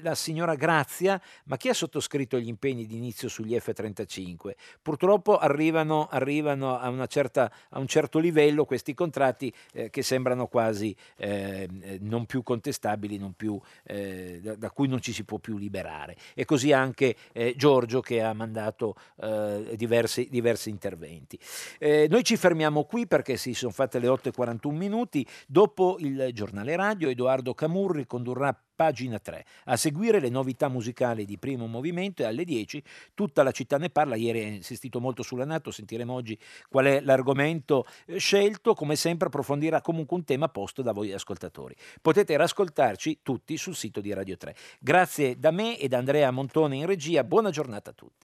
la 0.00 0.14
signora 0.14 0.54
Grazia, 0.54 1.20
ma 1.46 1.56
chi 1.56 1.68
ha 1.70 1.74
sottoscritto 1.74 2.38
gli 2.38 2.46
impegni 2.46 2.86
di 2.86 2.96
inizio 2.96 3.28
sugli 3.28 3.58
F-35? 3.58 4.52
Purtroppo 4.80 5.36
arrivano, 5.36 6.06
arrivano 6.08 6.78
a, 6.78 7.06
certa, 7.06 7.50
a, 7.70 7.80
un 7.80 7.88
certo 7.88 8.20
livello 8.20 8.64
questi 8.64 8.94
contratti 8.94 9.52
eh, 9.72 9.90
che 9.90 10.02
sembrano 10.02 10.46
quasi 10.46 10.94
eh, 11.16 11.68
non 12.00 12.26
più 12.26 12.44
contestabili, 12.44 13.18
non 13.18 13.32
più, 13.32 13.60
da, 13.82 14.54
da, 14.54 14.70
cui 14.70 14.86
non 14.86 15.00
ci 15.00 15.12
si 15.12 15.24
può 15.24 15.38
più 15.38 15.56
liberare. 15.56 16.16
E 16.34 16.43
e 16.44 16.46
così 16.46 16.72
anche 16.72 17.16
eh, 17.32 17.54
Giorgio 17.56 18.00
che 18.00 18.22
ha 18.22 18.32
mandato 18.34 18.94
eh, 19.20 19.74
diversi, 19.76 20.28
diversi, 20.30 20.68
interventi. 20.70 21.38
Eh, 21.78 22.06
noi 22.08 22.22
ci 22.22 22.36
fermiamo 22.36 22.84
qui 22.84 23.06
perché 23.06 23.36
si 23.36 23.54
sono 23.54 23.72
fatte 23.72 23.98
le 23.98 24.08
8.41 24.08 24.70
minuti, 24.70 25.26
dopo 25.46 25.96
il 25.98 26.30
giornale 26.32 26.76
radio 26.76 27.08
Edoardo 27.08 27.54
Camurri 27.54 28.06
condurrà 28.06 28.56
pagina 28.74 29.18
3. 29.18 29.44
A 29.64 29.76
seguire 29.76 30.20
le 30.20 30.28
novità 30.28 30.68
musicali 30.68 31.24
di 31.24 31.38
primo 31.38 31.66
movimento 31.66 32.22
e 32.22 32.26
alle 32.26 32.44
10 32.44 32.82
tutta 33.14 33.42
la 33.42 33.50
città 33.50 33.78
ne 33.78 33.90
parla. 33.90 34.16
Ieri 34.16 34.40
ha 34.40 34.46
insistito 34.46 35.00
molto 35.00 35.22
sulla 35.22 35.44
Nato, 35.44 35.70
sentiremo 35.70 36.12
oggi 36.12 36.38
qual 36.68 36.86
è 36.86 37.00
l'argomento 37.00 37.86
eh, 38.06 38.18
scelto. 38.18 38.74
Come 38.74 38.96
sempre 38.96 39.28
approfondirà 39.28 39.80
comunque 39.80 40.16
un 40.16 40.24
tema 40.24 40.48
posto 40.48 40.82
da 40.82 40.92
voi 40.92 41.12
ascoltatori. 41.12 41.74
Potete 42.00 42.36
rascoltarci 42.36 43.20
tutti 43.22 43.56
sul 43.56 43.74
sito 43.74 44.00
di 44.00 44.12
Radio 44.12 44.36
3. 44.36 44.54
Grazie 44.80 45.38
da 45.38 45.50
me 45.50 45.78
e 45.78 45.88
da 45.88 45.98
Andrea 45.98 46.30
Montone 46.30 46.76
in 46.76 46.86
regia. 46.86 47.24
Buona 47.24 47.50
giornata 47.50 47.90
a 47.90 47.94
tutti. 47.94 48.22